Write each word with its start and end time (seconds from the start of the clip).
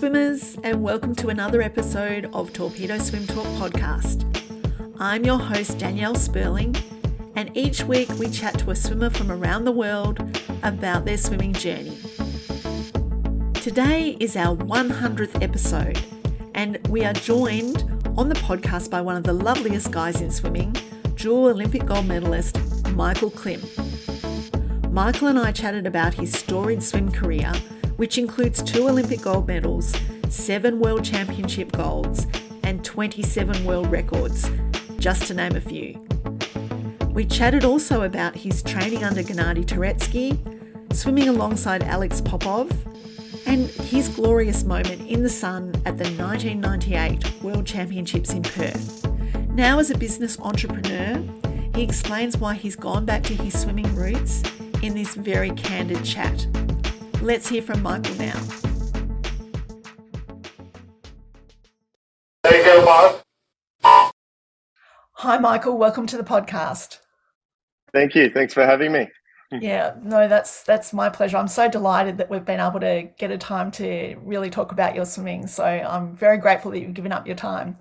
swimmers, 0.00 0.56
and 0.64 0.82
welcome 0.82 1.14
to 1.14 1.28
another 1.28 1.60
episode 1.60 2.30
of 2.32 2.54
Torpedo 2.54 2.96
Swim 2.96 3.26
Talk 3.26 3.44
podcast. 3.58 4.24
I'm 4.98 5.26
your 5.26 5.38
host, 5.38 5.76
Danielle 5.76 6.14
Sperling, 6.14 6.74
and 7.36 7.54
each 7.54 7.84
week 7.84 8.08
we 8.18 8.30
chat 8.30 8.58
to 8.60 8.70
a 8.70 8.74
swimmer 8.74 9.10
from 9.10 9.30
around 9.30 9.66
the 9.66 9.72
world 9.72 10.18
about 10.62 11.04
their 11.04 11.18
swimming 11.18 11.52
journey. 11.52 11.98
Today 13.52 14.16
is 14.20 14.36
our 14.36 14.56
100th 14.56 15.42
episode, 15.42 16.02
and 16.54 16.78
we 16.88 17.04
are 17.04 17.12
joined 17.12 17.82
on 18.16 18.30
the 18.30 18.36
podcast 18.36 18.88
by 18.88 19.02
one 19.02 19.16
of 19.16 19.24
the 19.24 19.34
loveliest 19.34 19.90
guys 19.90 20.22
in 20.22 20.30
swimming, 20.30 20.74
dual 21.16 21.48
Olympic 21.48 21.84
gold 21.84 22.06
medalist 22.06 22.58
Michael 22.92 23.30
Klim. 23.30 23.60
Michael 24.90 25.28
and 25.28 25.38
I 25.38 25.52
chatted 25.52 25.86
about 25.86 26.14
his 26.14 26.32
storied 26.32 26.82
swim 26.82 27.12
career 27.12 27.52
which 28.00 28.16
includes 28.16 28.62
two 28.62 28.88
Olympic 28.88 29.20
gold 29.20 29.46
medals, 29.46 29.94
seven 30.30 30.80
World 30.80 31.04
Championship 31.04 31.70
golds, 31.72 32.26
and 32.62 32.82
27 32.82 33.62
world 33.66 33.90
records, 33.90 34.50
just 34.98 35.26
to 35.26 35.34
name 35.34 35.54
a 35.54 35.60
few. 35.60 36.02
We 37.10 37.26
chatted 37.26 37.62
also 37.62 38.04
about 38.04 38.34
his 38.36 38.62
training 38.62 39.04
under 39.04 39.22
Gennady 39.22 39.66
Turetsky, 39.66 40.38
swimming 40.94 41.28
alongside 41.28 41.82
Alex 41.82 42.22
Popov, 42.22 42.72
and 43.44 43.68
his 43.68 44.08
glorious 44.08 44.64
moment 44.64 45.06
in 45.06 45.22
the 45.22 45.28
sun 45.28 45.74
at 45.84 45.98
the 45.98 46.08
1998 46.16 47.42
World 47.42 47.66
Championships 47.66 48.32
in 48.32 48.42
Perth. 48.42 49.06
Now, 49.50 49.78
as 49.78 49.90
a 49.90 49.98
business 49.98 50.40
entrepreneur, 50.40 51.22
he 51.74 51.82
explains 51.82 52.38
why 52.38 52.54
he's 52.54 52.76
gone 52.76 53.04
back 53.04 53.22
to 53.24 53.34
his 53.34 53.60
swimming 53.60 53.94
roots 53.94 54.42
in 54.80 54.94
this 54.94 55.14
very 55.14 55.50
candid 55.50 56.02
chat. 56.02 56.46
Let's 57.22 57.46
hear 57.46 57.60
from 57.60 57.82
Michael 57.82 58.14
now. 58.14 58.40
There 62.42 62.56
you 62.56 62.64
go, 62.64 62.84
Mark. 62.84 64.12
Hi, 65.16 65.36
Michael. 65.36 65.76
Welcome 65.76 66.06
to 66.06 66.16
the 66.16 66.22
podcast. 66.22 66.98
Thank 67.92 68.14
you. 68.14 68.30
Thanks 68.30 68.54
for 68.54 68.64
having 68.64 68.92
me. 68.92 69.08
Yeah, 69.52 69.96
no, 70.02 70.28
that's 70.28 70.62
that's 70.62 70.94
my 70.94 71.10
pleasure. 71.10 71.36
I'm 71.36 71.48
so 71.48 71.68
delighted 71.68 72.16
that 72.18 72.30
we've 72.30 72.44
been 72.44 72.60
able 72.60 72.80
to 72.80 73.10
get 73.18 73.30
a 73.30 73.36
time 73.36 73.70
to 73.72 74.16
really 74.22 74.48
talk 74.48 74.72
about 74.72 74.94
your 74.94 75.04
swimming. 75.04 75.46
So 75.46 75.64
I'm 75.64 76.16
very 76.16 76.38
grateful 76.38 76.70
that 76.70 76.80
you've 76.80 76.94
given 76.94 77.12
up 77.12 77.26
your 77.26 77.36
time. 77.36 77.76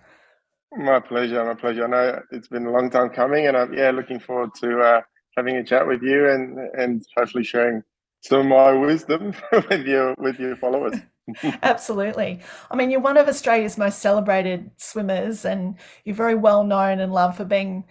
My 0.75 0.99
pleasure. 0.99 1.45
My 1.45 1.53
pleasure. 1.53 1.85
I 1.85 1.87
know 1.87 2.21
it's 2.31 2.49
been 2.49 2.65
a 2.65 2.71
long 2.71 2.89
time 2.89 3.09
coming, 3.11 3.47
and 3.47 3.55
I'm 3.55 3.73
yeah 3.73 3.91
looking 3.91 4.19
forward 4.19 4.49
to 4.55 4.81
uh, 4.81 5.01
having 5.37 5.55
a 5.55 5.63
chat 5.63 5.87
with 5.87 6.01
you 6.01 6.27
and 6.27 6.57
and 6.77 7.05
hopefully 7.15 7.45
sharing 7.45 7.83
some 8.21 8.39
of 8.39 8.45
my 8.45 8.71
wisdom 8.73 9.33
with 9.51 9.85
your 9.85 10.15
with 10.17 10.39
your 10.39 10.55
followers. 10.55 10.95
Absolutely. 11.61 12.39
I 12.71 12.75
mean, 12.75 12.89
you're 12.89 12.99
one 12.99 13.17
of 13.17 13.27
Australia's 13.27 13.77
most 13.77 13.99
celebrated 13.99 14.71
swimmers, 14.77 15.45
and 15.45 15.75
you're 16.03 16.15
very 16.15 16.35
well 16.35 16.63
known 16.63 16.99
and 16.99 17.13
loved 17.13 17.37
for 17.37 17.45
being 17.45 17.85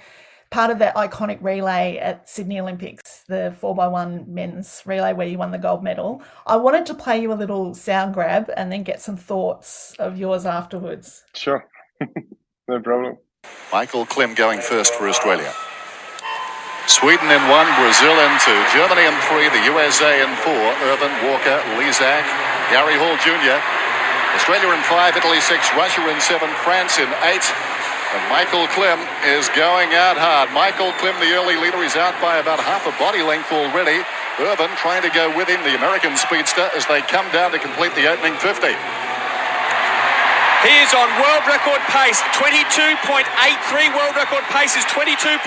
part 0.51 0.71
of 0.71 0.79
that 0.79 0.95
iconic 0.95 1.39
relay 1.43 1.99
at 1.99 2.29
Sydney 2.29 2.59
Olympics, 2.59 3.25
the 3.29 3.55
4x1 3.61 4.27
men's 4.29 4.83
relay 4.87 5.13
where 5.13 5.27
you 5.27 5.39
won 5.39 5.51
the 5.51 5.59
gold 5.59 5.83
medal. 5.83 6.23
I 6.47 6.57
wanted 6.57 6.87
to 6.87 6.95
play 6.95 7.21
you 7.21 7.33
a 7.33 7.35
little 7.35 7.75
sound 7.75 8.15
grab 8.15 8.51
and 8.57 8.73
then 8.73 8.83
get 8.83 9.01
some 9.01 9.17
thoughts 9.17 9.95
of 9.99 10.17
yours 10.17 10.47
afterwards. 10.47 11.25
Sure. 11.35 11.67
no 12.69 12.81
problem. 12.81 13.19
Michael 13.73 14.07
Klim 14.07 14.35
going 14.35 14.61
first 14.61 14.95
for 14.95 15.09
Australia. 15.09 15.53
Sweden 16.89 17.29
in 17.29 17.45
one, 17.53 17.69
Brazil 17.77 18.17
in 18.17 18.33
two, 18.41 18.57
Germany 18.73 19.05
in 19.05 19.13
three, 19.29 19.45
the 19.53 19.61
USA 19.69 20.25
in 20.25 20.33
four, 20.41 20.73
Ervin, 20.89 21.13
Walker, 21.29 21.61
Lezak, 21.77 22.25
Gary 22.73 22.97
Hall 22.97 23.13
Jr., 23.21 23.61
Australia 24.33 24.73
in 24.73 24.81
five, 24.89 25.13
Italy 25.13 25.41
six, 25.45 25.69
Russia 25.77 26.01
in 26.09 26.17
seven, 26.25 26.49
France 26.65 26.97
in 26.97 27.09
eight, 27.29 27.45
and 28.17 28.25
Michael 28.33 28.65
Klim 28.73 28.97
is 29.29 29.53
going 29.53 29.93
out 29.93 30.17
hard. 30.17 30.49
Michael 30.57 30.97
Klim, 30.97 31.13
the 31.21 31.29
early 31.37 31.61
leader, 31.61 31.85
is 31.85 31.93
out 31.93 32.17
by 32.25 32.41
about 32.41 32.57
half 32.57 32.89
a 32.89 32.95
body 32.97 33.21
length 33.21 33.53
already. 33.53 34.01
Ervin 34.41 34.73
trying 34.81 35.05
to 35.05 35.13
go 35.13 35.29
with 35.37 35.45
him, 35.45 35.61
the 35.69 35.77
American 35.77 36.17
speedster, 36.17 36.73
as 36.73 36.89
they 36.89 37.05
come 37.05 37.29
down 37.37 37.53
to 37.53 37.61
complete 37.61 37.93
the 38.01 38.09
opening 38.09 38.33
50. 38.41 38.73
He 40.67 40.75
is 40.83 40.91
on 40.91 41.07
world 41.23 41.47
record 41.47 41.79
pace, 41.87 42.19
22.83. 42.35 42.99
World 43.95 44.19
record 44.19 44.43
pace 44.51 44.75
is 44.75 44.83
22.33. 44.91 45.39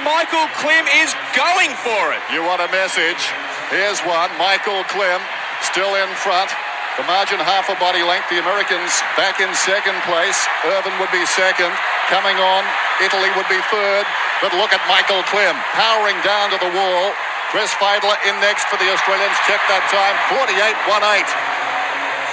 Michael 0.00 0.48
Klim 0.56 0.88
is 1.04 1.12
going 1.36 1.68
for 1.84 2.16
it. 2.16 2.22
You 2.32 2.40
want 2.40 2.64
a 2.64 2.70
message? 2.72 3.20
Here's 3.68 4.00
one. 4.08 4.32
Michael 4.40 4.88
Klim 4.88 5.20
still 5.60 6.00
in 6.00 6.08
front. 6.16 6.48
The 6.96 7.04
margin 7.04 7.44
half 7.44 7.68
a 7.68 7.76
body 7.76 8.00
length. 8.00 8.32
The 8.32 8.40
Americans 8.40 9.04
back 9.20 9.36
in 9.44 9.52
second 9.52 10.00
place. 10.08 10.40
Ervin 10.64 10.96
would 10.96 11.12
be 11.12 11.28
second. 11.28 11.68
Coming 12.08 12.40
on, 12.40 12.64
Italy 13.04 13.28
would 13.36 13.48
be 13.52 13.60
third. 13.68 14.08
But 14.40 14.56
look 14.56 14.72
at 14.72 14.80
Michael 14.88 15.20
Klim 15.28 15.60
powering 15.76 16.16
down 16.24 16.48
to 16.56 16.58
the 16.60 16.72
wall. 16.72 17.12
Chris 17.52 17.68
Fydler 17.76 18.16
in 18.24 18.32
next 18.40 18.64
for 18.72 18.80
the 18.80 18.88
Australians. 18.88 19.36
Check 19.44 19.60
that 19.68 19.84
time. 19.92 20.16
48.18. 20.40 21.28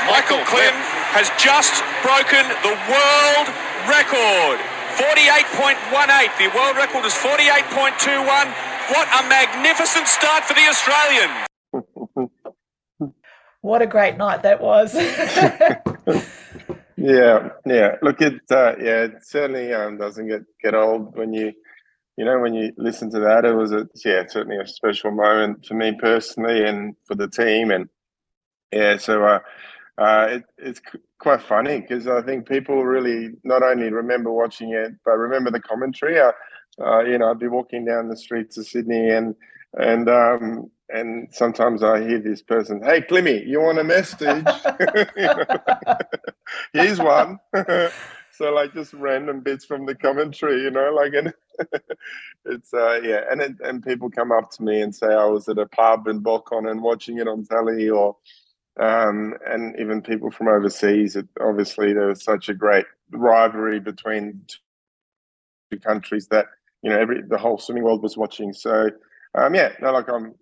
Michael 0.08 0.48
Klim 0.48 0.76
has 1.16 1.32
just 1.42 1.82
broken 2.06 2.46
the 2.62 2.76
world 2.86 3.48
record. 3.90 4.62
48.18. 5.00 6.38
The 6.38 6.52
world 6.56 6.78
record 6.78 7.04
is 7.06 7.14
48.21. 7.14 8.54
What 8.90 9.08
a 9.08 9.24
magnificent 9.30 10.08
start 10.08 10.46
for 10.46 10.54
the 10.54 10.68
Australians. 10.70 11.48
what 13.62 13.82
a 13.82 13.88
great 13.88 14.18
night 14.18 14.44
that 14.44 14.62
was. 14.62 14.94
yeah, 16.98 17.50
yeah. 17.66 17.96
Look, 18.02 18.22
it 18.22 18.42
uh, 18.52 18.76
yeah, 18.80 19.06
it 19.06 19.24
certainly 19.24 19.74
um, 19.74 19.98
doesn't 19.98 20.28
get 20.28 20.42
get 20.62 20.76
old 20.76 21.16
when 21.16 21.34
you 21.34 21.54
you 22.18 22.26
know 22.26 22.40
when 22.40 22.54
you 22.54 22.74
listen 22.78 23.10
to 23.12 23.20
that. 23.20 23.46
It 23.46 23.56
was 23.56 23.72
a 23.72 23.88
yeah, 24.04 24.24
certainly 24.28 24.58
a 24.58 24.68
special 24.68 25.12
moment 25.12 25.66
for 25.66 25.76
me 25.76 25.94
personally 26.00 26.66
and 26.66 26.96
for 27.06 27.16
the 27.16 27.28
team 27.28 27.72
and 27.72 27.90
yeah. 28.72 28.98
So 28.98 29.24
uh, 29.24 29.40
uh, 30.00 30.28
it, 30.30 30.44
it's 30.58 30.82
quite 31.20 31.42
funny 31.42 31.82
because 31.82 32.08
I 32.08 32.22
think 32.22 32.48
people 32.48 32.86
really 32.86 33.32
not 33.44 33.64
only 33.64 33.92
remember 33.92 34.32
watching 34.32 34.74
it, 34.74 34.94
but 35.04 35.18
remember 35.18 35.52
the 35.52 35.60
commentary. 35.60 36.20
Uh, 36.20 36.32
uh, 36.82 37.02
you 37.02 37.18
know, 37.18 37.30
I'd 37.30 37.40
be 37.40 37.50
walking 37.50 37.84
down 37.86 38.08
the 38.08 38.16
streets 38.16 38.58
of 38.58 38.66
Sydney 38.66 39.10
and 39.10 39.36
and 39.78 40.10
um, 40.10 40.72
and 40.90 41.28
sometimes 41.32 41.84
I 41.84 42.00
hear 42.02 42.20
this 42.20 42.42
person, 42.42 42.82
"Hey, 42.82 43.02
Climmy, 43.02 43.46
you 43.46 43.60
want 43.60 43.80
a 43.80 43.84
message?" 43.84 44.46
Here's 46.74 47.00
one. 47.00 47.38
so 48.32 48.54
like 48.54 48.74
just 48.74 48.94
random 48.94 49.42
bits 49.42 49.66
from 49.66 49.86
the 49.86 49.96
commentary, 49.96 50.62
you 50.64 50.72
know, 50.72 50.92
like 50.94 51.14
and 51.14 51.34
it's 52.46 52.74
uh 52.74 53.02
yeah, 53.04 53.24
and 53.30 53.42
it, 53.42 53.52
and 53.62 53.84
people 53.84 54.10
come 54.10 54.32
up 54.32 54.50
to 54.52 54.64
me 54.64 54.82
and 54.82 54.96
say 54.96 55.08
I 55.08 55.26
was 55.26 55.50
at 55.50 55.58
a 55.58 55.66
pub 55.68 56.08
in 56.08 56.24
Bokon 56.24 56.72
and 56.72 56.82
watching 56.82 57.18
it 57.20 57.28
on 57.28 57.44
telly 57.46 57.90
or 57.90 58.16
um, 58.80 59.36
and 59.46 59.80
even 59.80 60.02
people 60.02 60.32
from 60.32 60.48
overseas. 60.48 61.16
It, 61.16 61.28
obviously, 61.42 61.94
there 61.94 62.08
was 62.08 62.24
such 62.24 62.50
a 62.50 62.54
great 62.54 62.86
rivalry 63.12 63.80
between 63.80 64.42
two 65.72 65.80
countries 65.80 66.28
that 66.28 66.48
you 66.82 66.90
know 66.90 67.00
every 67.00 67.22
the 67.22 67.38
whole 67.38 67.58
swimming 67.58 67.84
world 67.84 68.02
was 68.02 68.18
watching. 68.18 68.54
So 68.54 68.90
um, 69.36 69.56
yeah, 69.56 69.74
no, 69.82 69.92
like 69.92 70.10
I'm. 70.10 70.36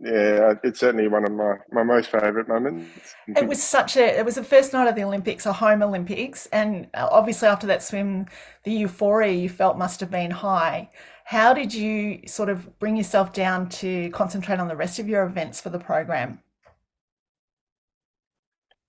Yeah, 0.00 0.54
it's 0.64 0.80
certainly 0.80 1.06
one 1.06 1.24
of 1.24 1.30
my, 1.32 1.54
my 1.70 1.84
most 1.84 2.10
favourite 2.10 2.48
moments. 2.48 3.14
It 3.28 3.46
was 3.46 3.62
such 3.62 3.96
a. 3.96 4.18
It 4.18 4.24
was 4.24 4.34
the 4.34 4.44
first 4.44 4.72
night 4.72 4.88
of 4.88 4.96
the 4.96 5.04
Olympics, 5.04 5.46
a 5.46 5.52
home 5.52 5.82
Olympics, 5.82 6.46
and 6.46 6.88
uh, 6.94 7.08
obviously 7.10 7.46
after 7.46 7.66
that 7.68 7.82
swim, 7.82 8.26
the 8.64 8.72
euphoria 8.72 9.32
you 9.32 9.48
felt 9.48 9.78
must 9.78 10.00
have 10.00 10.10
been 10.10 10.32
high. 10.32 10.90
How 11.24 11.54
did 11.54 11.72
you 11.72 12.20
sort 12.26 12.48
of 12.48 12.78
bring 12.78 12.96
yourself 12.96 13.32
down 13.32 13.68
to 13.70 14.10
concentrate 14.10 14.58
on 14.58 14.68
the 14.68 14.76
rest 14.76 14.98
of 14.98 15.08
your 15.08 15.24
events 15.24 15.60
for 15.60 15.70
the 15.70 15.78
program? 15.78 16.40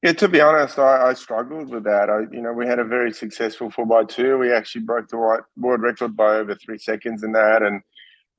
Yeah, 0.06 0.14
to 0.14 0.28
be 0.28 0.40
honest, 0.40 0.78
I, 0.78 1.10
I, 1.10 1.14
struggled 1.16 1.70
with 1.70 1.84
that. 1.86 2.12
I, 2.12 2.32
you 2.32 2.40
know, 2.40 2.54
we 2.54 2.68
had 2.68 2.78
a 2.78 2.84
very 2.84 3.12
successful 3.12 3.72
four 3.72 3.88
by 3.88 4.04
two. 4.04 4.38
We 4.38 4.54
actually 4.54 4.84
broke 4.84 5.08
the 5.08 5.18
world 5.18 5.82
record 5.82 6.16
by 6.16 6.36
over 6.36 6.54
three 6.54 6.78
seconds 6.78 7.24
in 7.24 7.32
that, 7.32 7.64
and 7.64 7.82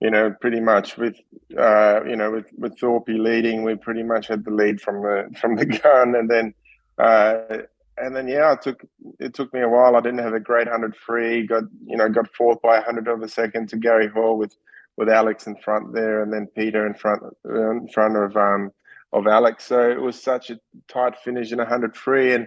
you 0.01 0.09
know, 0.09 0.33
pretty 0.41 0.61
much 0.61 0.97
with 0.97 1.17
uh, 1.59 2.05
you 2.05 2.15
know 2.15 2.31
with 2.31 2.47
with 2.57 2.79
Thorpe 2.79 3.09
leading, 3.09 3.65
we 3.65 3.75
pretty 3.75 4.05
much 4.05 4.29
had 4.29 4.45
the 4.45 4.53
lead 4.53 4.81
from 4.81 5.03
the 5.03 5.29
from 5.41 5.57
the 5.57 5.67
gun, 5.67 6.15
and 6.15 6.31
then 6.31 6.55
uh, 6.99 7.65
and 7.99 8.15
then 8.15 8.29
yeah, 8.29 8.53
it 8.53 8.63
took 8.63 8.85
it 9.19 9.35
took 9.35 9.53
me 9.53 9.63
a 9.63 9.69
while. 9.69 9.97
I 9.97 10.01
didn't 10.01 10.21
have 10.21 10.35
a 10.35 10.39
great 10.39 10.69
hundred 10.69 10.95
free. 10.95 11.49
Got 11.49 11.65
you 11.85 11.97
know 11.97 12.09
got 12.09 12.33
fourth 12.33 12.63
by 12.63 12.77
a 12.77 12.83
hundred 12.83 13.09
of 13.09 13.23
a 13.23 13.29
second 13.29 13.71
to 13.71 13.77
Gary 13.77 14.07
Hall 14.07 14.39
with 14.39 14.55
with 14.97 15.09
Alex 15.09 15.49
in 15.49 15.57
front 15.57 15.95
there, 15.95 16.23
and 16.23 16.33
then 16.33 16.47
Peter 16.55 16.87
in 16.87 16.95
front 16.95 17.25
in 17.45 17.89
front 17.93 18.17
of 18.17 18.37
um, 18.37 18.71
of 19.13 19.27
Alex. 19.27 19.65
So 19.65 19.91
it 19.91 20.01
was 20.01 20.21
such 20.21 20.51
a 20.51 20.61
tight 20.89 21.17
finish 21.19 21.53
in 21.53 21.59
100 21.59 21.97
free, 21.97 22.35
and 22.35 22.47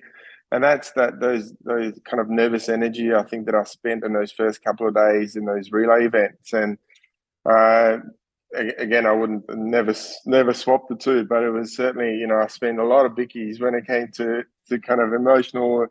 and 0.52 0.64
that's 0.64 0.92
that 0.94 1.20
those 1.20 1.54
those 1.64 2.00
kind 2.06 2.20
of 2.20 2.30
nervous 2.30 2.70
energy 2.70 3.14
I 3.14 3.24
think 3.24 3.46
that 3.46 3.56
I 3.56 3.64
spent 3.64 4.04
in 4.04 4.14
those 4.14 4.32
first 4.32 4.64
couple 4.64 4.88
of 4.88 4.96
days 4.96 5.36
in 5.36 5.46
those 5.46 5.72
relay 5.72 6.06
events, 6.06 6.54
and 6.54 6.78
uh, 7.50 7.98
again 8.78 9.06
I 9.06 9.12
wouldn't 9.12 9.44
never 9.56 9.94
never 10.26 10.54
swap 10.54 10.88
the 10.90 10.96
two, 10.96 11.26
but 11.26 11.44
it 11.44 11.52
was 11.52 11.76
certainly 11.76 12.16
you 12.16 12.28
know 12.28 12.40
I 12.40 12.48
spent 12.48 12.80
a 12.80 12.86
lot 12.86 13.06
of 13.06 13.14
bickies 13.14 13.62
when 13.62 13.76
it 13.76 13.88
came 13.88 14.10
to 14.16 14.44
to 14.70 14.80
kind 14.80 15.02
of 15.02 15.14
emotional 15.14 15.88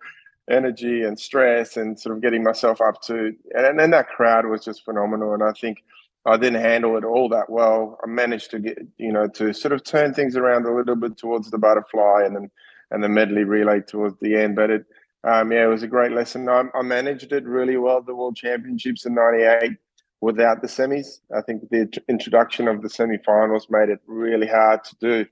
energy 0.51 1.03
and 1.03 1.19
stress 1.19 1.77
and 1.77 1.99
sort 1.99 2.17
of 2.17 2.23
getting 2.23 2.43
myself 2.43 2.81
up 2.81 3.03
to 3.03 3.35
and 3.55 3.79
then 3.79 3.91
that 3.91 4.09
crowd 4.09 4.47
was 4.47 4.65
just 4.65 4.83
phenomenal. 4.83 5.35
And 5.35 5.43
i 5.43 5.53
think 5.53 5.85
i 6.29 6.37
didn't 6.37 6.61
handle 6.63 6.97
it 6.97 7.05
all 7.05 7.29
that 7.29 7.51
well. 7.51 7.99
I 8.05 8.07
managed 8.09 8.51
to 8.53 8.59
get 8.59 8.79
you 8.99 9.13
know 9.13 9.29
to 9.29 9.53
sort 9.53 9.73
of 9.73 9.85
turn 9.85 10.15
things 10.15 10.37
around 10.37 10.67
a 10.67 10.75
little 10.75 10.97
bit 10.97 11.17
towards 11.17 11.51
the 11.51 11.59
butterfly 11.59 12.23
and 12.25 12.37
then 12.37 12.51
and 12.91 13.03
the 13.03 13.09
medley 13.09 13.45
relay 13.45 13.81
towards 13.81 14.17
the 14.21 14.37
end 14.37 14.57
but 14.57 14.71
it 14.71 14.85
um, 15.25 15.53
yeah 15.53 15.65
it 15.65 15.69
was 15.69 15.83
a 15.83 15.89
great 15.89 16.13
lesson. 16.13 16.49
I, 16.49 16.65
I 16.75 16.83
managed 16.83 17.33
it 17.33 17.45
really 17.45 17.77
well 17.77 18.03
the 18.03 18.15
world 18.15 18.37
championships 18.37 19.05
in 19.05 19.15
98 19.15 19.73
without 20.21 20.63
the 20.63 20.69
semis. 20.69 21.21
I 21.37 21.43
think 21.43 21.69
the 21.71 21.91
introduction 22.09 22.69
of 22.69 22.83
the 22.83 22.89
semi-finals 22.89 23.67
made 23.71 23.89
it 23.89 24.01
really 24.07 24.47
hard 24.47 24.85
to 24.85 24.97
do 25.01 25.27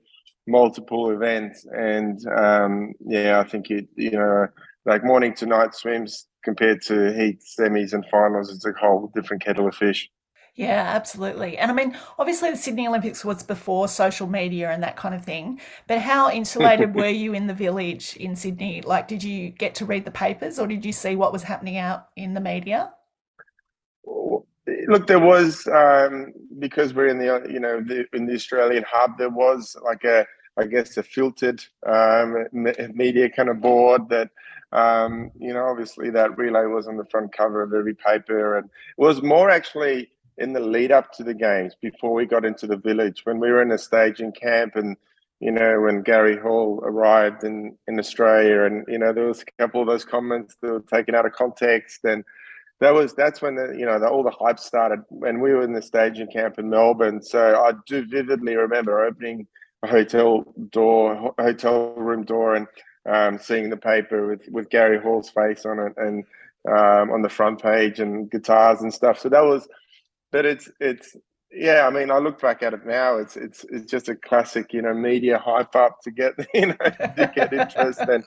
multiple 0.47 1.11
events 1.11 1.65
and 1.73 2.25
um, 2.37 2.93
yeah 3.05 3.39
i 3.39 3.43
think 3.43 3.69
it 3.69 3.87
you 3.95 4.11
know 4.11 4.47
like 4.85 5.03
morning 5.03 5.33
to 5.33 5.45
night 5.45 5.75
swims 5.75 6.27
compared 6.43 6.81
to 6.81 7.13
heat 7.13 7.39
semis 7.59 7.91
and 7.91 8.05
finals 8.09 8.49
it's 8.49 8.65
a 8.65 8.71
whole 8.79 9.11
different 9.13 9.43
kettle 9.43 9.67
of 9.67 9.75
fish 9.75 10.09
yeah, 10.57 10.85
absolutely. 10.87 11.55
And 11.55 11.69
I 11.69 11.73
mean, 11.75 11.95
obviously, 12.17 12.49
the 12.49 12.57
Sydney 12.57 12.87
Olympics 12.87 13.23
was 13.23 13.43
before 13.43 13.87
social 13.87 14.25
media 14.25 14.71
and 14.71 14.81
that 14.81 14.95
kind 14.95 15.13
of 15.13 15.23
thing. 15.23 15.61
But 15.85 15.99
how 15.99 16.31
insulated 16.31 16.95
were 16.95 17.07
you 17.07 17.35
in 17.35 17.45
the 17.45 17.53
village 17.53 18.17
in 18.17 18.35
Sydney? 18.35 18.81
Like, 18.81 19.07
did 19.07 19.23
you 19.23 19.49
get 19.49 19.75
to 19.75 19.85
read 19.85 20.03
the 20.03 20.11
papers 20.11 20.57
or 20.57 20.65
did 20.65 20.83
you 20.83 20.91
see 20.91 21.15
what 21.15 21.31
was 21.31 21.43
happening 21.43 21.77
out 21.77 22.07
in 22.15 22.33
the 22.33 22.41
media? 22.41 22.91
Look, 24.87 25.05
there 25.05 25.19
was, 25.19 25.67
um, 25.67 26.33
because 26.57 26.91
we're 26.91 27.07
in 27.07 27.19
the, 27.19 27.47
you 27.47 27.59
know, 27.59 27.79
the, 27.79 28.05
in 28.13 28.25
the 28.25 28.33
Australian 28.33 28.83
hub, 28.89 29.19
there 29.19 29.29
was 29.29 29.77
like 29.83 30.03
a, 30.05 30.25
I 30.57 30.65
guess, 30.65 30.97
a 30.97 31.03
filtered 31.03 31.63
um, 31.85 32.47
media 32.51 33.29
kind 33.29 33.49
of 33.49 33.61
board 33.61 34.09
that 34.09 34.31
um, 34.73 35.31
you 35.39 35.53
know, 35.53 35.65
obviously 35.65 36.09
that 36.09 36.37
relay 36.37 36.65
was 36.65 36.87
on 36.87 36.97
the 36.97 37.05
front 37.05 37.31
cover 37.31 37.61
of 37.61 37.73
every 37.73 37.95
paper, 37.95 38.57
and 38.57 38.65
it 38.65 39.01
was 39.01 39.21
more 39.21 39.49
actually 39.49 40.09
in 40.37 40.53
the 40.53 40.59
lead 40.59 40.91
up 40.91 41.11
to 41.13 41.23
the 41.23 41.33
games 41.33 41.73
before 41.81 42.13
we 42.13 42.25
got 42.25 42.45
into 42.45 42.67
the 42.67 42.77
village 42.77 43.21
when 43.25 43.39
we 43.39 43.49
were 43.49 43.61
in 43.61 43.71
a 43.71 43.77
staging 43.77 44.31
camp 44.31 44.75
and 44.75 44.97
you 45.39 45.51
know 45.51 45.81
when 45.81 46.01
Gary 46.01 46.37
Hall 46.37 46.79
arrived 46.83 47.43
in 47.43 47.75
in 47.87 47.99
Australia 47.99 48.63
and 48.63 48.85
you 48.87 48.97
know 48.97 49.13
there 49.13 49.27
was 49.27 49.41
a 49.41 49.61
couple 49.61 49.81
of 49.81 49.87
those 49.87 50.05
comments 50.05 50.55
that 50.61 50.71
were 50.71 50.79
taken 50.81 51.15
out 51.15 51.25
of 51.25 51.33
context 51.33 52.03
and 52.03 52.23
that 52.79 52.93
was 52.93 53.13
that's 53.13 53.41
when 53.41 53.55
the 53.55 53.75
you 53.77 53.85
know 53.85 53.99
the, 53.99 54.07
all 54.07 54.23
the 54.23 54.31
hype 54.31 54.59
started 54.59 55.01
when 55.09 55.39
we 55.39 55.53
were 55.53 55.63
in 55.63 55.73
the 55.73 55.81
staging 55.81 56.27
camp 56.27 56.59
in 56.59 56.69
Melbourne 56.69 57.21
so 57.21 57.63
I 57.63 57.71
do 57.85 58.05
vividly 58.05 58.55
remember 58.55 59.05
opening 59.05 59.47
a 59.83 59.87
hotel 59.87 60.43
door 60.71 61.33
hotel 61.39 61.93
room 61.95 62.23
door 62.23 62.55
and 62.55 62.67
um, 63.07 63.39
seeing 63.39 63.69
the 63.69 63.77
paper 63.77 64.27
with, 64.27 64.41
with 64.51 64.69
Gary 64.69 64.99
Hall's 64.99 65.29
face 65.29 65.65
on 65.65 65.79
it 65.79 65.93
and 65.97 66.25
um, 66.67 67.11
on 67.11 67.21
the 67.21 67.29
front 67.29 67.61
page 67.61 67.99
and 67.99 68.29
guitars 68.29 68.81
and 68.81 68.93
stuff. 68.93 69.19
So 69.19 69.29
that 69.29 69.43
was, 69.43 69.67
but 70.31 70.45
it's 70.45 70.69
it's 70.79 71.15
yeah. 71.51 71.87
I 71.87 71.89
mean, 71.89 72.11
I 72.11 72.17
look 72.17 72.41
back 72.41 72.63
at 72.63 72.73
it 72.73 72.85
now. 72.85 73.17
It's 73.17 73.37
it's 73.37 73.65
it's 73.69 73.89
just 73.89 74.09
a 74.09 74.15
classic, 74.15 74.73
you 74.73 74.81
know, 74.81 74.93
media 74.93 75.37
hype 75.37 75.75
up 75.75 76.01
to 76.03 76.11
get 76.11 76.33
you 76.53 76.67
know 76.67 76.75
to 76.75 77.31
get 77.35 77.53
interest 77.53 77.99
and 78.01 78.23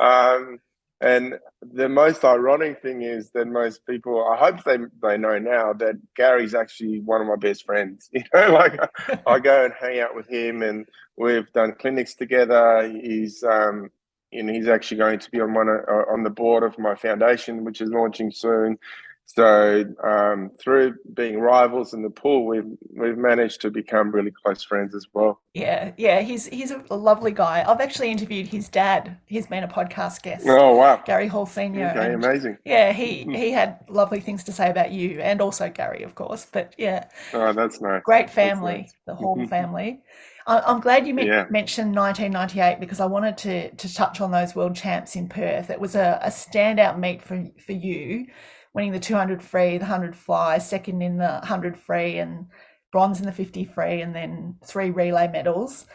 um, 0.00 0.58
and 1.00 1.34
the 1.60 1.88
most 1.88 2.24
ironic 2.24 2.80
thing 2.80 3.02
is 3.02 3.30
that 3.32 3.46
most 3.46 3.84
people, 3.86 4.26
I 4.26 4.36
hope 4.36 4.64
they 4.64 4.78
they 5.02 5.18
know 5.18 5.38
now 5.38 5.72
that 5.74 5.96
Gary's 6.16 6.54
actually 6.54 7.00
one 7.00 7.20
of 7.20 7.26
my 7.26 7.36
best 7.36 7.64
friends. 7.66 8.08
You 8.12 8.22
know, 8.32 8.52
like 8.52 8.78
I 9.26 9.38
go 9.38 9.64
and 9.64 9.74
hang 9.78 10.00
out 10.00 10.14
with 10.14 10.28
him, 10.28 10.62
and 10.62 10.86
we've 11.16 11.52
done 11.52 11.74
clinics 11.78 12.14
together. 12.14 12.88
He's 12.88 13.42
um, 13.42 13.90
and 14.32 14.48
he's 14.48 14.68
actually 14.68 14.96
going 14.98 15.18
to 15.18 15.30
be 15.30 15.40
on 15.40 15.52
one 15.52 15.68
uh, 15.68 16.04
on 16.10 16.22
the 16.22 16.30
board 16.30 16.62
of 16.62 16.78
my 16.78 16.94
foundation, 16.94 17.64
which 17.64 17.80
is 17.80 17.90
launching 17.90 18.30
soon. 18.30 18.78
So 19.26 19.84
um, 20.04 20.50
through 20.60 20.96
being 21.14 21.40
rivals 21.40 21.94
in 21.94 22.02
the 22.02 22.10
pool, 22.10 22.46
we've 22.46 22.70
we've 22.90 23.16
managed 23.16 23.62
to 23.62 23.70
become 23.70 24.10
really 24.10 24.30
close 24.30 24.62
friends 24.62 24.94
as 24.94 25.06
well. 25.12 25.40
Yeah, 25.54 25.92
yeah, 25.96 26.20
he's 26.20 26.46
he's 26.46 26.70
a 26.70 26.94
lovely 26.94 27.32
guy. 27.32 27.64
I've 27.66 27.80
actually 27.80 28.10
interviewed 28.10 28.46
his 28.46 28.68
dad. 28.68 29.18
He's 29.26 29.46
been 29.46 29.64
a 29.64 29.68
podcast 29.68 30.22
guest. 30.22 30.46
Oh 30.46 30.76
wow, 30.76 31.02
Gary 31.04 31.26
Hall 31.26 31.46
Senior. 31.46 31.88
Okay, 31.90 32.12
and, 32.12 32.24
amazing. 32.24 32.58
Yeah, 32.64 32.92
he 32.92 33.24
he 33.24 33.50
had 33.50 33.80
lovely 33.88 34.20
things 34.20 34.44
to 34.44 34.52
say 34.52 34.70
about 34.70 34.92
you 34.92 35.20
and 35.20 35.40
also 35.40 35.70
Gary, 35.70 36.02
of 36.02 36.14
course. 36.14 36.46
But 36.52 36.74
yeah, 36.78 37.08
oh, 37.32 37.52
that's 37.52 37.80
nice. 37.80 38.02
Great 38.04 38.30
family, 38.30 38.82
nice. 38.82 38.94
the 39.06 39.14
Hall 39.14 39.46
family. 39.46 40.02
I'm 40.46 40.80
glad 40.80 41.06
you 41.06 41.18
yeah. 41.18 41.46
mentioned 41.48 41.96
1998 41.96 42.78
because 42.78 43.00
I 43.00 43.06
wanted 43.06 43.38
to 43.38 43.70
to 43.70 43.94
touch 43.94 44.20
on 44.20 44.30
those 44.30 44.54
world 44.54 44.76
champs 44.76 45.16
in 45.16 45.28
Perth. 45.28 45.70
It 45.70 45.80
was 45.80 45.94
a, 45.94 46.20
a 46.22 46.28
standout 46.28 46.98
meet 46.98 47.22
for 47.22 47.46
for 47.64 47.72
you, 47.72 48.26
winning 48.74 48.92
the 48.92 49.00
200 49.00 49.42
free, 49.42 49.78
the 49.78 49.84
100 49.84 50.16
fly, 50.16 50.58
second 50.58 51.00
in 51.00 51.16
the 51.16 51.38
100 51.38 51.76
free, 51.76 52.18
and 52.18 52.46
bronze 52.92 53.20
in 53.20 53.26
the 53.26 53.32
50 53.32 53.64
free, 53.64 54.00
and 54.00 54.14
then 54.14 54.56
three 54.64 54.90
relay 54.90 55.28
medals. 55.28 55.86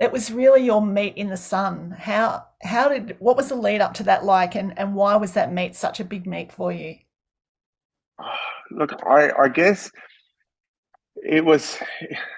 It 0.00 0.12
was 0.12 0.32
really 0.32 0.64
your 0.64 0.84
meet 0.84 1.16
in 1.16 1.28
the 1.28 1.36
sun. 1.36 1.92
How 1.98 2.46
how 2.62 2.88
did 2.88 3.16
what 3.20 3.36
was 3.36 3.48
the 3.48 3.54
lead 3.54 3.80
up 3.80 3.94
to 3.94 4.02
that 4.04 4.24
like, 4.24 4.56
and 4.56 4.76
and 4.78 4.94
why 4.94 5.16
was 5.16 5.32
that 5.32 5.52
meet 5.52 5.76
such 5.76 6.00
a 6.00 6.04
big 6.04 6.26
meet 6.26 6.52
for 6.52 6.72
you? 6.72 6.96
Look, 8.70 8.92
I 9.06 9.30
I 9.38 9.48
guess 9.48 9.90
it 11.16 11.44
was 11.44 11.78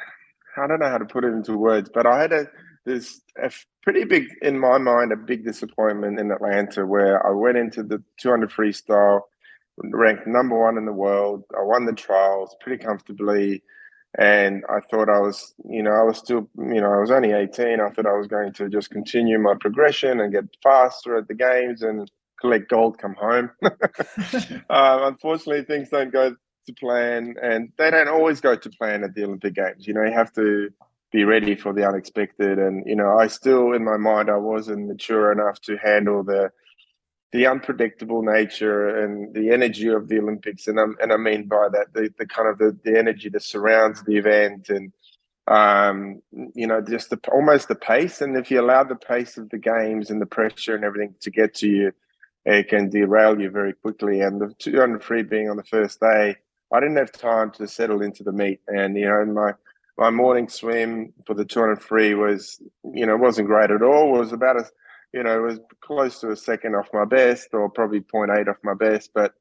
I 0.58 0.66
don't 0.66 0.80
know 0.80 0.88
how 0.88 0.98
to 0.98 1.06
put 1.06 1.24
it 1.24 1.32
into 1.32 1.56
words, 1.56 1.90
but 1.92 2.06
I 2.06 2.20
had 2.20 2.32
a 2.32 2.46
this 2.84 3.20
a 3.42 3.50
pretty 3.82 4.04
big 4.04 4.28
in 4.42 4.58
my 4.58 4.78
mind 4.78 5.12
a 5.12 5.16
big 5.16 5.44
disappointment 5.44 6.20
in 6.20 6.30
Atlanta 6.30 6.86
where 6.86 7.26
I 7.26 7.30
went 7.30 7.56
into 7.56 7.82
the 7.82 8.02
200 8.18 8.50
freestyle 8.50 9.22
ranked 9.78 10.26
number 10.26 10.58
one 10.58 10.78
in 10.78 10.86
the 10.86 10.92
world. 10.92 11.44
I 11.56 11.62
won 11.62 11.84
the 11.84 11.92
trials 11.92 12.56
pretty 12.60 12.82
comfortably, 12.82 13.62
and 14.18 14.64
I 14.68 14.80
thought 14.80 15.08
I 15.08 15.20
was 15.20 15.54
you 15.68 15.82
know 15.82 15.92
I 15.92 16.02
was 16.02 16.18
still 16.18 16.48
you 16.58 16.80
know 16.80 16.92
I 16.92 17.00
was 17.00 17.10
only 17.10 17.32
18. 17.32 17.80
I 17.80 17.90
thought 17.90 18.06
I 18.06 18.16
was 18.16 18.26
going 18.26 18.52
to 18.54 18.68
just 18.68 18.90
continue 18.90 19.38
my 19.38 19.54
progression 19.60 20.20
and 20.20 20.32
get 20.32 20.44
faster 20.62 21.16
at 21.16 21.28
the 21.28 21.34
games 21.34 21.82
and 21.82 22.10
collect 22.40 22.68
gold, 22.68 22.98
come 22.98 23.14
home. 23.14 23.50
uh, 23.62 23.70
unfortunately, 24.70 25.64
things 25.64 25.88
don't 25.88 26.12
go 26.12 26.30
to 26.66 26.72
plan, 26.74 27.34
and 27.42 27.72
they 27.78 27.90
don't 27.90 28.08
always 28.08 28.40
go 28.40 28.56
to 28.56 28.70
plan 28.70 29.04
at 29.04 29.14
the 29.14 29.24
Olympic 29.24 29.54
Games. 29.54 29.86
You 29.86 29.94
know, 29.94 30.04
you 30.04 30.12
have 30.12 30.32
to 30.34 30.70
be 31.12 31.24
ready 31.24 31.54
for 31.54 31.72
the 31.72 31.86
unexpected. 31.86 32.58
And 32.58 32.84
you 32.86 32.96
know, 32.96 33.16
I 33.18 33.28
still, 33.28 33.72
in 33.72 33.84
my 33.84 33.96
mind, 33.96 34.30
I 34.30 34.36
wasn't 34.36 34.88
mature 34.88 35.32
enough 35.32 35.60
to 35.62 35.76
handle 35.76 36.22
the 36.22 36.50
the 37.32 37.46
unpredictable 37.46 38.22
nature 38.22 39.04
and 39.04 39.34
the 39.34 39.50
energy 39.50 39.88
of 39.88 40.08
the 40.08 40.18
Olympics. 40.18 40.68
And 40.68 40.78
and 40.78 41.12
I 41.12 41.16
mean 41.16 41.48
by 41.48 41.68
that 41.72 41.92
the, 41.92 42.12
the 42.18 42.26
kind 42.26 42.48
of 42.48 42.58
the, 42.58 42.76
the 42.84 42.98
energy 42.98 43.28
that 43.30 43.42
surrounds 43.42 44.02
the 44.04 44.16
event 44.16 44.68
and 44.68 44.92
um, 45.48 46.22
you 46.54 46.66
know, 46.66 46.80
just 46.80 47.10
the, 47.10 47.20
almost 47.30 47.68
the 47.68 47.76
pace. 47.76 48.20
And 48.20 48.36
if 48.36 48.50
you 48.50 48.60
allow 48.60 48.82
the 48.82 48.96
pace 48.96 49.36
of 49.36 49.48
the 49.50 49.58
games 49.58 50.10
and 50.10 50.20
the 50.20 50.26
pressure 50.26 50.74
and 50.74 50.84
everything 50.84 51.14
to 51.20 51.30
get 51.30 51.54
to 51.56 51.68
you, 51.68 51.92
it 52.44 52.68
can 52.68 52.88
derail 52.88 53.40
you 53.40 53.50
very 53.50 53.72
quickly. 53.72 54.20
And 54.20 54.40
the 54.40 54.54
200 54.58 55.02
free 55.02 55.22
being 55.22 55.50
on 55.50 55.56
the 55.56 55.64
first 55.64 56.00
day, 56.00 56.36
I 56.72 56.80
didn't 56.80 56.96
have 56.96 57.12
time 57.12 57.50
to 57.52 57.68
settle 57.68 58.02
into 58.02 58.24
the 58.24 58.32
meet, 58.32 58.60
and 58.66 58.96
you 58.96 59.06
know, 59.06 59.24
my 59.26 59.52
my 59.98 60.10
morning 60.10 60.48
swim 60.48 61.12
for 61.26 61.34
the 61.34 61.44
200 61.44 61.80
free 61.80 62.14
was, 62.14 62.60
you 62.92 63.06
know, 63.06 63.16
wasn't 63.16 63.46
great 63.46 63.70
at 63.70 63.82
all. 63.82 64.16
It 64.16 64.18
was 64.18 64.32
about 64.32 64.56
a, 64.56 64.68
you 65.12 65.22
know, 65.22 65.38
it 65.38 65.42
was 65.42 65.60
close 65.80 66.20
to 66.20 66.30
a 66.30 66.36
second 66.36 66.74
off 66.74 66.88
my 66.92 67.04
best, 67.04 67.48
or 67.52 67.70
probably 67.70 68.00
0.8 68.00 68.48
off 68.48 68.56
my 68.62 68.74
best. 68.74 69.10
But 69.14 69.32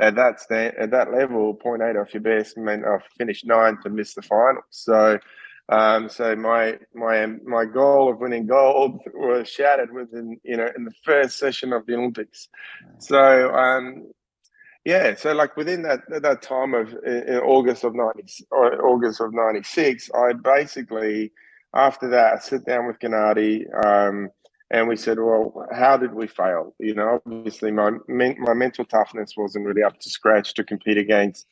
at 0.00 0.14
that 0.16 0.40
stand, 0.40 0.74
at 0.78 0.90
that 0.90 1.12
level, 1.12 1.56
0.8 1.56 2.00
off 2.00 2.14
your 2.14 2.22
best 2.22 2.56
meant 2.56 2.84
I 2.84 2.98
finished 3.18 3.46
ninth 3.46 3.80
and 3.84 3.94
missed 3.94 4.16
the 4.16 4.22
final. 4.22 4.62
So, 4.70 5.18
um, 5.68 6.08
so 6.08 6.34
my 6.34 6.78
my 6.94 7.26
my 7.44 7.64
goal 7.64 8.10
of 8.10 8.18
winning 8.18 8.46
gold 8.46 9.00
was 9.14 9.48
shattered 9.48 9.92
within, 9.92 10.40
you 10.42 10.56
know, 10.56 10.68
in 10.76 10.84
the 10.84 10.94
first 11.04 11.38
session 11.38 11.72
of 11.72 11.86
the 11.86 11.94
Olympics. 11.94 12.48
So, 12.98 13.54
um, 13.54 14.10
yeah, 14.84 15.14
so 15.14 15.32
like 15.32 15.56
within 15.56 15.82
that 15.82 16.00
that 16.08 16.42
time 16.42 16.74
of 16.74 16.94
in 17.04 17.36
August 17.44 17.84
of 17.84 17.94
ninety 17.94 18.26
or 18.50 18.84
August 18.84 19.20
of 19.20 19.32
ninety 19.34 19.62
six, 19.62 20.10
I 20.14 20.32
basically 20.32 21.32
after 21.74 22.08
that 22.08 22.34
I 22.34 22.38
sit 22.38 22.64
down 22.64 22.86
with 22.86 22.98
Gennady, 22.98 23.66
um, 23.84 24.30
and 24.70 24.86
we 24.86 24.96
said, 24.96 25.18
well, 25.18 25.66
how 25.72 25.96
did 25.96 26.14
we 26.14 26.26
fail? 26.26 26.74
You 26.78 26.94
know, 26.94 27.20
obviously 27.26 27.70
my 27.70 27.90
my 28.08 28.54
mental 28.54 28.84
toughness 28.84 29.36
wasn't 29.36 29.66
really 29.66 29.82
up 29.82 29.98
to 30.00 30.10
scratch 30.10 30.54
to 30.54 30.64
compete 30.64 30.98
against, 30.98 31.46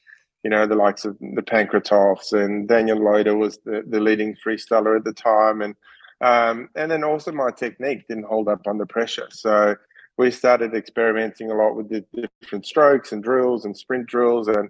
you 0.45 0.51
know, 0.51 0.67
the 0.67 0.77
likes 0.77 1.05
of 1.05 1.19
the 1.19 1.43
Pankratovs 1.43 2.33
and 2.33 2.69
Danyon 2.69 3.01
Loader 3.01 3.37
was 3.37 3.59
the, 3.65 3.83
the 3.89 4.01
leading 4.01 4.37
freestyler 4.37 4.97
at 4.97 5.05
the 5.05 5.13
time, 5.13 5.63
and 5.63 5.75
um, 6.21 6.69
and 6.77 6.91
then 6.91 7.05
also 7.05 7.33
my 7.33 7.51
technique 7.51 8.07
didn't 8.09 8.27
hold 8.27 8.49
up 8.49 8.67
under 8.67 8.87
pressure. 8.87 9.29
So 9.31 9.75
we 10.17 10.31
started 10.31 10.75
experimenting 10.75 11.51
a 11.51 11.55
lot 11.55 11.75
with 11.75 11.89
the 11.89 12.05
different 12.41 12.67
strokes 12.67 13.13
and 13.13 13.23
drills 13.23 13.65
and 13.65 13.77
sprint 13.77 14.07
drills 14.07 14.49
and 14.49 14.69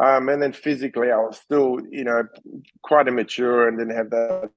Um, 0.00 0.30
and 0.30 0.40
then 0.42 0.52
physically, 0.52 1.10
I 1.10 1.18
was 1.18 1.36
still, 1.36 1.78
you 1.90 2.04
know, 2.04 2.26
quite 2.82 3.06
immature 3.06 3.68
and 3.68 3.78
didn't 3.78 3.94
have 3.94 4.08
that 4.10 4.50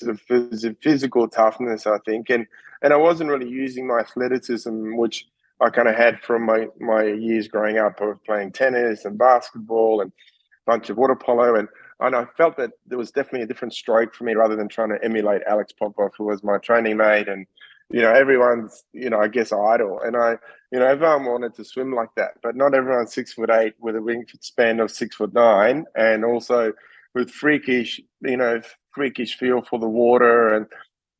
sort 0.00 0.14
of 0.14 0.78
physical 0.80 1.28
toughness, 1.28 1.86
I 1.86 1.98
think. 2.06 2.30
And 2.30 2.46
and 2.80 2.94
I 2.94 2.96
wasn't 2.96 3.28
really 3.28 3.48
using 3.48 3.86
my 3.86 3.98
athleticism, 3.98 4.96
which 4.96 5.26
I 5.60 5.68
kind 5.68 5.86
of 5.86 5.96
had 5.96 6.20
from 6.20 6.46
my 6.46 6.68
my 6.80 7.04
years 7.04 7.46
growing 7.46 7.76
up 7.76 8.00
of 8.00 8.24
playing 8.24 8.52
tennis 8.52 9.04
and 9.04 9.18
basketball 9.18 10.00
and 10.00 10.10
a 10.10 10.70
bunch 10.70 10.88
of 10.88 10.96
water 10.96 11.16
polo. 11.16 11.54
And 11.54 11.68
and 12.00 12.16
I 12.16 12.24
felt 12.38 12.56
that 12.56 12.70
there 12.86 12.96
was 12.96 13.10
definitely 13.10 13.42
a 13.42 13.48
different 13.48 13.74
stroke 13.74 14.14
for 14.14 14.24
me 14.24 14.34
rather 14.34 14.56
than 14.56 14.68
trying 14.68 14.90
to 14.90 15.04
emulate 15.04 15.42
Alex 15.46 15.74
Popov, 15.78 16.12
who 16.16 16.24
was 16.24 16.42
my 16.42 16.56
training 16.56 16.96
mate 16.96 17.28
and 17.28 17.46
you 17.90 18.02
know 18.02 18.12
everyone's 18.12 18.84
you 18.92 19.10
know 19.10 19.18
I 19.18 19.28
guess 19.28 19.52
idol. 19.52 20.00
And 20.00 20.16
I 20.16 20.36
you 20.72 20.78
know 20.78 20.86
everyone 20.86 21.24
wanted 21.24 21.54
to 21.54 21.64
swim 21.64 21.94
like 21.94 22.10
that, 22.16 22.32
but 22.42 22.56
not 22.56 22.74
everyone's 22.74 23.14
six 23.14 23.32
foot 23.32 23.50
eight 23.50 23.74
with 23.78 23.96
a 23.96 24.00
wingspan 24.00 24.82
of 24.82 24.90
six 24.90 25.16
foot 25.16 25.32
nine, 25.32 25.84
and 25.94 26.24
also 26.24 26.72
with 27.14 27.30
freakish 27.30 28.00
you 28.20 28.36
know 28.36 28.60
freakish 28.94 29.36
feel 29.36 29.62
for 29.62 29.78
the 29.78 29.88
water 29.88 30.54
and 30.54 30.66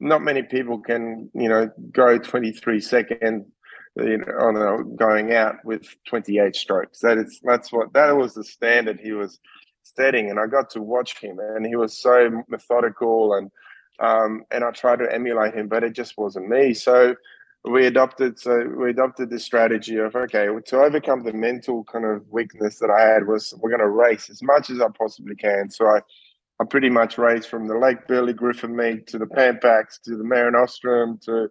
not 0.00 0.22
many 0.22 0.42
people 0.42 0.78
can 0.78 1.30
you 1.34 1.48
know 1.48 1.70
go 1.92 2.18
23 2.18 2.80
seconds 2.80 3.46
you 3.96 4.18
know, 4.18 4.32
on 4.38 4.56
a, 4.56 4.84
going 4.96 5.34
out 5.34 5.56
with 5.64 5.86
28 6.06 6.54
strokes. 6.54 7.00
That 7.00 7.18
is 7.18 7.40
that's 7.42 7.72
what 7.72 7.92
that 7.94 8.16
was 8.16 8.34
the 8.34 8.44
standard 8.44 9.00
he 9.00 9.12
was 9.12 9.38
setting, 9.82 10.30
and 10.30 10.38
I 10.38 10.46
got 10.46 10.70
to 10.70 10.82
watch 10.82 11.18
him, 11.20 11.38
and 11.38 11.66
he 11.66 11.76
was 11.76 12.00
so 12.00 12.44
methodical, 12.48 13.34
and 13.34 13.50
um, 14.00 14.44
and 14.50 14.64
I 14.64 14.70
tried 14.70 15.00
to 15.00 15.12
emulate 15.12 15.54
him, 15.54 15.68
but 15.68 15.84
it 15.84 15.92
just 15.92 16.16
wasn't 16.16 16.48
me. 16.48 16.74
So 16.74 17.14
we 17.64 17.86
adopted 17.86 18.38
so 18.38 18.64
we 18.76 18.90
adopted 18.90 19.30
the 19.30 19.38
strategy 19.38 19.96
of 19.96 20.14
okay 20.14 20.46
to 20.66 20.76
overcome 20.80 21.24
the 21.24 21.32
mental 21.32 21.84
kind 21.84 22.04
of 22.04 22.24
weakness 22.30 22.78
that 22.78 22.90
I 22.90 23.12
had 23.12 23.26
was 23.26 23.52
we're 23.58 23.70
going 23.70 23.80
to 23.80 23.88
race 23.88 24.30
as 24.30 24.42
much 24.42 24.70
as 24.70 24.80
I 24.80 24.86
possibly 24.96 25.34
can. 25.34 25.70
So 25.70 25.86
I 25.86 26.00
I 26.60 26.64
pretty 26.64 26.90
much 26.90 27.18
raced 27.18 27.48
from 27.48 27.68
the 27.68 27.76
Lake 27.78 28.06
Burley 28.08 28.32
Griffin 28.32 28.74
meet 28.74 29.06
to 29.08 29.18
the 29.18 29.26
Pan 29.26 29.60
Pacs 29.62 30.00
to 30.04 30.16
the 30.16 30.24
Mare 30.24 30.50
Nostrum 30.50 31.18
to 31.22 31.48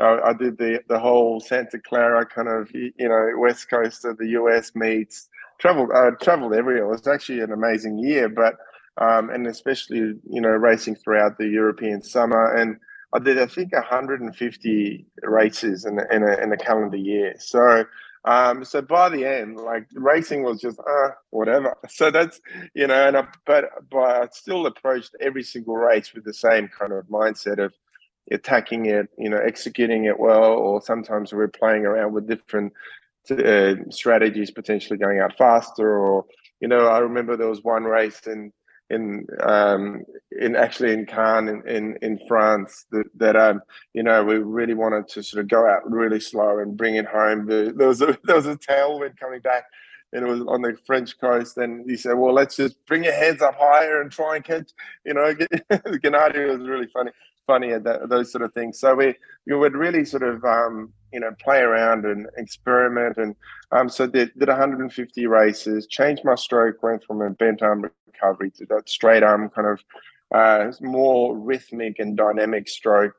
uh, 0.00 0.18
I 0.24 0.32
did 0.32 0.58
the 0.58 0.80
the 0.88 0.98
whole 0.98 1.40
Santa 1.40 1.78
Clara 1.78 2.24
kind 2.24 2.48
of 2.48 2.70
you 2.72 2.92
know 3.08 3.32
west 3.36 3.68
coast 3.68 4.04
of 4.04 4.16
the 4.18 4.28
US 4.28 4.74
meets 4.74 5.28
traveled 5.60 5.90
uh, 5.92 6.12
traveled 6.22 6.54
everywhere. 6.54 6.84
It 6.84 6.88
was 6.88 7.06
actually 7.06 7.40
an 7.40 7.52
amazing 7.52 7.98
year, 7.98 8.28
but 8.28 8.56
um, 8.98 9.30
and 9.30 9.46
especially 9.46 10.14
you 10.28 10.40
know 10.40 10.50
racing 10.50 10.96
throughout 10.96 11.38
the 11.38 11.48
European 11.48 12.02
summer. 12.02 12.54
And 12.54 12.78
I 13.12 13.18
did 13.18 13.38
I 13.38 13.46
think 13.46 13.72
150 13.72 15.06
races 15.22 15.84
in 15.84 15.98
a, 15.98 16.14
in 16.14 16.22
a, 16.22 16.42
in 16.42 16.52
a 16.52 16.56
calendar 16.56 16.96
year. 16.96 17.34
So. 17.38 17.84
Um, 18.24 18.64
so 18.64 18.82
by 18.82 19.08
the 19.08 19.24
end, 19.24 19.56
like 19.56 19.86
racing 19.94 20.42
was 20.42 20.60
just 20.60 20.78
uh, 20.80 21.10
whatever. 21.30 21.74
So 21.88 22.10
that's 22.10 22.40
you 22.74 22.86
know, 22.88 23.06
and 23.06 23.16
I, 23.16 23.26
but 23.46 23.66
but 23.88 23.98
I 23.98 24.28
still 24.32 24.66
approached 24.66 25.14
every 25.20 25.44
single 25.44 25.76
race 25.76 26.12
with 26.12 26.24
the 26.24 26.34
same 26.34 26.68
kind 26.68 26.92
of 26.92 27.06
mindset 27.06 27.64
of 27.64 27.72
attacking 28.30 28.86
it, 28.86 29.08
you 29.16 29.30
know, 29.30 29.38
executing 29.38 30.04
it 30.04 30.18
well, 30.18 30.52
or 30.52 30.82
sometimes 30.82 31.32
we're 31.32 31.48
playing 31.48 31.86
around 31.86 32.12
with 32.12 32.28
different 32.28 32.72
uh, 33.30 33.74
strategies 33.90 34.50
potentially 34.50 34.98
going 34.98 35.20
out 35.20 35.36
faster 35.36 35.98
or 35.98 36.24
you 36.60 36.68
know 36.68 36.86
i 36.86 36.98
remember 36.98 37.36
there 37.36 37.48
was 37.48 37.62
one 37.62 37.84
race 37.84 38.26
in 38.26 38.52
in 38.90 39.26
um 39.42 40.02
in 40.40 40.56
actually 40.56 40.92
in 40.92 41.06
Cannes 41.06 41.48
in 41.48 41.68
in, 41.68 41.98
in 42.02 42.20
France 42.26 42.86
that, 42.90 43.04
that 43.16 43.36
um 43.36 43.60
you 43.92 44.02
know 44.02 44.24
we 44.24 44.36
really 44.36 44.74
wanted 44.74 45.08
to 45.08 45.22
sort 45.22 45.42
of 45.42 45.48
go 45.48 45.66
out 45.66 45.88
really 45.90 46.20
slow 46.20 46.58
and 46.58 46.76
bring 46.76 46.96
it 46.96 47.06
home. 47.06 47.46
The, 47.46 47.72
there 47.76 47.88
was 47.88 48.00
a 48.00 48.18
there 48.24 48.36
was 48.36 48.46
a 48.46 48.56
tailwind 48.56 49.18
coming 49.18 49.40
back 49.40 49.64
and 50.12 50.26
it 50.26 50.28
was 50.28 50.40
on 50.48 50.62
the 50.62 50.76
French 50.86 51.18
coast 51.20 51.58
and 51.58 51.88
he 51.88 51.96
said 51.96 52.14
well 52.14 52.32
let's 52.32 52.56
just 52.56 52.84
bring 52.86 53.04
your 53.04 53.12
heads 53.12 53.42
up 53.42 53.56
higher 53.58 54.00
and 54.00 54.10
try 54.10 54.36
and 54.36 54.44
catch 54.44 54.70
you 55.04 55.14
know 55.14 55.34
Gennady 55.70 56.48
was 56.48 56.66
really 56.66 56.86
funny 56.86 57.10
funny 57.48 57.72
at 57.72 57.82
that, 57.82 58.08
those 58.08 58.30
sort 58.30 58.44
of 58.44 58.52
things. 58.54 58.78
So 58.78 58.94
we 58.94 59.14
we 59.46 59.56
would 59.56 59.74
really 59.74 60.04
sort 60.04 60.22
of 60.22 60.44
um 60.44 60.92
you 61.12 61.18
know 61.18 61.32
play 61.42 61.58
around 61.58 62.04
and 62.04 62.28
experiment 62.36 63.16
and 63.16 63.34
um, 63.72 63.88
so 63.88 64.06
did, 64.06 64.30
did 64.38 64.48
150 64.48 65.26
races 65.26 65.86
changed 65.86 66.22
my 66.24 66.34
stroke 66.34 66.82
went 66.82 67.02
from 67.02 67.22
a 67.22 67.30
bent 67.30 67.62
arm 67.62 67.90
recovery 68.20 68.50
to 68.52 68.66
that 68.66 68.88
straight 68.88 69.22
arm 69.22 69.50
kind 69.50 69.68
of 69.68 69.80
uh, 70.34 70.72
more 70.80 71.36
rhythmic 71.36 71.98
and 71.98 72.16
dynamic 72.16 72.68
stroke. 72.68 73.14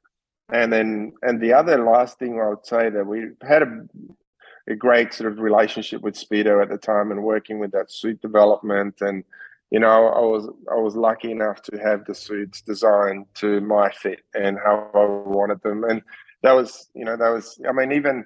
And 0.52 0.74
then 0.74 1.14
and 1.22 1.40
the 1.40 1.54
other 1.54 1.84
last 1.84 2.18
thing 2.18 2.42
i 2.42 2.50
would 2.50 2.66
say 2.66 2.90
that 2.90 3.06
we 3.06 3.28
had 3.48 3.62
a, 3.62 3.88
a 4.68 4.76
great 4.76 5.14
sort 5.14 5.32
of 5.32 5.40
relationship 5.40 6.02
with 6.02 6.16
speedo 6.16 6.62
at 6.62 6.70
the 6.70 6.78
time 6.78 7.12
and 7.12 7.24
working 7.24 7.60
with 7.60 7.72
that 7.72 7.92
suit 7.92 8.20
development. 8.22 9.02
And 9.02 9.24
you 9.70 9.80
know, 9.80 10.08
I 10.08 10.22
was 10.22 10.50
I 10.72 10.76
was 10.76 10.96
lucky 10.96 11.32
enough 11.32 11.62
to 11.64 11.78
have 11.78 12.06
the 12.06 12.16
suits 12.16 12.62
designed 12.62 13.28
to 13.36 13.62
my 13.62 13.92
fit 13.92 14.22
and 14.34 14.58
how 14.58 14.90
I 14.96 15.06
wanted 15.30 15.62
them, 15.62 15.84
and 15.84 16.02
that 16.42 16.54
was 16.54 16.90
you 16.94 17.06
know 17.06 17.18
that 17.18 17.30
was 17.30 17.60
i 17.68 17.72
mean 17.72 17.92
even 17.92 18.26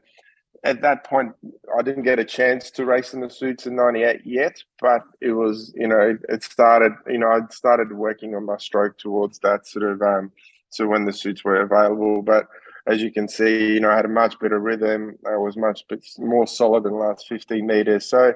at 0.64 0.82
that 0.82 1.04
point 1.04 1.34
i 1.78 1.82
didn't 1.82 2.04
get 2.04 2.20
a 2.20 2.26
chance 2.26 2.72
to 2.72 2.86
race 2.86 3.14
in 3.14 3.20
the 3.20 3.30
suits 3.30 3.66
in 3.66 3.76
98 3.76 4.22
yet 4.26 4.62
but 4.80 5.02
it 5.22 5.32
was 5.32 5.74
you 5.76 5.88
know 5.88 6.18
it, 6.30 6.44
started 6.44 6.94
you 7.08 7.18
know 7.18 7.28
i 7.28 7.40
started 7.52 7.92
working 7.92 8.36
on 8.36 8.46
my 8.46 8.58
stroke 8.58 8.98
towards 8.98 9.40
that 9.40 9.68
sort 9.68 9.84
of 9.92 10.02
um 10.02 10.32
so 10.74 10.88
when 10.88 11.06
the 11.06 11.14
suits 11.14 11.44
were 11.44 11.62
available. 11.62 12.22
But 12.22 12.48
as 12.88 13.02
you 13.02 13.12
can 13.12 13.30
see 13.30 13.74
you 13.74 13.80
know 13.80 13.90
i 13.90 13.96
had 13.96 14.06
a 14.06 14.10
much 14.10 14.38
better 14.40 14.60
rhythm. 14.60 15.18
I 15.26 15.38
was 15.38 15.56
much 15.56 15.88
bit 15.88 16.06
more 16.18 16.48
solid 16.48 16.86
in 16.86 16.92
the 16.92 16.98
last 16.98 17.28
15 17.28 17.66
meters. 17.66 18.06
So 18.10 18.34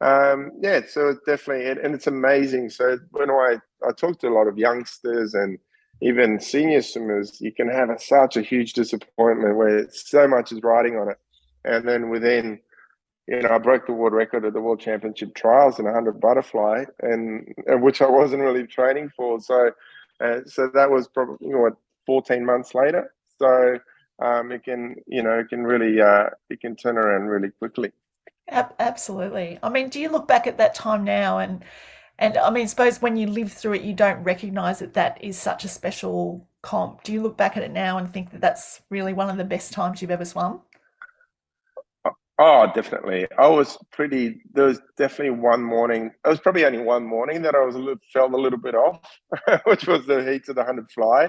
um 0.00 0.52
yeah 0.62 0.80
so 0.88 1.08
it's 1.08 1.20
definitely 1.26 1.68
and 1.68 1.94
it's 1.94 2.06
amazing. 2.06 2.70
So 2.70 2.98
when 3.10 3.30
i 3.30 3.56
i 3.86 3.92
talk 3.92 4.18
to 4.20 4.28
a 4.28 4.34
lot 4.34 4.46
of 4.46 4.56
youngsters 4.56 5.34
and 5.34 5.58
even 6.02 6.40
senior 6.40 6.80
swimmers, 6.80 7.42
you 7.42 7.52
can 7.52 7.68
have 7.68 7.90
a, 7.90 7.98
such 7.98 8.38
a 8.38 8.40
huge 8.40 8.72
disappointment 8.72 9.54
where 9.56 9.86
so 9.90 10.26
much 10.26 10.50
is 10.50 10.62
riding 10.62 10.96
on 10.96 11.10
it. 11.10 11.18
And 11.64 11.86
then 11.86 12.10
within, 12.10 12.60
you 13.26 13.40
know, 13.40 13.50
I 13.50 13.58
broke 13.58 13.86
the 13.86 13.92
world 13.92 14.12
record 14.12 14.44
at 14.44 14.52
the 14.52 14.60
World 14.60 14.80
Championship 14.80 15.34
trials 15.34 15.78
in 15.78 15.84
100 15.84 16.20
butterfly, 16.20 16.84
and, 17.00 17.46
and 17.66 17.82
which 17.82 18.02
I 18.02 18.08
wasn't 18.08 18.42
really 18.42 18.66
training 18.66 19.10
for. 19.16 19.40
So, 19.40 19.72
uh, 20.20 20.40
so 20.46 20.70
that 20.74 20.90
was 20.90 21.08
probably 21.08 21.46
you 21.46 21.54
know, 21.54 21.60
what 21.60 21.76
14 22.06 22.44
months 22.44 22.74
later. 22.74 23.12
So 23.38 23.78
um, 24.22 24.52
it 24.52 24.64
can, 24.64 24.96
you 25.06 25.22
know, 25.22 25.38
it 25.38 25.48
can 25.48 25.64
really, 25.64 26.00
uh, 26.00 26.30
it 26.48 26.60
can 26.60 26.76
turn 26.76 26.98
around 26.98 27.28
really 27.28 27.50
quickly. 27.50 27.92
Absolutely. 28.48 29.58
I 29.62 29.68
mean, 29.68 29.90
do 29.90 30.00
you 30.00 30.08
look 30.08 30.26
back 30.26 30.46
at 30.46 30.58
that 30.58 30.74
time 30.74 31.04
now 31.04 31.38
and 31.38 31.64
and 32.20 32.36
I 32.36 32.50
mean, 32.50 32.68
suppose 32.68 33.00
when 33.00 33.16
you 33.16 33.26
live 33.26 33.50
through 33.50 33.74
it, 33.74 33.82
you 33.82 33.94
don't 33.94 34.22
recognize 34.22 34.80
that 34.80 34.92
that 34.92 35.24
is 35.24 35.38
such 35.38 35.64
a 35.64 35.68
special 35.68 36.46
comp. 36.60 37.02
Do 37.02 37.14
you 37.14 37.22
look 37.22 37.38
back 37.38 37.56
at 37.56 37.62
it 37.62 37.72
now 37.72 37.96
and 37.96 38.12
think 38.12 38.30
that 38.32 38.42
that's 38.42 38.82
really 38.90 39.14
one 39.14 39.30
of 39.30 39.38
the 39.38 39.44
best 39.44 39.72
times 39.72 40.02
you've 40.02 40.10
ever 40.10 40.26
swum? 40.26 40.60
Oh, 42.42 42.70
definitely. 42.74 43.26
I 43.38 43.48
was 43.48 43.76
pretty. 43.92 44.40
There 44.54 44.64
was 44.66 44.80
definitely 44.96 45.38
one 45.38 45.62
morning. 45.62 46.10
It 46.24 46.28
was 46.28 46.40
probably 46.40 46.64
only 46.64 46.78
one 46.78 47.04
morning 47.04 47.42
that 47.42 47.54
I 47.54 47.62
was 47.64 47.74
a 47.74 47.78
little 47.78 48.00
felt 48.14 48.32
a 48.32 48.36
little 48.36 48.58
bit 48.58 48.74
off, 48.74 49.00
which 49.64 49.86
was 49.86 50.06
the 50.06 50.24
heat 50.24 50.48
of 50.48 50.56
the 50.56 50.64
hundred 50.64 50.90
fly, 50.90 51.28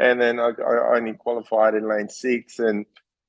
and 0.00 0.20
then 0.20 0.40
I, 0.40 0.50
I 0.66 0.96
only 0.96 1.12
qualified 1.12 1.74
in 1.74 1.86
lane 1.88 2.08
six, 2.08 2.58
and 2.58 2.86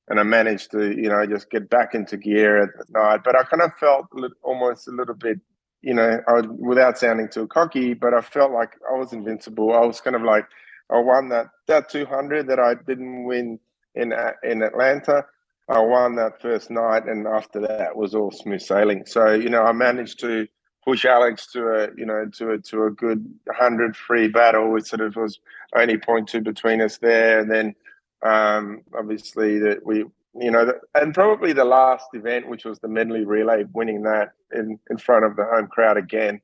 and 0.08 0.18
I 0.18 0.22
managed 0.22 0.70
to 0.70 0.90
you 0.90 1.10
know 1.10 1.26
just 1.26 1.50
get 1.50 1.68
back 1.68 1.94
into 1.94 2.16
gear 2.16 2.62
at 2.62 2.70
night. 2.90 3.20
But 3.24 3.36
I 3.36 3.42
kind 3.44 3.62
of 3.62 3.72
felt 3.78 4.06
almost 4.42 4.88
a 4.88 4.92
little 4.92 5.14
bit 5.14 5.38
you 5.82 5.94
know, 5.94 6.20
I, 6.26 6.40
without 6.40 6.98
sounding 6.98 7.28
too 7.28 7.46
cocky, 7.46 7.94
but 7.94 8.12
I 8.12 8.20
felt 8.20 8.50
like 8.52 8.72
I 8.92 8.98
was 8.98 9.12
invincible. 9.12 9.72
I 9.74 9.86
was 9.86 10.00
kind 10.00 10.16
of 10.16 10.22
like, 10.22 10.44
I 10.90 10.98
won 10.98 11.28
that 11.28 11.46
that 11.68 11.88
200 11.90 12.48
that 12.48 12.58
I 12.58 12.74
didn't 12.86 13.24
win 13.24 13.60
in 13.94 14.12
in 14.42 14.62
Atlanta. 14.62 15.26
I 15.68 15.80
won 15.80 16.16
that 16.16 16.40
first 16.40 16.70
night, 16.70 17.04
and 17.04 17.26
after 17.26 17.60
that 17.60 17.96
was 17.96 18.14
all 18.14 18.30
smooth 18.30 18.62
sailing. 18.62 19.04
So 19.06 19.32
you 19.32 19.48
know, 19.50 19.62
I 19.62 19.72
managed 19.72 20.20
to 20.20 20.46
push 20.84 21.04
Alex 21.04 21.50
to 21.52 21.68
a 21.68 21.88
you 21.96 22.06
know 22.06 22.26
to 22.38 22.52
a 22.52 22.58
to 22.58 22.84
a 22.84 22.90
good 22.90 23.24
100 23.44 23.96
free 23.96 24.28
battle. 24.28 24.76
It 24.76 24.86
sort 24.86 25.02
of 25.02 25.16
was 25.16 25.38
only 25.76 25.98
point 25.98 26.28
two 26.28 26.40
between 26.40 26.80
us 26.80 26.98
there, 26.98 27.40
and 27.40 27.50
then 27.50 27.74
um, 28.22 28.82
obviously 28.96 29.58
that 29.58 29.84
we 29.84 30.04
you 30.40 30.50
know, 30.50 30.72
and 30.94 31.14
probably 31.14 31.52
the 31.52 31.64
last 31.64 32.06
event, 32.12 32.48
which 32.48 32.64
was 32.64 32.78
the 32.78 32.88
medley 32.88 33.24
relay, 33.24 33.64
winning 33.72 34.02
that 34.02 34.32
in, 34.54 34.78
in 34.90 34.98
front 34.98 35.24
of 35.24 35.36
the 35.36 35.44
home 35.44 35.66
crowd 35.66 35.96
again. 35.96 36.40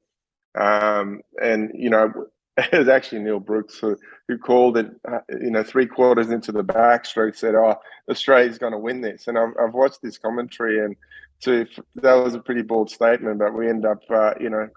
Um, 0.55 1.21
and, 1.41 1.71
you 1.75 1.91
know, 1.91 2.13
it 2.73 2.79
was 2.79 2.89
actually 2.89 3.21
Neil 3.21 3.41
Brooks 3.41 3.79
who, 3.79 3.97
who 4.29 4.39
called 4.39 4.77
it, 4.77 4.91
uh, 5.11 5.19
you 5.41 5.51
know, 5.51 5.63
three 5.63 5.87
quarters 5.87 6.31
into 6.31 6.53
the 6.53 6.63
backstroke, 6.63 7.37
said, 7.37 7.55
Oh, 7.55 7.77
Australia's 8.09 8.59
going 8.59 8.73
to 8.73 8.79
win 8.79 9.01
this. 9.01 9.27
And 9.27 9.39
I've, 9.39 9.53
I've 9.61 9.75
watched 9.75 10.03
this 10.03 10.19
commentary, 10.19 10.85
and 10.85 10.95
to, 11.43 11.67
that 11.97 12.15
was 12.15 12.35
a 12.35 12.41
pretty 12.41 12.63
bold 12.63 12.91
statement, 12.91 13.39
but 13.39 13.55
we 13.55 13.69
end 13.69 13.85
up, 13.85 13.99
uh, 14.09 14.35
you 14.41 14.51
know, 14.51 14.69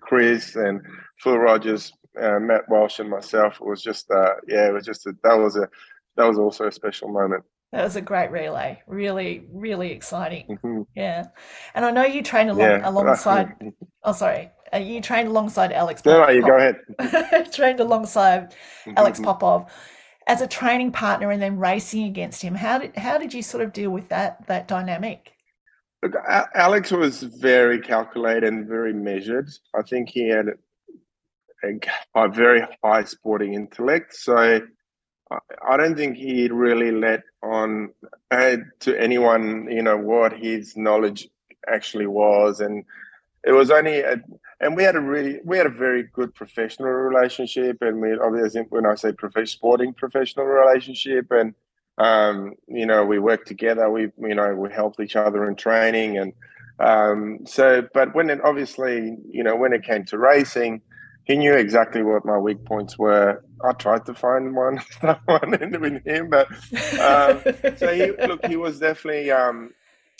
Chris 0.00 0.54
and 0.54 0.80
Phil 1.18 1.36
Rogers, 1.36 1.92
uh, 2.20 2.38
Matt 2.38 2.68
Welsh, 2.68 3.00
and 3.00 3.10
myself. 3.10 3.58
It 3.60 3.66
was 3.66 3.82
just, 3.82 4.10
uh, 4.10 4.34
yeah, 4.46 4.68
it 4.68 4.72
was 4.72 4.86
just, 4.86 5.06
a, 5.06 5.16
that 5.24 5.34
was 5.34 5.56
a, 5.56 5.68
that 6.16 6.24
was 6.24 6.38
also 6.38 6.66
a 6.66 6.72
special 6.72 7.08
moment. 7.08 7.44
That 7.72 7.84
was 7.84 7.96
a 7.96 8.00
great 8.00 8.30
relay. 8.30 8.80
Really, 8.86 9.46
really 9.52 9.92
exciting. 9.92 10.46
Mm-hmm. 10.48 10.82
Yeah. 10.94 11.26
And 11.74 11.84
I 11.84 11.90
know 11.90 12.04
you 12.04 12.22
trained 12.22 12.50
along, 12.50 12.70
yeah. 12.70 12.88
alongside, 12.88 13.54
oh, 14.04 14.12
sorry. 14.12 14.50
Uh, 14.72 14.78
you 14.78 15.00
trained 15.00 15.28
alongside 15.28 15.72
Alex 15.72 16.02
Popov. 16.02 16.28
No, 16.28 16.32
you 16.32 16.42
go 16.42 16.56
ahead. 16.56 17.52
trained 17.52 17.80
alongside 17.80 18.54
Alex 18.96 19.18
mm-hmm. 19.18 19.26
Popov 19.26 19.70
as 20.26 20.40
a 20.40 20.46
training 20.46 20.92
partner 20.92 21.30
and 21.30 21.40
then 21.40 21.58
racing 21.58 22.04
against 22.04 22.42
him. 22.42 22.54
How 22.54 22.78
did, 22.78 22.96
how 22.96 23.18
did 23.18 23.32
you 23.32 23.42
sort 23.42 23.64
of 23.64 23.72
deal 23.72 23.90
with 23.90 24.08
that, 24.10 24.46
that 24.46 24.68
dynamic? 24.68 25.32
Look, 26.02 26.14
Alex 26.54 26.92
was 26.92 27.22
very 27.22 27.80
calculated 27.80 28.44
and 28.44 28.68
very 28.68 28.92
measured. 28.92 29.48
I 29.74 29.82
think 29.82 30.10
he 30.10 30.28
had 30.28 30.48
a, 31.64 31.70
a 32.14 32.28
very 32.28 32.62
high 32.84 33.04
sporting 33.04 33.54
intellect. 33.54 34.14
So 34.14 34.60
I 35.66 35.76
don't 35.76 35.96
think 35.96 36.16
he 36.16 36.48
really 36.48 36.90
let 36.90 37.22
on 37.42 37.90
uh, 38.30 38.56
to 38.80 39.00
anyone, 39.00 39.68
you 39.70 39.82
know, 39.82 39.96
what 39.96 40.32
his 40.32 40.76
knowledge 40.76 41.28
actually 41.68 42.06
was, 42.06 42.60
and 42.60 42.84
it 43.44 43.52
was 43.52 43.70
only, 43.70 44.00
a, 44.00 44.22
and 44.60 44.76
we 44.76 44.82
had 44.82 44.96
a 44.96 45.00
really, 45.00 45.40
we 45.44 45.56
had 45.56 45.66
a 45.66 45.70
very 45.70 46.04
good 46.12 46.34
professional 46.34 46.88
relationship, 46.88 47.78
and 47.80 48.00
we 48.00 48.16
obviously, 48.18 48.62
when 48.70 48.86
I 48.86 48.94
say 48.94 49.12
sporting 49.44 49.94
professional 49.94 50.46
relationship, 50.46 51.26
and 51.30 51.54
um, 51.98 52.54
you 52.68 52.86
know, 52.86 53.04
we 53.04 53.18
worked 53.18 53.48
together, 53.48 53.90
we, 53.90 54.10
you 54.18 54.34
know, 54.34 54.54
we 54.54 54.72
helped 54.72 55.00
each 55.00 55.16
other 55.16 55.48
in 55.48 55.56
training, 55.56 56.18
and 56.18 56.32
um, 56.80 57.40
so, 57.44 57.86
but 57.92 58.14
when 58.14 58.30
it 58.30 58.40
obviously, 58.44 59.16
you 59.30 59.42
know, 59.42 59.56
when 59.56 59.72
it 59.72 59.84
came 59.84 60.04
to 60.06 60.18
racing 60.18 60.82
he 61.28 61.36
knew 61.36 61.52
exactly 61.52 62.02
what 62.02 62.24
my 62.24 62.38
weak 62.38 62.64
points 62.64 62.98
were. 62.98 63.44
I 63.62 63.72
tried 63.72 64.06
to 64.06 64.14
find 64.14 64.56
one, 64.56 64.80
one 65.26 65.54
in 65.62 66.00
him, 66.04 66.30
but 66.30 66.48
um, 66.98 67.42
so 67.76 67.94
he 67.94 68.12
look, 68.26 68.44
he 68.46 68.56
was 68.56 68.80
definitely 68.80 69.30
um, 69.30 69.70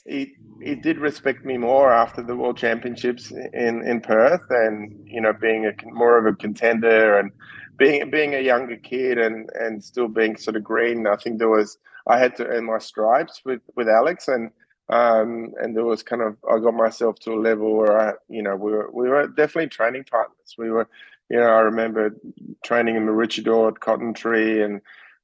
he 0.08 0.34
he 0.60 0.74
did 0.74 0.98
respect 0.98 1.44
me 1.44 1.56
more 1.56 1.92
after 1.92 2.22
the 2.22 2.34
World 2.36 2.56
Championships 2.56 3.30
in 3.30 3.82
in 3.86 4.00
Perth, 4.00 4.44
and 4.50 4.98
you 5.04 5.20
know, 5.20 5.32
being 5.32 5.66
a 5.66 5.72
more 5.92 6.18
of 6.18 6.26
a 6.26 6.36
contender 6.36 7.18
and 7.18 7.30
being 7.76 8.10
being 8.10 8.34
a 8.34 8.40
younger 8.40 8.76
kid 8.76 9.18
and 9.18 9.50
and 9.54 9.82
still 9.82 10.08
being 10.08 10.36
sort 10.36 10.56
of 10.56 10.64
green. 10.64 11.06
I 11.06 11.16
think 11.16 11.38
there 11.38 11.48
was 11.48 11.78
I 12.06 12.18
had 12.18 12.36
to 12.36 12.46
earn 12.46 12.64
my 12.64 12.78
stripes 12.78 13.42
with 13.44 13.60
with 13.76 13.88
Alex 13.88 14.28
and. 14.28 14.50
Um, 14.90 15.52
and 15.60 15.76
there 15.76 15.84
was 15.84 16.02
kind 16.02 16.22
of 16.22 16.38
I 16.50 16.58
got 16.60 16.72
myself 16.72 17.18
to 17.18 17.34
a 17.34 17.44
level 17.50 17.76
where 17.76 18.00
I, 18.00 18.14
you 18.30 18.42
know, 18.42 18.56
we 18.56 18.72
were 18.72 18.88
we 18.90 19.06
were 19.10 19.26
definitely 19.26 19.68
training 19.68 20.04
partners. 20.04 20.54
We 20.56 20.70
were, 20.70 20.88
you 21.28 21.36
know, 21.36 21.44
I 21.44 21.60
remember 21.60 22.16
training 22.64 22.96
in 22.96 23.04
Maroochydore 23.04 23.72
at 23.72 23.80
Cotton 23.80 24.14
Tree 24.14 24.62
and 24.62 24.80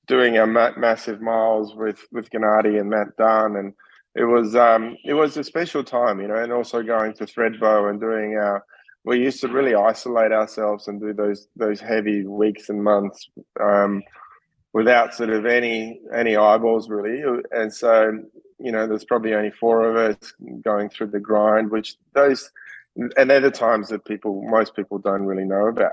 doing 0.07 0.37
our 0.37 0.47
ma- 0.47 0.76
massive 0.76 1.23
miles 1.23 1.75
with 1.75 2.07
with 2.12 2.29
Gennady 2.29 2.79
and 2.79 2.91
Matt 2.91 3.17
Dunn, 3.17 3.57
and 3.57 3.73
it 4.14 4.25
was 4.25 4.54
um, 4.56 4.97
it 5.04 5.14
was 5.14 5.37
a 5.37 5.44
special 5.44 5.85
time, 5.85 6.21
you 6.21 6.28
know, 6.28 6.37
and 6.37 6.52
also 6.52 6.83
going 6.83 7.14
to 7.14 7.25
Thredbo 7.25 7.90
and 7.90 8.00
doing 8.00 8.37
our. 8.37 8.64
We 9.06 9.21
used 9.21 9.42
to 9.42 9.49
really 9.49 9.75
isolate 9.75 10.33
ourselves 10.33 10.88
and 10.88 11.00
do 11.00 11.12
those 11.12 11.49
those 11.56 11.80
heavy 11.80 12.25
weeks 12.25 12.71
and 12.71 12.83
months 12.83 13.28
um, 13.61 14.02
without 14.73 15.14
sort 15.14 15.30
of 15.30 15.44
any 15.44 16.00
any 16.14 16.37
eyeballs 16.37 16.88
really, 16.88 17.23
and 17.52 17.73
so 17.73 18.25
you 18.59 18.73
know, 18.73 18.87
there's 18.87 19.04
probably 19.04 19.35
only 19.35 19.50
four 19.50 19.88
of 19.88 19.97
us 19.97 20.33
going 20.62 20.88
through 20.88 21.09
the 21.09 21.21
grind, 21.21 21.71
which 21.71 21.97
those, 22.14 22.50
and 22.97 23.28
they're 23.28 23.40
the 23.40 23.50
times 23.50 23.88
that 23.88 24.04
people, 24.04 24.42
most 24.49 24.75
people 24.75 24.99
don't 24.99 25.26
really 25.26 25.44
know 25.44 25.66
about. 25.66 25.92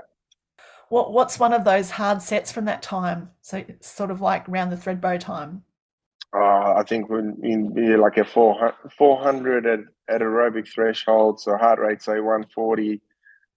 What 0.88 1.12
What's 1.12 1.38
one 1.38 1.52
of 1.52 1.64
those 1.64 1.90
hard 1.90 2.22
sets 2.22 2.52
from 2.52 2.66
that 2.66 2.82
time? 2.82 3.30
So 3.40 3.64
sort 3.80 4.10
of 4.10 4.20
like 4.20 4.48
around 4.48 4.70
the 4.70 4.76
Thredbo 4.76 5.18
time. 5.18 5.64
Uh, 6.34 6.74
I 6.74 6.82
think 6.88 7.10
we're 7.10 7.20
in 7.20 8.00
like 8.00 8.16
a 8.16 8.24
400, 8.24 8.74
400 8.96 9.66
at, 9.66 9.80
at 10.08 10.20
aerobic 10.22 10.66
threshold, 10.66 11.40
so 11.40 11.56
heart 11.56 11.78
rate 11.78 12.02
say 12.02 12.20
140 12.20 13.00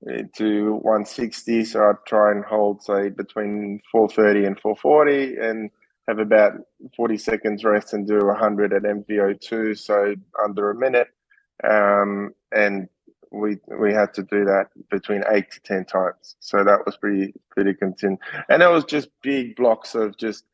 eh, 0.10 0.24
to 0.36 0.74
160. 0.74 1.66
So 1.66 1.80
I 1.82 1.94
try 2.06 2.32
and 2.32 2.44
hold 2.44 2.84
say 2.84 3.10
between 3.10 3.82
430 3.92 4.46
and 4.46 4.60
440, 4.60 5.38
and 5.38 5.70
have 6.08 6.20
about 6.20 6.54
40 6.96 7.18
seconds 7.18 7.64
rest 7.64 7.94
and 7.94 8.06
do 8.06 8.18
100 8.26 8.74
at 8.74 8.84
MVO2, 8.84 9.78
so 9.78 10.16
under 10.44 10.70
a 10.70 10.76
minute. 10.76 11.08
Um, 11.64 12.34
and 12.52 12.90
we 13.32 13.58
we 13.68 13.94
had 13.94 14.14
to 14.14 14.24
do 14.24 14.46
that 14.46 14.68
between 14.90 15.24
eight 15.30 15.52
to 15.52 15.60
ten 15.62 15.86
times. 15.86 16.36
So 16.40 16.64
that 16.64 16.86
was 16.86 16.98
pretty 16.98 17.34
pretty 17.50 17.74
continued. 17.74 18.20
And 18.50 18.62
it 18.62 18.68
was 18.68 18.86
just 18.86 19.10
big 19.22 19.56
blocks 19.56 19.96
of 19.96 20.18
just 20.18 20.46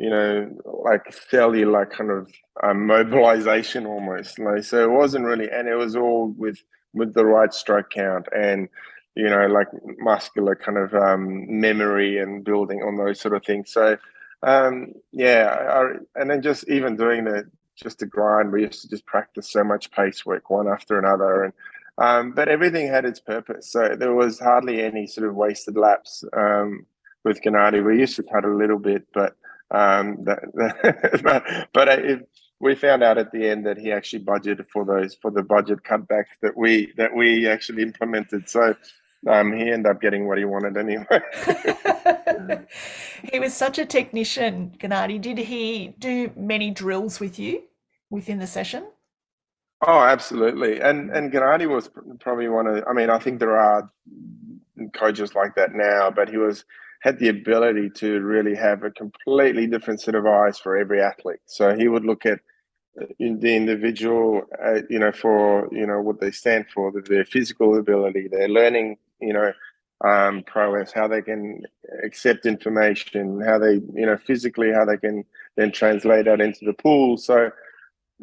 you 0.00 0.08
know 0.08 0.50
like 0.64 1.12
cellular 1.28 1.84
kind 1.84 2.10
of 2.10 2.32
um, 2.62 2.86
mobilization 2.86 3.84
almost. 3.86 4.38
Like, 4.38 4.64
so 4.64 4.82
it 4.82 4.90
wasn't 4.90 5.26
really, 5.26 5.48
and 5.50 5.68
it 5.68 5.76
was 5.76 5.94
all 5.94 6.34
with 6.38 6.58
with 6.94 7.12
the 7.12 7.26
right 7.26 7.52
stroke 7.52 7.90
count 7.90 8.26
and 8.34 8.68
you 9.14 9.28
know 9.28 9.46
like 9.46 9.68
muscular 9.98 10.56
kind 10.56 10.78
of 10.78 10.94
um, 10.94 11.60
memory 11.60 12.18
and 12.18 12.42
building 12.44 12.80
on 12.82 12.96
those 12.96 13.20
sort 13.20 13.36
of 13.36 13.44
things. 13.44 13.70
So 13.72 13.98
um, 14.42 14.94
yeah, 15.12 15.54
I, 15.70 16.20
and 16.20 16.30
then 16.30 16.40
just 16.40 16.66
even 16.68 16.96
doing 16.96 17.24
the 17.24 17.48
just 17.76 17.98
the 17.98 18.06
grind, 18.06 18.52
we 18.52 18.62
used 18.62 18.80
to 18.80 18.88
just 18.88 19.04
practice 19.04 19.52
so 19.52 19.62
much 19.62 19.90
pace 19.90 20.24
work 20.24 20.48
one 20.48 20.66
after 20.66 20.98
another, 20.98 21.44
and 21.44 21.52
um, 21.98 22.32
but 22.32 22.48
everything 22.48 22.88
had 22.88 23.04
its 23.04 23.20
purpose. 23.20 23.70
So 23.70 23.96
there 23.98 24.14
was 24.14 24.40
hardly 24.40 24.80
any 24.80 25.06
sort 25.06 25.28
of 25.28 25.34
wasted 25.34 25.76
laps 25.76 26.24
um, 26.34 26.86
with 27.22 27.42
Gennady. 27.42 27.84
We 27.84 28.00
used 28.00 28.16
to 28.16 28.22
cut 28.22 28.46
a 28.46 28.56
little 28.56 28.78
bit, 28.78 29.06
but 29.12 29.36
um, 29.70 30.24
that, 30.24 31.20
but, 31.22 31.68
but 31.72 31.88
it, 31.88 32.28
we 32.60 32.74
found 32.74 33.02
out 33.02 33.18
at 33.18 33.32
the 33.32 33.48
end 33.48 33.66
that 33.66 33.78
he 33.78 33.90
actually 33.90 34.24
budgeted 34.24 34.68
for 34.68 34.84
those 34.84 35.14
for 35.14 35.30
the 35.30 35.42
budget 35.42 35.82
cutbacks 35.82 36.36
that 36.42 36.56
we 36.56 36.92
that 36.96 37.14
we 37.14 37.48
actually 37.48 37.82
implemented. 37.82 38.48
So 38.48 38.74
um, 39.28 39.52
he 39.52 39.70
ended 39.70 39.86
up 39.86 40.00
getting 40.00 40.28
what 40.28 40.38
he 40.38 40.44
wanted 40.44 40.76
anyway. 40.76 41.20
he 43.32 43.38
was 43.38 43.54
such 43.54 43.78
a 43.78 43.86
technician, 43.86 44.74
Gennady. 44.78 45.20
Did 45.20 45.38
he 45.38 45.94
do 45.98 46.32
many 46.36 46.70
drills 46.70 47.20
with 47.20 47.38
you 47.38 47.62
within 48.10 48.38
the 48.38 48.46
session? 48.46 48.86
Oh, 49.86 50.00
absolutely. 50.00 50.80
And 50.80 51.10
and 51.10 51.32
Gennady 51.32 51.68
was 51.68 51.90
probably 52.20 52.48
one 52.48 52.66
of. 52.66 52.84
I 52.86 52.92
mean, 52.92 53.08
I 53.08 53.18
think 53.18 53.40
there 53.40 53.58
are 53.58 53.90
coaches 54.94 55.34
like 55.34 55.54
that 55.54 55.74
now, 55.74 56.10
but 56.10 56.28
he 56.28 56.36
was 56.36 56.64
had 57.00 57.18
the 57.18 57.28
ability 57.28 57.90
to 57.90 58.20
really 58.20 58.54
have 58.54 58.82
a 58.82 58.90
completely 58.90 59.66
different 59.66 60.00
set 60.00 60.14
of 60.14 60.26
eyes 60.26 60.58
for 60.58 60.76
every 60.76 61.00
athlete. 61.00 61.40
So 61.46 61.74
he 61.74 61.88
would 61.88 62.04
look 62.04 62.26
at 62.26 62.40
the 63.18 63.56
individual, 63.56 64.42
uh, 64.62 64.80
you 64.90 64.98
know, 64.98 65.12
for 65.12 65.68
you 65.72 65.86
know 65.86 66.00
what 66.00 66.20
they 66.20 66.30
stand 66.30 66.66
for, 66.74 66.92
their 66.92 67.24
physical 67.24 67.78
ability, 67.78 68.28
their 68.28 68.48
learning 68.48 68.98
you 69.20 69.32
know, 69.32 69.52
um, 70.04 70.42
prowess, 70.44 70.92
how 70.92 71.06
they 71.06 71.22
can 71.22 71.62
accept 72.04 72.46
information, 72.46 73.40
how 73.40 73.58
they, 73.58 73.74
you 73.94 74.06
know, 74.06 74.16
physically, 74.16 74.72
how 74.72 74.84
they 74.84 74.96
can 74.96 75.24
then 75.56 75.70
translate 75.72 76.24
that 76.24 76.40
into 76.40 76.64
the 76.64 76.72
pool. 76.72 77.16
So 77.18 77.50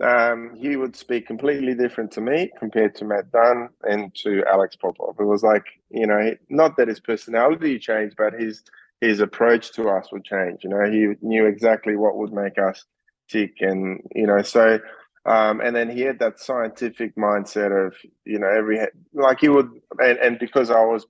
um, 0.02 0.56
he 0.56 0.76
would 0.76 0.96
speak 0.96 1.28
completely 1.28 1.74
different 1.74 2.12
to 2.12 2.22
me 2.22 2.52
compared 2.60 2.96
to 2.96 3.06
Matt 3.06 3.32
Dunn 3.32 3.70
and 3.84 4.14
to 4.24 4.44
Alex 4.50 4.76
Popov. 4.76 5.16
It 5.20 5.24
was 5.24 5.44
like, 5.44 5.66
you 5.90 6.08
know, 6.08 6.36
not 6.50 6.78
that 6.78 6.88
his 6.88 7.00
personality 7.00 7.80
changed, 7.80 8.16
but 8.18 8.34
his 8.34 8.64
his 9.00 9.20
approach 9.20 9.74
to 9.74 9.90
us 9.90 10.12
would 10.12 10.26
change. 10.26 10.64
You 10.64 10.72
know, 10.72 10.90
he 10.90 11.14
knew 11.22 11.46
exactly 11.46 11.96
what 11.96 12.18
would 12.18 12.34
make 12.34 12.58
us 12.58 12.84
tick, 13.30 13.56
and 13.60 14.02
you 14.16 14.26
know, 14.26 14.42
so 14.42 14.80
um, 15.28 15.60
and 15.60 15.76
then 15.76 15.90
he 15.90 16.02
had 16.02 16.20
that 16.20 16.40
scientific 16.40 17.18
mindset 17.18 17.88
of, 17.88 17.94
you 18.24 18.40
know, 18.40 18.48
every, 18.48 18.80
like 19.14 19.42
he 19.42 19.50
would, 19.50 19.70
and, 20.00 20.18
and 20.20 20.40
because 20.40 20.72
I 20.72 20.80
was 20.80 21.06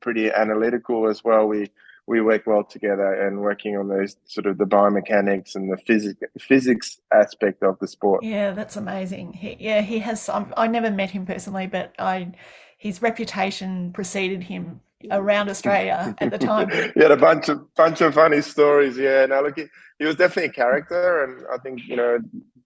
pretty 0.00 0.28
analytical 0.28 1.08
as 1.08 1.22
well, 1.22 1.46
we, 1.46 1.70
we 2.06 2.20
work 2.20 2.46
well 2.46 2.64
together 2.64 3.12
and 3.12 3.40
working 3.40 3.76
on 3.76 3.88
those 3.88 4.16
sort 4.24 4.46
of 4.46 4.58
the 4.58 4.64
biomechanics 4.64 5.54
and 5.54 5.72
the 5.72 5.76
physics 5.76 6.20
physics 6.38 7.00
aspect 7.12 7.62
of 7.62 7.78
the 7.78 7.86
sport. 7.86 8.22
Yeah, 8.24 8.52
that's 8.52 8.76
amazing. 8.76 9.34
He, 9.34 9.56
yeah, 9.60 9.82
he 9.82 10.00
has. 10.00 10.28
Um, 10.28 10.52
I 10.56 10.66
never 10.66 10.90
met 10.90 11.10
him 11.10 11.26
personally, 11.26 11.66
but 11.66 11.94
I, 11.98 12.32
his 12.78 13.02
reputation 13.02 13.92
preceded 13.92 14.42
him 14.42 14.80
around 15.10 15.48
Australia 15.48 16.14
at 16.18 16.30
the 16.30 16.38
time. 16.38 16.70
he 16.94 17.00
had 17.00 17.10
a 17.10 17.16
bunch 17.16 17.48
of 17.48 17.74
bunch 17.74 18.00
of 18.00 18.14
funny 18.14 18.40
stories. 18.42 18.96
Yeah, 18.96 19.26
no, 19.26 19.42
look, 19.42 19.58
he, 19.58 19.66
he 19.98 20.04
was 20.04 20.16
definitely 20.16 20.50
a 20.50 20.52
character, 20.52 21.24
and 21.24 21.44
I 21.52 21.58
think 21.58 21.80
you 21.86 21.96
know 21.96 22.18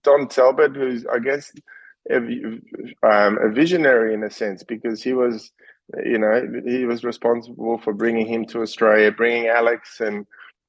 Don 0.03 0.27
Talbot, 0.27 0.75
who's 0.75 1.05
I 1.05 1.19
guess 1.19 1.51
a, 2.11 2.17
um, 2.17 3.37
a 3.41 3.49
visionary 3.49 4.13
in 4.13 4.23
a 4.23 4.29
sense 4.29 4.63
because 4.63 5.01
he 5.01 5.13
was, 5.13 5.51
you 6.03 6.17
know, 6.17 6.41
he 6.65 6.85
was 6.85 7.03
responsible 7.03 7.77
for 7.77 7.93
bringing 7.93 8.27
him 8.27 8.45
to 8.47 8.61
Australia, 8.61 9.11
bringing 9.11 9.47
Alex, 9.47 9.99
and 9.99 10.25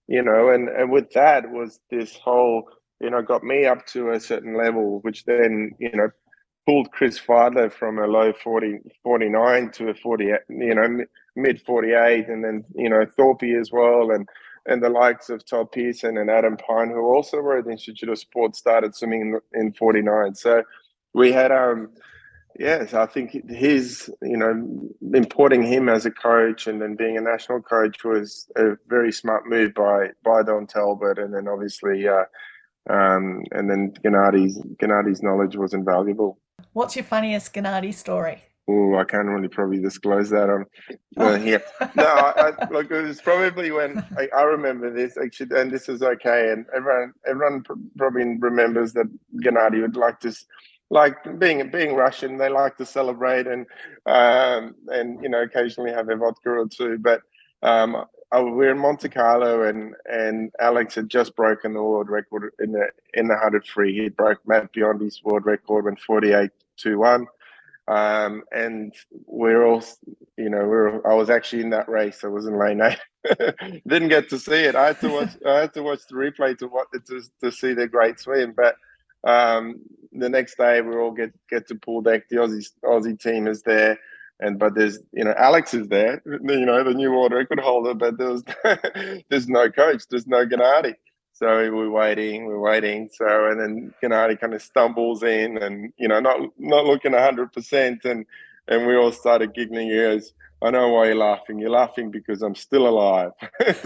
you 0.08 0.22
know, 0.22 0.50
and 0.50 0.68
and 0.68 0.90
with 0.90 1.10
that 1.12 1.50
was 1.50 1.80
this 1.90 2.16
whole, 2.16 2.68
you 3.00 3.10
know, 3.10 3.22
got 3.22 3.42
me 3.42 3.66
up 3.66 3.86
to 3.86 4.10
a 4.10 4.20
certain 4.20 4.56
level, 4.56 5.00
which 5.00 5.24
then 5.24 5.72
you 5.78 5.90
know 5.92 6.08
pulled 6.66 6.90
Chris 6.90 7.18
Fydler 7.18 7.72
from 7.72 7.98
a 7.98 8.06
low 8.06 8.32
40, 8.32 8.80
49 9.02 9.70
to 9.70 9.88
a 9.88 9.94
40, 9.94 10.24
you 10.48 10.74
know, 10.74 11.04
mid 11.36 11.62
48, 11.62 12.28
and 12.28 12.44
then, 12.44 12.64
you 12.74 12.90
know, 12.90 13.06
Thorpe 13.16 13.44
as 13.44 13.70
well. 13.70 14.10
And 14.10 14.28
and 14.68 14.82
the 14.82 14.88
likes 14.88 15.30
of 15.30 15.46
Todd 15.46 15.70
Pearson 15.70 16.18
and 16.18 16.28
Adam 16.28 16.56
Pine, 16.56 16.88
who 16.88 17.04
also 17.14 17.36
were 17.38 17.58
at 17.58 17.66
the 17.66 17.70
Institute 17.70 18.08
of 18.08 18.18
Sport, 18.18 18.56
started 18.56 18.96
swimming 18.96 19.40
in, 19.54 19.60
in 19.60 19.72
49. 19.72 20.34
So 20.34 20.64
we 21.14 21.30
had, 21.30 21.52
um, 21.52 21.90
yes, 22.58 22.94
I 22.94 23.06
think 23.06 23.32
his, 23.48 24.10
you 24.22 24.36
know, 24.36 24.90
importing 25.14 25.62
him 25.62 25.88
as 25.88 26.06
a 26.06 26.10
coach 26.10 26.66
and 26.66 26.80
then 26.80 26.96
being 26.96 27.16
a 27.16 27.20
national 27.20 27.62
coach 27.62 28.04
was 28.04 28.50
a 28.56 28.76
very 28.88 29.12
smart 29.12 29.46
move 29.46 29.74
by 29.74 30.08
by 30.24 30.42
Don 30.42 30.66
Talbot, 30.66 31.18
and 31.18 31.34
then 31.34 31.48
obviously, 31.48 32.06
uh, 32.08 32.24
um, 32.90 33.42
and 33.52 33.70
then 33.70 33.92
Gennadi's 34.04 34.58
Gennadi's 34.82 35.22
knowledge 35.22 35.56
was 35.56 35.74
invaluable. 35.74 36.38
What's 36.72 36.96
your 36.96 37.04
funniest 37.04 37.54
Gennady 37.54 37.94
story? 37.94 38.42
Oh, 38.68 38.96
I 38.96 39.04
can't 39.04 39.28
really 39.28 39.48
probably 39.48 39.80
disclose 39.80 40.30
that 40.30 40.50
on 40.50 40.66
uh, 41.16 41.38
here. 41.38 41.62
No, 41.94 42.04
I, 42.04 42.50
I, 42.58 42.68
look, 42.70 42.90
it 42.90 43.02
was 43.02 43.20
probably 43.20 43.70
when 43.70 44.04
I, 44.18 44.28
I, 44.36 44.42
remember 44.42 44.92
this 44.92 45.16
actually, 45.16 45.58
and 45.58 45.70
this 45.70 45.88
is 45.88 46.02
okay. 46.02 46.50
And 46.50 46.66
everyone, 46.74 47.12
everyone 47.26 47.64
probably 47.96 48.24
remembers 48.40 48.92
that 48.94 49.06
Gennady 49.44 49.82
would 49.82 49.96
like 49.96 50.18
to, 50.20 50.34
like 50.90 51.38
being 51.38 51.68
being 51.70 51.94
Russian, 51.94 52.36
they 52.38 52.48
like 52.48 52.76
to 52.76 52.86
celebrate 52.86 53.46
and 53.46 53.66
um, 54.06 54.74
and 54.88 55.22
you 55.22 55.28
know 55.28 55.42
occasionally 55.42 55.92
have 55.92 56.08
a 56.08 56.16
vodka 56.16 56.50
or 56.50 56.68
two. 56.68 56.98
But 56.98 57.22
um, 57.62 58.04
I, 58.32 58.40
we 58.40 58.50
we're 58.50 58.72
in 58.72 58.78
Monte 58.78 59.08
Carlo, 59.08 59.62
and 59.62 59.94
and 60.06 60.52
Alex 60.60 60.94
had 60.94 61.08
just 61.08 61.34
broken 61.36 61.74
the 61.74 61.82
world 61.82 62.08
record 62.08 62.52
in 62.60 62.72
the 62.72 62.88
in 63.14 63.28
the 63.28 63.36
hundred 63.36 63.66
free. 63.66 63.96
He 63.98 64.08
broke 64.08 64.38
Matt 64.46 64.72
Biondi's 64.72 65.22
world 65.24 65.46
record 65.46 65.84
when 65.84 65.96
forty 65.96 66.32
eight 66.32 66.50
two 66.76 66.98
one 66.98 67.26
um, 67.88 68.42
and 68.50 68.92
we're 69.26 69.64
all, 69.64 69.82
you 70.36 70.50
know, 70.50 70.66
we're. 70.66 71.06
I 71.06 71.14
was 71.14 71.30
actually 71.30 71.62
in 71.62 71.70
that 71.70 71.88
race. 71.88 72.24
I 72.24 72.28
was 72.28 72.46
in 72.46 72.58
lane 72.58 72.80
eight. 72.80 72.98
Didn't 73.86 74.08
get 74.08 74.28
to 74.30 74.38
see 74.38 74.64
it. 74.64 74.74
I 74.74 74.86
had 74.86 75.00
to 75.00 75.08
watch. 75.08 75.30
I 75.46 75.58
had 75.60 75.74
to 75.74 75.82
watch 75.82 76.00
the 76.08 76.16
replay 76.16 76.58
to 76.58 76.66
what 76.66 76.88
to 76.92 77.22
to 77.42 77.52
see 77.52 77.74
the 77.74 77.86
great 77.86 78.18
swim. 78.18 78.54
But 78.56 78.74
um, 79.24 79.80
the 80.12 80.28
next 80.28 80.56
day 80.56 80.80
we 80.80 80.96
all 80.96 81.12
get 81.12 81.32
get 81.48 81.66
to 81.68 81.74
pool 81.74 82.00
deck. 82.00 82.28
The 82.28 82.36
Aussie 82.36 82.70
Aussie 82.84 83.20
team 83.20 83.46
is 83.46 83.62
there, 83.62 83.98
and 84.40 84.58
but 84.58 84.74
there's 84.74 84.98
you 85.12 85.24
know 85.24 85.34
Alex 85.36 85.74
is 85.74 85.88
there. 85.88 86.22
You 86.24 86.66
know 86.66 86.82
the 86.84 86.94
new 86.94 87.10
world 87.12 87.32
record 87.32 87.60
holder, 87.60 87.94
but 87.94 88.18
there's 88.18 88.42
there's 89.28 89.48
no 89.48 89.70
coach. 89.70 90.04
There's 90.08 90.26
no 90.26 90.46
Gennady. 90.46 90.94
So 91.32 91.48
we're 91.70 91.90
waiting, 91.90 92.46
we're 92.46 92.58
waiting. 92.58 93.10
So 93.12 93.50
and 93.50 93.60
then 93.60 93.94
Gennady 94.02 94.40
kind 94.40 94.54
of 94.54 94.62
stumbles 94.62 95.22
in, 95.22 95.58
and 95.58 95.92
you 95.98 96.08
know, 96.08 96.20
not 96.20 96.40
not 96.58 96.86
looking 96.86 97.12
hundred 97.12 97.52
percent, 97.52 98.04
and 98.04 98.24
and 98.68 98.86
we 98.86 98.96
all 98.96 99.12
started 99.12 99.54
giggling. 99.54 99.90
He 99.90 99.96
goes, 99.96 100.32
"I 100.66 100.70
know 100.70 100.88
why 100.88 101.06
you're 101.06 101.14
laughing. 101.14 101.58
You're 101.58 101.70
laughing 101.70 102.10
because 102.10 102.42
I'm 102.42 102.54
still 102.54 102.86
alive." 102.86 103.32
so, 103.60 103.72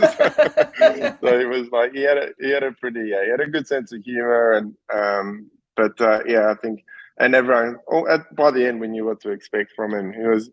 so 1.21 1.40
it 1.40 1.49
was 1.49 1.71
like 1.71 1.93
he 1.93 2.03
had 2.03 2.19
a 2.19 2.29
he 2.40 2.51
had 2.51 2.62
a 2.62 2.73
pretty 2.73 3.09
yeah, 3.09 3.25
he 3.25 3.31
had 3.31 3.40
a 3.40 3.47
good 3.47 3.66
sense 3.66 3.93
of 3.93 4.03
humor, 4.03 4.53
and 4.53 4.75
um, 4.93 5.51
but 5.77 6.01
uh, 6.01 6.21
yeah, 6.27 6.51
I 6.51 6.55
think 6.55 6.85
and 7.21 7.35
everyone 7.35 7.77
oh, 7.93 8.09
at, 8.09 8.35
by 8.35 8.51
the 8.51 8.66
end 8.66 8.81
we 8.81 8.88
knew 8.88 9.05
what 9.05 9.21
to 9.21 9.31
expect 9.31 9.73
from 9.77 9.95
him. 9.95 10.12
He 10.12 10.23
was 10.23 10.51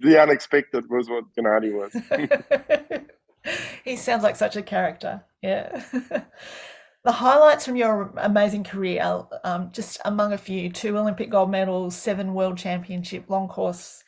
the 0.00 0.20
unexpected 0.20 0.90
was 0.90 1.08
what 1.08 1.24
Gennady 1.34 1.72
was. 1.72 3.00
he 3.84 3.96
sounds 3.96 4.24
like 4.24 4.36
such 4.36 4.56
a 4.56 4.62
character. 4.62 5.22
Yeah. 5.42 5.82
the 7.04 7.12
highlights 7.12 7.64
from 7.64 7.76
your 7.76 8.12
amazing 8.16 8.64
career, 8.64 9.22
um, 9.44 9.70
just 9.72 10.00
among 10.04 10.32
a 10.32 10.38
few, 10.38 10.70
two 10.70 10.98
Olympic 10.98 11.30
gold 11.30 11.50
medals, 11.50 11.94
seven 11.94 12.34
world 12.34 12.58
championship 12.58 13.30
long 13.30 13.46
course 13.46 14.02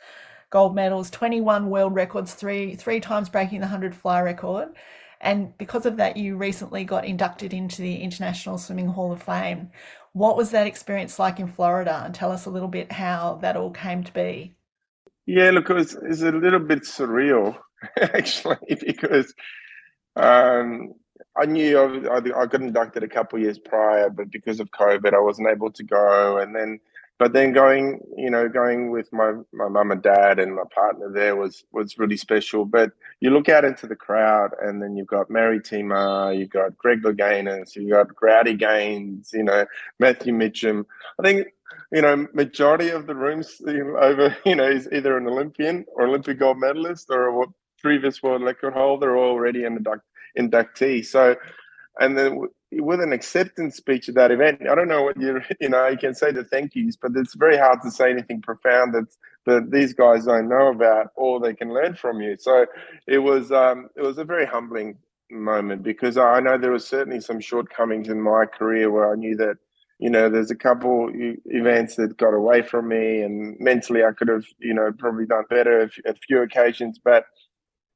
gold 0.50 0.74
medals, 0.74 1.10
21 1.10 1.70
world 1.70 1.94
records, 1.94 2.34
three 2.34 2.74
three 2.74 3.00
times 3.00 3.28
breaking 3.28 3.60
the 3.60 3.66
100 3.66 3.94
fly 3.94 4.20
record. 4.20 4.68
And 5.20 5.56
because 5.58 5.86
of 5.86 5.98
that, 5.98 6.16
you 6.16 6.36
recently 6.36 6.84
got 6.84 7.04
inducted 7.04 7.52
into 7.52 7.82
the 7.82 7.96
International 7.96 8.58
Swimming 8.58 8.88
Hall 8.88 9.12
of 9.12 9.22
Fame. 9.22 9.70
What 10.12 10.36
was 10.36 10.50
that 10.50 10.66
experience 10.66 11.18
like 11.18 11.38
in 11.38 11.46
Florida? 11.46 12.02
And 12.04 12.14
tell 12.14 12.32
us 12.32 12.46
a 12.46 12.50
little 12.50 12.68
bit 12.68 12.90
how 12.90 13.38
that 13.42 13.56
all 13.56 13.70
came 13.70 14.02
to 14.02 14.12
be. 14.12 14.54
Yeah, 15.26 15.50
look, 15.50 15.70
it 15.70 15.74
was, 15.74 15.94
it 15.94 16.08
was 16.08 16.22
a 16.22 16.32
little 16.32 16.58
bit 16.58 16.80
surreal 16.82 17.56
actually, 18.00 18.56
because 18.80 19.34
um, 20.16 20.94
I 21.36 21.46
knew 21.46 21.78
I, 21.78 22.16
I, 22.16 22.46
got 22.46 22.62
inducted 22.62 23.02
a 23.02 23.08
couple 23.08 23.38
years 23.38 23.58
prior, 23.58 24.10
but 24.10 24.30
because 24.30 24.58
of 24.58 24.70
COVID, 24.70 25.14
I 25.14 25.20
wasn't 25.20 25.48
able 25.48 25.70
to 25.70 25.84
go. 25.84 26.38
And 26.38 26.54
then, 26.54 26.80
but 27.20 27.35
then 27.35 27.52
going, 27.52 28.00
you 28.16 28.30
know, 28.30 28.48
going 28.48 28.90
with 28.90 29.12
my 29.12 29.35
my 29.52 29.68
mum 29.68 29.92
and 29.92 30.02
dad 30.02 30.40
and 30.40 30.56
my 30.56 30.64
partner 30.74 31.12
there 31.12 31.37
was 31.37 31.64
was 31.70 31.98
really 31.98 32.16
special. 32.16 32.64
But 32.64 32.92
you 33.20 33.30
look 33.30 33.48
out 33.48 33.64
into 33.64 33.87
the 33.87 33.94
crowd, 33.94 34.52
and 34.61 34.83
then 34.83 34.96
you've 34.96 35.06
got 35.06 35.30
Mary 35.30 35.61
Timmer, 35.62 36.33
you've 36.33 36.50
got 36.50 36.76
Greg 36.78 37.02
Louganis, 37.02 37.76
you've 37.76 37.90
got 37.90 38.09
Rowdy 38.20 38.54
Gaines, 38.54 39.30
you 39.35 39.44
know, 39.44 39.66
Matthew 40.00 40.33
Mitcham 40.33 40.87
I 41.18 41.22
think 41.22 41.48
you 41.92 42.02
know, 42.02 42.26
majority 42.35 42.88
of 42.88 43.06
the 43.06 43.14
rooms 43.14 43.61
over, 43.66 44.37
you 44.46 44.56
know, 44.56 44.68
is 44.68 44.88
either 44.92 45.16
an 45.16 45.26
Olympian 45.26 45.85
or 45.94 46.06
Olympic 46.06 46.38
gold 46.38 46.59
medalist 46.59 47.09
or 47.11 47.42
a 47.42 47.46
previous 47.80 48.22
world 48.22 48.42
record 48.42 48.74
holder 48.74 49.18
already 49.18 49.64
an 49.64 49.76
induct, 49.76 50.04
inductee. 50.38 51.04
So, 51.04 51.37
and 51.98 52.16
then 52.16 52.42
with 52.72 53.00
an 53.00 53.12
acceptance 53.12 53.76
speech 53.76 54.09
at 54.09 54.14
that 54.14 54.30
event, 54.30 54.62
I 54.70 54.74
don't 54.74 54.88
know 54.88 55.02
what 55.02 55.20
you 55.20 55.40
you 55.61 55.68
know 55.68 55.88
you 55.88 55.98
can 55.98 56.14
say 56.14 56.33
the 56.33 56.44
thank 56.44 56.74
yous, 56.74 56.96
but 56.96 57.12
it's 57.16 57.35
very 57.35 57.56
hard 57.56 57.80
to 57.83 57.90
say 57.90 58.11
anything 58.11 58.40
profound 58.42 58.94
that 58.94 59.06
that 59.46 59.70
these 59.70 59.94
guys 59.94 60.26
don't 60.26 60.48
know 60.48 60.68
about 60.68 61.09
or 61.16 61.40
they 61.40 61.54
can 61.54 61.72
learn 61.72 61.94
from 61.94 62.20
you. 62.20 62.37
So 62.38 62.66
it 63.06 63.18
was 63.18 63.50
um, 63.50 63.88
it 63.96 64.02
was 64.02 64.18
a 64.18 64.24
very 64.24 64.46
humbling 64.46 64.96
moment 65.30 65.83
because 65.83 66.16
I 66.16 66.40
know 66.40 66.59
there 66.59 66.72
was 66.72 66.87
certainly 66.87 67.20
some 67.20 67.40
shortcomings 67.40 68.09
in 68.09 68.20
my 68.20 68.46
career 68.46 68.90
where 68.90 69.12
I 69.12 69.14
knew 69.14 69.37
that 69.37 69.56
you 69.98 70.11
know 70.11 70.28
there's 70.28 70.50
a 70.50 70.56
couple 70.56 71.11
events 71.46 71.96
that 71.96 72.16
got 72.16 72.35
away 72.35 72.62
from 72.62 72.88
me 72.88 73.22
and 73.22 73.59
mentally 73.61 74.04
I 74.04 74.12
could 74.12 74.28
have 74.28 74.44
you 74.59 74.74
know 74.74 74.92
probably 74.96 75.26
done 75.26 75.44
better 75.50 75.90
a 76.06 76.14
few 76.14 76.42
occasions, 76.42 76.98
but 77.02 77.24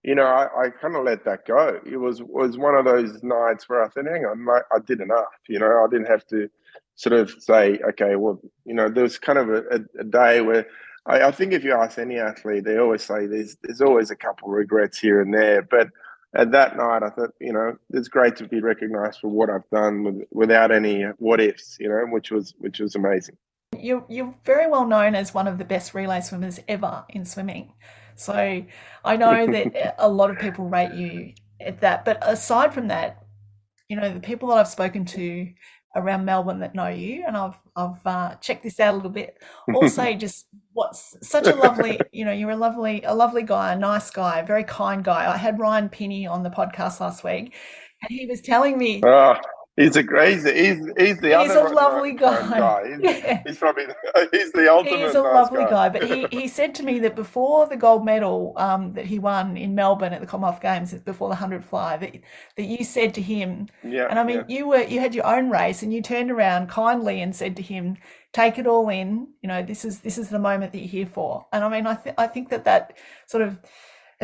you 0.05 0.15
know, 0.15 0.27
I, 0.27 0.67
I 0.67 0.69
kind 0.69 0.97
of 0.97 1.05
let 1.05 1.25
that 1.25 1.47
go. 1.47 1.81
It 1.87 1.97
was 1.97 2.23
was 2.23 2.59
one 2.59 2.75
of 2.75 2.85
those 2.85 3.23
nights 3.23 3.69
where 3.69 3.83
I 3.83 3.89
thought, 3.89 4.05
hang 4.05 4.27
on, 4.27 4.45
mate, 4.45 4.63
I 4.71 4.79
did 4.79 5.01
enough. 5.01 5.33
You 5.49 5.59
know, 5.59 5.83
I 5.83 5.87
didn't 5.91 6.09
have 6.09 6.27
to 6.27 6.49
sort 6.95 7.15
of 7.15 7.31
say, 7.39 7.79
okay, 7.89 8.15
well, 8.17 8.39
you 8.67 8.75
know, 8.75 8.89
there 8.89 9.03
was 9.03 9.19
kind 9.19 9.39
of 9.39 9.49
a, 9.49 9.63
a, 9.71 10.01
a 10.01 10.05
day 10.05 10.43
where 10.43 10.67
I, 11.07 11.23
I, 11.23 11.31
think 11.31 11.53
if 11.53 11.65
you 11.65 11.73
ask 11.73 11.99
any 11.99 12.19
athlete, 12.19 12.65
they 12.65 12.77
always 12.77 13.03
say 13.03 13.27
there's 13.27 13.57
there's 13.63 13.81
always 13.81 14.11
a 14.11 14.17
couple 14.17 14.51
regrets 14.51 14.99
here 14.99 15.23
and 15.23 15.33
there. 15.33 15.63
But 15.63 15.89
at 16.37 16.53
that 16.53 16.77
night, 16.77 17.03
I 17.03 17.09
thought, 17.09 17.31
you 17.41 17.55
know, 17.55 17.77
it's 17.91 18.09
great 18.09 18.37
to 18.37 18.47
be 18.47 18.61
recognised 18.61 19.21
for 19.21 19.29
what 19.29 19.49
I've 19.49 19.69
done 19.71 20.05
with, 20.05 20.23
without 20.31 20.71
any 20.71 21.05
what 21.17 21.41
ifs, 21.41 21.79
you 21.81 21.89
know, 21.89 22.05
which 22.11 22.31
was 22.31 22.55
which 22.59 22.79
was 22.79 22.95
amazing. 22.95 23.39
You're 23.79 24.05
you're 24.11 24.35
very 24.45 24.69
well 24.69 24.87
known 24.87 25.15
as 25.15 25.33
one 25.33 25.49
of 25.49 25.57
the 25.57 25.65
best 25.65 25.95
relay 25.95 26.21
swimmers 26.21 26.61
ever 26.69 27.07
in 27.09 27.25
swimming. 27.25 27.73
So 28.17 28.65
I 29.05 29.17
know 29.17 29.47
that 29.47 29.95
a 29.99 30.09
lot 30.09 30.31
of 30.31 30.39
people 30.39 30.69
rate 30.69 30.95
you 30.95 31.35
at 31.61 31.81
that. 31.81 32.05
But 32.05 32.19
aside 32.23 32.75
from 32.75 32.89
that, 32.89 33.23
you 33.89 33.97
know, 33.97 34.13
the 34.13 34.21
people 34.21 34.49
that 34.49 34.59
I've 34.59 34.69
spoken 34.69 35.05
to 35.07 35.49
around 35.97 36.25
Melbourne 36.25 36.61
that 36.61 36.75
know 36.75 36.89
you, 36.89 37.25
and 37.27 37.37
I've 37.37 37.55
I've 37.77 38.07
uh, 38.07 38.35
checked 38.37 38.63
this 38.63 38.81
out 38.81 38.95
a 38.95 38.97
little 38.97 39.11
bit. 39.11 39.39
Also, 39.75 40.13
just 40.17 40.47
what's 40.73 41.17
such 41.23 41.47
a 41.47 41.55
lovely, 41.55 42.01
you 42.13 42.25
know, 42.25 42.33
you're 42.33 42.51
a 42.51 42.57
lovely 42.57 43.03
a 43.05 43.15
lovely 43.15 43.43
guy, 43.43 43.73
a 43.73 43.79
nice 43.79 44.11
guy, 44.11 44.41
a 44.41 44.47
very 44.47 44.65
kind 44.65 45.05
guy. 45.05 45.31
I 45.33 45.37
had 45.37 45.59
Ryan 45.59 45.89
Pini 45.89 46.29
on 46.29 46.43
the 46.43 46.51
podcast 46.51 47.01
last 47.01 47.25
week, 47.25 47.55
and 48.03 48.11
he 48.19 48.27
was 48.27 48.41
telling 48.41 48.79
me. 48.79 49.03
Oh. 49.05 49.37
He's 49.77 49.97
a 49.97 50.05
crazy. 50.05 50.53
He's 50.53 50.79
he's 50.97 51.19
the 51.19 51.37
he's 51.37 51.51
a 51.51 51.65
lovely 51.65 52.13
guy. 52.13 52.49
guy. 52.49 52.91
He's, 52.91 52.99
yeah. 53.03 53.43
he's, 53.45 53.59
probably 53.59 53.87
he's 54.31 54.53
the 54.53 54.71
ultimate. 54.71 55.01
He's 55.01 55.17
a 55.17 55.23
nice 55.23 55.35
lovely 55.35 55.65
guy. 55.65 55.71
guy. 55.71 55.89
But 55.89 56.05
he, 56.05 56.27
he 56.31 56.47
said 56.47 56.77
to 56.77 56.85
me 56.85 57.01
that 57.01 57.17
before 57.17 57.67
the 57.67 57.77
gold 57.77 58.05
medal 58.05 58.53
um, 58.57 58.93
that 58.93 59.05
he 59.05 59.19
won 59.19 59.57
in 59.57 59.75
Melbourne 59.75 60.13
at 60.13 60.21
the 60.21 60.29
Commonwealth 60.29 60.61
Games 60.61 60.95
before 60.95 61.29
the 61.29 61.35
hundred 61.35 61.65
fly 61.65 61.97
that, 61.97 62.15
that 62.57 62.65
you 62.65 62.85
said 62.85 63.15
to 63.15 63.23
him. 63.23 63.67
Yeah. 63.83 64.07
And 64.09 64.21
I 64.21 64.23
mean, 64.23 64.45
yeah. 64.49 64.57
you 64.57 64.69
were 64.69 64.83
you 64.83 65.01
had 65.01 65.13
your 65.13 65.27
own 65.27 65.51
race, 65.51 65.83
and 65.83 65.93
you 65.93 66.03
turned 66.03 66.31
around 66.31 66.69
kindly 66.69 67.21
and 67.21 67.35
said 67.35 67.57
to 67.57 67.63
him, 67.63 67.97
"Take 68.33 68.61
it 68.61 68.69
all 68.69 68.89
in. 68.91 69.27
You 69.43 69.49
know, 69.49 69.65
this 69.65 69.85
is 69.85 70.01
this 70.01 70.19
is 70.19 70.29
the 70.29 70.39
moment 70.39 70.71
that 70.71 70.79
you're 70.79 70.89
here 70.89 71.07
for." 71.07 71.47
And 71.53 71.65
I 71.65 71.69
mean, 71.69 71.89
I 71.89 71.97
th- 71.97 72.15
I 72.17 72.29
think 72.29 72.51
that 72.51 72.65
that 72.65 72.97
sort 73.27 73.43
of 73.43 73.59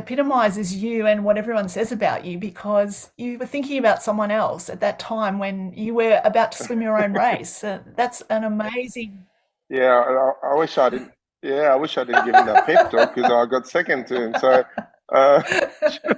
epitomizes 0.00 0.74
you 0.74 1.06
and 1.06 1.24
what 1.24 1.38
everyone 1.38 1.68
says 1.68 1.92
about 1.92 2.24
you 2.24 2.38
because 2.38 3.10
you 3.16 3.38
were 3.38 3.46
thinking 3.46 3.78
about 3.78 4.02
someone 4.02 4.30
else 4.30 4.68
at 4.68 4.80
that 4.80 4.98
time 4.98 5.38
when 5.38 5.72
you 5.74 5.94
were 5.94 6.20
about 6.24 6.50
to 6.52 6.64
swim 6.64 6.82
your 6.82 7.02
own 7.02 7.12
race. 7.12 7.60
That's 7.96 8.22
an 8.22 8.44
amazing. 8.44 9.26
Yeah, 9.68 10.32
I, 10.42 10.52
I, 10.52 10.54
wish 10.56 10.76
I 10.78 10.90
didn't. 10.90 11.12
Yeah, 11.42 11.72
I 11.72 11.76
wish 11.76 11.96
I 11.96 12.04
didn't 12.04 12.24
give 12.24 12.34
him 12.34 12.46
that 12.46 12.66
pep 12.66 12.90
talk 12.90 13.14
because 13.14 13.30
I 13.30 13.46
got 13.46 13.68
second 13.68 14.06
to 14.08 14.22
him. 14.24 14.34
So 14.40 14.64
uh, 15.12 15.42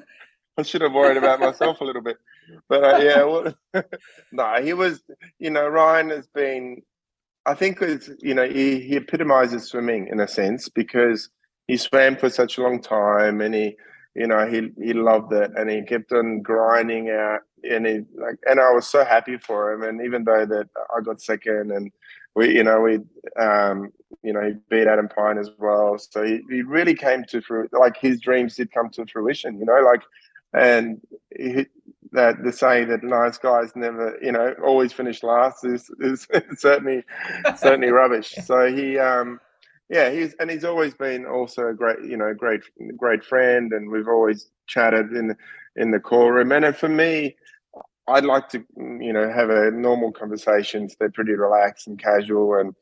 I 0.57 0.62
should 0.62 0.81
have 0.81 0.92
worried 0.92 1.18
about 1.18 1.40
myself 1.40 1.81
a 1.81 1.85
little 1.85 2.03
bit. 2.03 2.16
But 2.68 2.85
uh, 2.85 2.99
yeah, 2.99 3.25
well, 3.25 3.55
no, 4.33 4.62
he 4.62 4.73
was. 4.73 5.03
You 5.38 5.51
know, 5.51 5.68
Ryan 5.68 6.11
has 6.11 6.27
been. 6.29 6.83
I 7.45 7.55
think 7.55 7.83
it's 7.83 8.11
you 8.21 8.35
know 8.35 8.49
he, 8.49 8.81
he 8.81 8.97
epitomizes 8.97 9.64
swimming 9.64 10.09
in 10.09 10.21
a 10.21 10.29
sense 10.29 10.68
because 10.68 11.29
he 11.68 11.77
swam 11.77 12.16
for 12.16 12.31
such 12.31 12.59
a 12.59 12.62
long 12.62 12.81
time 12.81 13.40
and 13.40 13.55
he 13.55 13.77
you 14.14 14.27
know, 14.27 14.46
he 14.46 14.70
he 14.83 14.92
loved 14.92 15.33
it, 15.33 15.53
and 15.57 15.70
he 15.70 15.83
kept 15.83 16.12
on 16.12 16.42
grinding 16.42 17.09
out, 17.09 17.40
and 17.64 17.87
he 17.87 18.01
like, 18.14 18.37
and 18.46 18.61
I 18.61 18.70
was 18.72 18.87
so 18.87 19.05
happy 19.05 19.38
for 19.38 19.72
him. 19.72 19.83
And 19.83 20.05
even 20.05 20.25
though 20.25 20.44
that 20.44 20.68
I 20.94 21.01
got 21.01 21.22
second, 21.22 21.72
and 21.72 21.90
we, 22.35 22.55
you 22.55 22.62
know, 22.62 22.81
we, 22.81 22.98
um, 23.42 23.90
you 24.22 24.35
know, 24.35 24.42
he 24.42 24.53
beat 24.68 24.87
Adam 24.87 25.09
Pine 25.09 25.38
as 25.38 25.51
well, 25.59 25.96
so 25.98 26.22
he, 26.22 26.42
he 26.51 26.61
really 26.61 26.94
came 26.94 27.25
to 27.25 27.40
through 27.40 27.68
like 27.72 27.96
his 27.96 28.20
dreams 28.20 28.57
did 28.57 28.70
come 28.70 28.90
to 28.90 29.07
fruition, 29.07 29.59
you 29.59 29.64
know, 29.64 29.81
like, 29.81 30.03
and 30.53 31.01
he, 31.35 31.66
that 32.12 32.44
the 32.44 32.53
saying 32.53 32.88
that 32.88 33.03
nice 33.03 33.38
guys 33.38 33.75
never, 33.75 34.18
you 34.20 34.33
know, 34.33 34.55
always 34.62 34.92
finish 34.92 35.22
last 35.22 35.64
is 35.64 35.90
is 36.01 36.29
certainly 36.59 37.03
certainly 37.57 37.90
rubbish. 37.90 38.35
So 38.44 38.70
he, 38.70 38.98
um, 38.98 39.40
yeah, 39.92 40.11
he's 40.11 40.35
and 40.40 40.50
he's 40.50 40.64
always 40.64 40.94
been 40.94 41.26
also 41.26 41.68
a 41.68 41.74
great, 41.74 42.02
you 42.02 42.16
know, 42.16 42.33
great 42.33 42.62
great 42.96 43.22
friend, 43.22 43.72
and 43.74 43.90
we've 43.90 44.09
always 44.09 44.50
chatted 44.66 45.12
in 45.12 45.37
in 45.76 45.90
the 45.90 46.00
call 46.00 46.31
room. 46.31 46.50
And 46.50 46.74
for 46.74 46.88
me, 46.88 47.37
I'd 48.09 48.24
like 48.24 48.48
to, 48.50 48.64
you 48.78 49.12
know, 49.12 49.31
have 49.31 49.50
a 49.50 49.70
normal 49.70 50.11
conversations. 50.11 50.96
They're 50.98 51.11
pretty 51.11 51.35
relaxed 51.35 51.88
and 51.88 51.98
casual, 52.02 52.55
and 52.59 52.74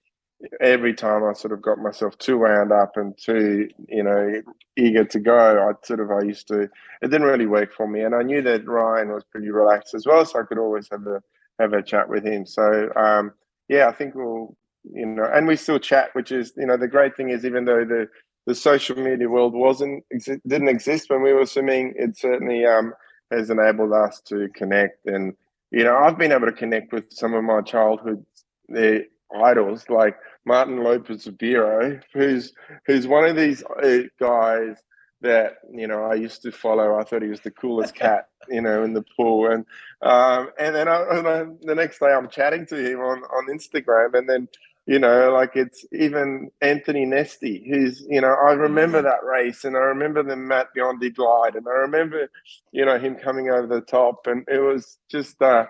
every 0.61 0.95
time 0.95 1.25
I 1.25 1.33
sort 1.33 1.53
of 1.53 1.61
got 1.63 1.79
myself 1.79 2.17
too 2.19 2.39
wound 2.39 2.71
up 2.71 2.97
and 2.97 3.19
too, 3.19 3.69
you 3.89 4.05
know, 4.05 4.43
eager 4.77 5.05
to 5.05 5.19
go, 5.19 5.69
I 5.69 5.73
sort 5.85 5.99
of 5.99 6.13
I 6.13 6.23
used 6.23 6.47
to. 6.49 6.63
It 6.63 6.71
didn't 7.11 7.25
really 7.25 7.47
work 7.47 7.73
for 7.75 7.89
me, 7.89 8.03
and 8.03 8.15
I 8.15 8.23
knew 8.23 8.41
that 8.43 8.69
Ryan 8.69 9.09
was 9.09 9.25
pretty 9.25 9.51
relaxed 9.51 9.95
as 9.95 10.07
well, 10.07 10.25
so 10.25 10.39
I 10.41 10.45
could 10.45 10.59
always 10.59 10.89
have 10.93 11.05
a 11.09 11.21
have 11.59 11.73
a 11.73 11.83
chat 11.83 12.09
with 12.09 12.25
him. 12.25 12.47
So 12.47 12.89
um, 12.95 13.33
yeah, 13.69 13.89
I 13.89 13.93
think 13.93 14.15
we'll, 14.15 14.57
you 14.85 15.07
know, 15.07 15.29
and 15.33 15.47
we 15.47 15.57
still 15.57 15.79
chat, 15.79 16.11
which 16.15 16.33
is, 16.33 16.53
you 16.57 16.67
know, 16.67 16.77
the 16.77 16.89
great 16.89 17.17
thing 17.17 17.31
is 17.31 17.45
even 17.45 17.65
though 17.65 17.85
the 17.85 18.09
the 18.47 18.55
social 18.55 18.97
media 18.97 19.29
world 19.29 19.53
wasn't 19.53 20.03
didn't 20.47 20.69
exist 20.69 21.11
when 21.11 21.23
we 21.23 21.33
were 21.33 21.47
swimming, 21.47 21.93
it 21.97 22.17
certainly 22.17 22.65
um, 22.65 22.93
has 23.31 23.51
enabled 23.51 23.93
us 23.93 24.21
to 24.27 24.49
connect 24.55 25.07
and. 25.07 25.35
You 25.73 25.85
know, 25.85 25.97
I've 25.97 26.19
been 26.19 26.33
able 26.33 26.47
to 26.47 26.53
connect 26.53 26.93
with 26.93 27.05
some 27.13 27.33
of 27.33 27.45
my 27.45 27.61
childhood 27.61 28.27
their 28.71 29.05
idols 29.35 29.85
like 29.89 30.17
Martin 30.45 30.83
Lopez 30.83 31.23
Zubero, 31.25 32.01
who's 32.15 32.53
who's 32.87 33.07
one 33.07 33.25
of 33.25 33.37
these 33.37 33.63
uh, 33.83 34.03
guys 34.19 34.77
that 35.21 35.59
you 35.73 35.87
know 35.87 36.05
I 36.05 36.15
used 36.15 36.43
to 36.43 36.53
follow. 36.53 36.99
I 36.99 37.05
thought 37.05 37.23
he 37.23 37.29
was 37.29 37.41
the 37.41 37.51
coolest 37.51 37.95
cat, 38.05 38.29
you 38.49 38.63
know, 38.63 38.83
in 38.83 38.95
the 38.95 39.05
pool, 39.17 39.51
and 39.51 39.65
um, 40.03 40.51
and 40.59 40.75
then 40.75 40.89
I, 40.89 41.05
and 41.11 41.29
I, 41.29 41.45
the 41.63 41.75
next 41.75 41.99
day 42.01 42.07
I'm 42.07 42.31
chatting 42.31 42.67
to 42.67 42.77
him 42.77 43.01
on 43.01 43.23
on 43.25 43.49
Instagram, 43.49 44.15
and 44.15 44.29
then 44.29 44.49
you 44.87 44.99
know, 44.99 45.33
like 45.33 45.53
it's 45.55 45.85
even 45.93 46.51
Anthony 46.61 47.05
Nesty, 47.05 47.65
who's, 47.69 48.05
you 48.09 48.21
know, 48.21 48.35
I 48.35 48.53
remember 48.53 49.03
that 49.03 49.23
race 49.25 49.65
and 49.65 49.77
I 49.77 49.81
remember 49.81 50.23
the 50.23 50.37
Matt 50.37 50.69
Biondi 50.77 51.15
glide 51.15 51.55
and 51.55 51.67
I 51.69 51.73
remember, 51.73 52.29
you 52.73 52.85
know, 52.85 52.99
him 52.99 53.17
coming 53.17 53.51
over 53.51 53.67
the 53.67 53.83
top 53.83 54.27
and 54.27 54.45
it 54.49 54.59
was 54.59 54.99
just, 55.11 55.41
uh, 55.43 55.67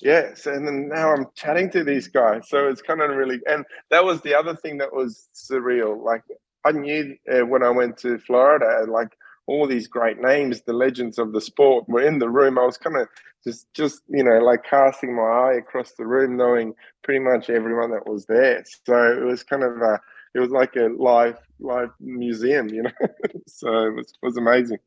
yes. 0.00 0.46
And 0.46 0.66
then 0.66 0.88
now 0.88 1.12
I'm 1.12 1.26
chatting 1.36 1.70
to 1.70 1.84
these 1.84 2.08
guys. 2.08 2.48
So 2.48 2.68
it's 2.68 2.82
kind 2.82 3.00
of 3.00 3.10
really, 3.10 3.40
and 3.46 3.64
that 3.90 4.04
was 4.04 4.20
the 4.22 4.34
other 4.34 4.56
thing 4.56 4.78
that 4.78 4.92
was 4.92 5.28
surreal. 5.34 6.02
Like 6.02 6.24
I 6.64 6.72
knew 6.72 7.16
uh, 7.32 7.46
when 7.46 7.62
I 7.62 7.70
went 7.70 7.98
to 7.98 8.18
Florida, 8.18 8.90
like 8.90 9.16
all 9.46 9.66
these 9.66 9.86
great 9.86 10.20
names, 10.20 10.62
the 10.62 10.72
legends 10.72 11.18
of 11.18 11.32
the 11.32 11.40
sport 11.40 11.88
were 11.88 12.02
in 12.02 12.18
the 12.18 12.28
room. 12.28 12.58
I 12.58 12.64
was 12.64 12.78
kind 12.78 12.96
of 12.96 13.08
just, 13.42 13.72
just 13.74 14.02
you 14.08 14.24
know, 14.24 14.38
like 14.38 14.64
casting 14.64 15.14
my 15.14 15.22
eye 15.22 15.54
across 15.54 15.92
the 15.92 16.06
room, 16.06 16.36
knowing 16.36 16.74
pretty 17.02 17.20
much 17.20 17.50
everyone 17.50 17.90
that 17.90 18.06
was 18.06 18.24
there. 18.26 18.64
So 18.86 18.94
it 19.12 19.24
was 19.24 19.42
kind 19.42 19.62
of 19.62 19.76
a, 19.82 20.00
it 20.34 20.40
was 20.40 20.50
like 20.50 20.76
a 20.76 20.88
live, 20.98 21.38
live 21.60 21.90
museum, 22.00 22.68
you 22.68 22.82
know. 22.82 22.90
so 23.46 23.68
it 23.86 23.94
was, 23.94 24.12
it 24.22 24.26
was 24.26 24.36
amazing. 24.36 24.78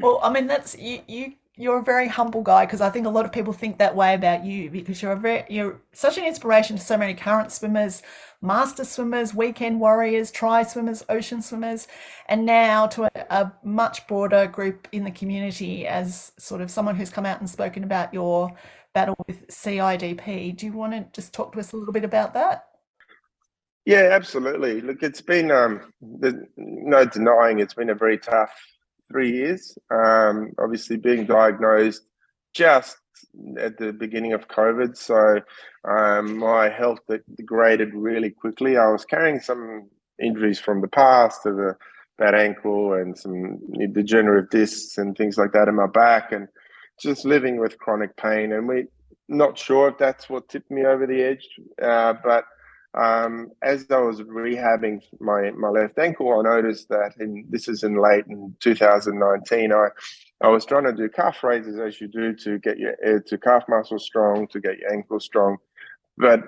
well, 0.00 0.20
I 0.22 0.32
mean, 0.32 0.46
that's 0.46 0.76
you. 0.78 1.00
You 1.06 1.34
you're 1.58 1.80
a 1.80 1.82
very 1.82 2.06
humble 2.06 2.40
guy 2.40 2.64
because 2.64 2.80
I 2.80 2.88
think 2.88 3.04
a 3.04 3.10
lot 3.10 3.24
of 3.24 3.32
people 3.32 3.52
think 3.52 3.78
that 3.78 3.96
way 3.96 4.14
about 4.14 4.44
you 4.44 4.70
because 4.70 5.02
you're 5.02 5.12
a 5.12 5.16
very 5.16 5.44
you're 5.50 5.80
such 5.92 6.16
an 6.16 6.24
inspiration 6.24 6.76
to 6.76 6.82
so 6.82 6.96
many 6.96 7.14
current 7.14 7.50
swimmers, 7.50 8.02
master 8.40 8.84
swimmers, 8.84 9.34
weekend 9.34 9.80
warriors, 9.80 10.30
tri 10.30 10.62
swimmers, 10.62 11.04
ocean 11.08 11.42
swimmers, 11.42 11.88
and 12.28 12.46
now 12.46 12.86
to 12.86 13.04
a, 13.04 13.10
a, 13.30 13.52
much 13.64 14.06
broader 14.06 14.46
group 14.46 14.86
in 14.92 15.02
the 15.02 15.10
community 15.10 15.84
as 15.84 16.30
sort 16.38 16.60
of 16.60 16.70
someone 16.70 16.94
who's 16.94 17.10
come 17.10 17.26
out 17.26 17.40
and 17.40 17.50
spoken 17.50 17.82
about 17.82 18.14
your 18.14 18.52
battle 18.94 19.16
with 19.26 19.48
CIDP. 19.48 20.56
Do 20.56 20.64
you 20.64 20.72
want 20.72 20.92
to 20.92 21.06
just 21.12 21.34
talk 21.34 21.52
to 21.52 21.58
us 21.58 21.72
a 21.72 21.76
little 21.76 21.92
bit 21.92 22.04
about 22.04 22.34
that? 22.34 22.66
Yeah, 23.84 24.10
absolutely. 24.12 24.80
Look, 24.80 25.02
it's 25.02 25.22
been 25.22 25.50
um, 25.50 25.92
no 26.56 27.04
denying 27.04 27.58
it's 27.58 27.74
been 27.74 27.90
a 27.90 27.94
very 27.94 28.18
tough 28.18 28.54
three 29.10 29.32
years. 29.32 29.76
Um, 29.90 30.52
obviously, 30.58 30.96
being 30.96 31.26
diagnosed 31.26 32.02
just 32.54 32.96
at 33.58 33.78
the 33.78 33.92
beginning 33.92 34.32
of 34.32 34.48
COVID, 34.48 34.96
so 34.96 35.40
um, 35.88 36.38
my 36.38 36.68
health 36.68 37.00
degraded 37.36 37.94
really 37.94 38.30
quickly. 38.30 38.76
I 38.76 38.88
was 38.88 39.04
carrying 39.04 39.40
some 39.40 39.88
injuries 40.22 40.58
from 40.58 40.80
the 40.80 40.88
past 40.88 41.46
of 41.46 41.58
a 41.58 41.76
bad 42.18 42.34
ankle 42.34 42.94
and 42.94 43.16
some 43.16 43.58
degenerative 43.92 44.50
discs 44.50 44.98
and 44.98 45.16
things 45.16 45.38
like 45.38 45.52
that 45.52 45.68
in 45.68 45.76
my 45.76 45.86
back, 45.86 46.32
and 46.32 46.48
just 47.00 47.24
living 47.24 47.58
with 47.58 47.78
chronic 47.78 48.16
pain. 48.16 48.52
And 48.52 48.66
we 48.66 48.86
not 49.28 49.58
sure 49.58 49.88
if 49.88 49.98
that's 49.98 50.28
what 50.28 50.48
tipped 50.48 50.70
me 50.70 50.84
over 50.84 51.06
the 51.06 51.22
edge, 51.22 51.46
uh, 51.82 52.14
but 52.24 52.44
um, 52.98 53.52
as 53.62 53.86
I 53.90 53.98
was 53.98 54.20
rehabbing 54.22 55.00
my, 55.20 55.52
my 55.52 55.68
left 55.68 55.98
ankle, 55.98 56.32
I 56.32 56.42
noticed 56.42 56.88
that 56.88 57.12
in 57.20 57.44
this 57.48 57.68
is 57.68 57.84
in 57.84 58.02
late 58.02 58.26
in 58.26 58.54
2019. 58.60 59.72
I 59.72 59.88
I 60.40 60.48
was 60.48 60.64
trying 60.64 60.84
to 60.84 60.92
do 60.92 61.08
calf 61.08 61.42
raises 61.42 61.78
as 61.78 62.00
you 62.00 62.08
do 62.08 62.34
to 62.34 62.58
get 62.58 62.78
your 62.78 62.94
uh, 63.06 63.20
to 63.26 63.38
calf 63.38 63.64
muscle 63.68 63.98
strong, 63.98 64.48
to 64.48 64.60
get 64.60 64.78
your 64.78 64.92
ankle 64.92 65.20
strong. 65.20 65.58
But 66.16 66.40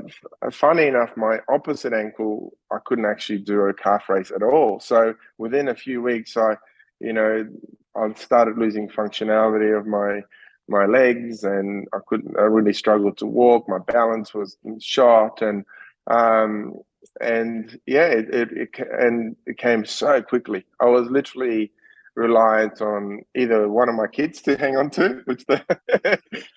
funny 0.52 0.88
enough, 0.88 1.16
my 1.16 1.38
opposite 1.48 1.92
ankle, 1.92 2.56
I 2.72 2.78
couldn't 2.84 3.06
actually 3.06 3.38
do 3.38 3.60
a 3.60 3.74
calf 3.74 4.08
raise 4.08 4.32
at 4.32 4.42
all. 4.42 4.80
So 4.80 5.14
within 5.38 5.68
a 5.68 5.74
few 5.76 6.02
weeks, 6.02 6.36
I, 6.36 6.56
you 6.98 7.12
know, 7.12 7.48
I 7.94 8.12
started 8.14 8.58
losing 8.58 8.88
functionality 8.88 9.76
of 9.78 9.86
my 9.86 10.22
my 10.68 10.86
legs, 10.86 11.44
and 11.44 11.86
I 11.92 11.98
couldn't. 12.06 12.36
I 12.36 12.42
really 12.42 12.72
struggled 12.72 13.18
to 13.18 13.26
walk. 13.26 13.68
My 13.68 13.78
balance 13.78 14.34
was 14.34 14.56
shot, 14.80 15.42
and 15.42 15.64
um, 16.06 16.74
and 17.20 17.78
yeah, 17.86 18.06
it, 18.06 18.32
it, 18.32 18.48
it, 18.52 18.68
and 18.98 19.36
it 19.46 19.58
came 19.58 19.84
so 19.84 20.22
quickly. 20.22 20.64
I 20.80 20.86
was 20.86 21.08
literally 21.10 21.72
reliant 22.14 22.80
on 22.82 23.20
either 23.36 23.68
one 23.68 23.88
of 23.88 23.94
my 23.94 24.06
kids 24.06 24.42
to 24.42 24.56
hang 24.56 24.76
on 24.76 24.90
to, 24.90 25.22
which 25.24 25.44
they 25.46 25.60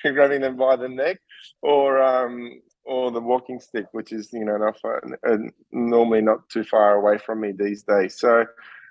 grabbing 0.11 0.41
them 0.41 0.57
by 0.57 0.75
the 0.75 0.89
neck, 0.89 1.19
or 1.61 2.01
um, 2.01 2.61
or 2.85 3.11
the 3.11 3.21
walking 3.21 3.59
stick, 3.59 3.85
which 3.91 4.11
is 4.11 4.31
you 4.33 4.45
know 4.45 4.57
not 4.57 4.79
far, 4.79 5.01
uh, 5.27 5.37
normally 5.71 6.21
not 6.21 6.47
too 6.49 6.63
far 6.63 6.95
away 6.95 7.17
from 7.17 7.41
me 7.41 7.51
these 7.51 7.83
days. 7.83 8.17
So, 8.19 8.45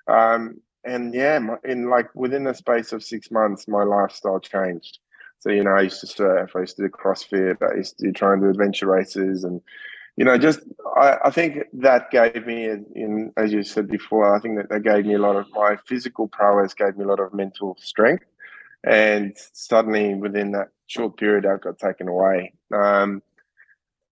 um, 0.07 0.59
and 0.83 1.13
yeah, 1.13 1.39
in 1.63 1.89
like 1.89 2.13
within 2.15 2.43
the 2.43 2.53
space 2.53 2.91
of 2.91 3.03
six 3.03 3.31
months, 3.31 3.67
my 3.67 3.83
lifestyle 3.83 4.39
changed. 4.39 4.99
So 5.39 5.49
you 5.49 5.63
know, 5.63 5.71
I 5.71 5.81
used 5.81 5.99
to 6.01 6.07
surf, 6.07 6.55
I 6.55 6.61
used 6.61 6.77
to 6.77 6.83
do 6.83 6.89
CrossFit, 6.89 7.57
I 7.61 7.77
used 7.77 7.99
to 7.99 8.11
try 8.11 8.33
and 8.33 8.41
do 8.41 8.49
adventure 8.49 8.87
races, 8.87 9.43
and 9.43 9.61
you 10.15 10.25
know, 10.25 10.37
just 10.37 10.59
I, 10.95 11.17
I 11.25 11.31
think 11.31 11.63
that 11.73 12.11
gave 12.11 12.45
me, 12.45 12.65
in 12.65 13.31
as 13.37 13.51
you 13.51 13.63
said 13.63 13.87
before, 13.87 14.35
I 14.35 14.39
think 14.39 14.57
that 14.57 14.69
that 14.69 14.83
gave 14.83 15.05
me 15.05 15.15
a 15.15 15.19
lot 15.19 15.35
of 15.35 15.47
my 15.51 15.77
physical 15.87 16.27
prowess, 16.27 16.73
gave 16.73 16.97
me 16.97 17.03
a 17.03 17.07
lot 17.07 17.19
of 17.19 17.33
mental 17.33 17.75
strength, 17.79 18.25
and 18.83 19.35
suddenly 19.53 20.13
within 20.13 20.51
that 20.51 20.69
short 20.87 21.17
period, 21.17 21.45
I 21.45 21.57
got 21.57 21.79
taken 21.79 22.07
away. 22.07 22.53
Um, 22.73 23.23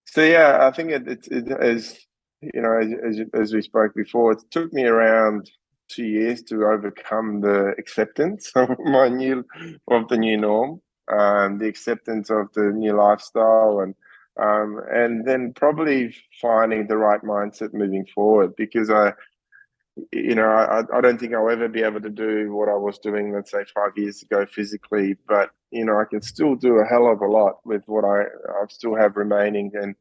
so 0.05 0.23
yeah, 0.23 0.67
I 0.67 0.71
think 0.71 0.91
it, 0.91 1.09
it, 1.09 1.29
it 1.29 1.51
as 1.51 1.99
you 2.41 2.63
know, 2.63 2.79
as, 2.79 3.19
as, 3.21 3.27
as 3.35 3.53
we 3.53 3.63
spoke 3.63 3.95
before, 3.95 4.33
it 4.33 4.43
took 4.51 4.73
me 4.73 4.85
around 4.85 5.51
two 5.89 6.05
years 6.05 6.43
to 6.43 6.67
overcome 6.67 7.41
the 7.41 7.75
acceptance 7.79 8.53
of 8.57 8.79
my 8.85 9.09
new 9.09 9.45
of 9.91 10.09
the 10.09 10.17
new 10.17 10.37
norm, 10.37 10.81
um, 11.13 11.59
the 11.59 11.67
acceptance 11.67 12.31
of 12.31 12.53
the 12.55 12.71
new 12.73 12.93
lifestyle, 12.93 13.81
and 13.81 13.95
um, 14.39 14.81
and 14.91 15.27
then 15.27 15.53
probably 15.55 16.15
finding 16.41 16.87
the 16.87 16.97
right 16.97 17.23
mindset 17.23 17.75
moving 17.75 18.07
forward 18.15 18.55
because 18.57 18.91
I, 18.91 19.13
you 20.13 20.35
know, 20.35 20.49
I, 20.49 20.83
I 20.97 21.01
don't 21.01 21.19
think 21.19 21.35
I'll 21.35 21.51
ever 21.51 21.69
be 21.69 21.83
able 21.83 22.01
to 22.01 22.11
do 22.11 22.55
what 22.55 22.69
I 22.69 22.75
was 22.75 22.99
doing, 22.99 23.33
let's 23.33 23.51
say 23.51 23.65
five 23.75 23.93
years 23.97 24.23
ago 24.23 24.47
physically, 24.47 25.17
but 25.27 25.51
you 25.71 25.85
know, 25.85 25.99
I 26.01 26.05
can 26.05 26.23
still 26.23 26.55
do 26.55 26.77
a 26.77 26.87
hell 26.87 27.11
of 27.11 27.21
a 27.21 27.27
lot 27.27 27.59
with 27.65 27.83
what 27.87 28.05
I 28.05 28.23
I 28.23 28.65
still 28.69 28.95
have 28.95 29.17
remaining, 29.17 29.73
and 29.75 29.95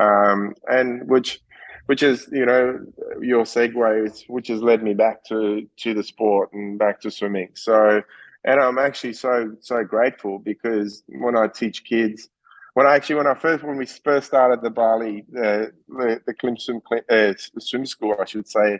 um, 0.00 0.54
and 0.66 1.08
which 1.08 1.40
which 1.86 2.02
is 2.02 2.28
you 2.32 2.46
know 2.46 2.80
your 3.20 3.44
segue, 3.44 4.24
which 4.28 4.48
has 4.48 4.62
led 4.62 4.82
me 4.82 4.94
back 4.94 5.24
to 5.26 5.68
to 5.78 5.94
the 5.94 6.02
sport 6.02 6.52
and 6.52 6.78
back 6.78 7.00
to 7.02 7.10
swimming. 7.10 7.50
So, 7.54 8.02
and 8.44 8.60
I'm 8.60 8.78
actually 8.78 9.12
so 9.12 9.54
so 9.60 9.84
grateful 9.84 10.38
because 10.38 11.04
when 11.08 11.36
I 11.36 11.46
teach 11.48 11.84
kids 11.84 12.28
when 12.74 12.86
I 12.86 12.94
actually 12.94 13.16
when 13.16 13.26
I 13.26 13.34
first 13.34 13.64
when 13.64 13.76
we 13.76 13.86
first 13.86 14.28
started 14.28 14.62
the 14.62 14.70
Bali 14.70 15.24
the 15.30 15.72
the, 15.88 16.20
the 16.26 16.56
swim 16.58 16.80
uh, 17.10 17.32
swim 17.58 17.86
school 17.86 18.16
I 18.20 18.24
should 18.24 18.48
say 18.48 18.78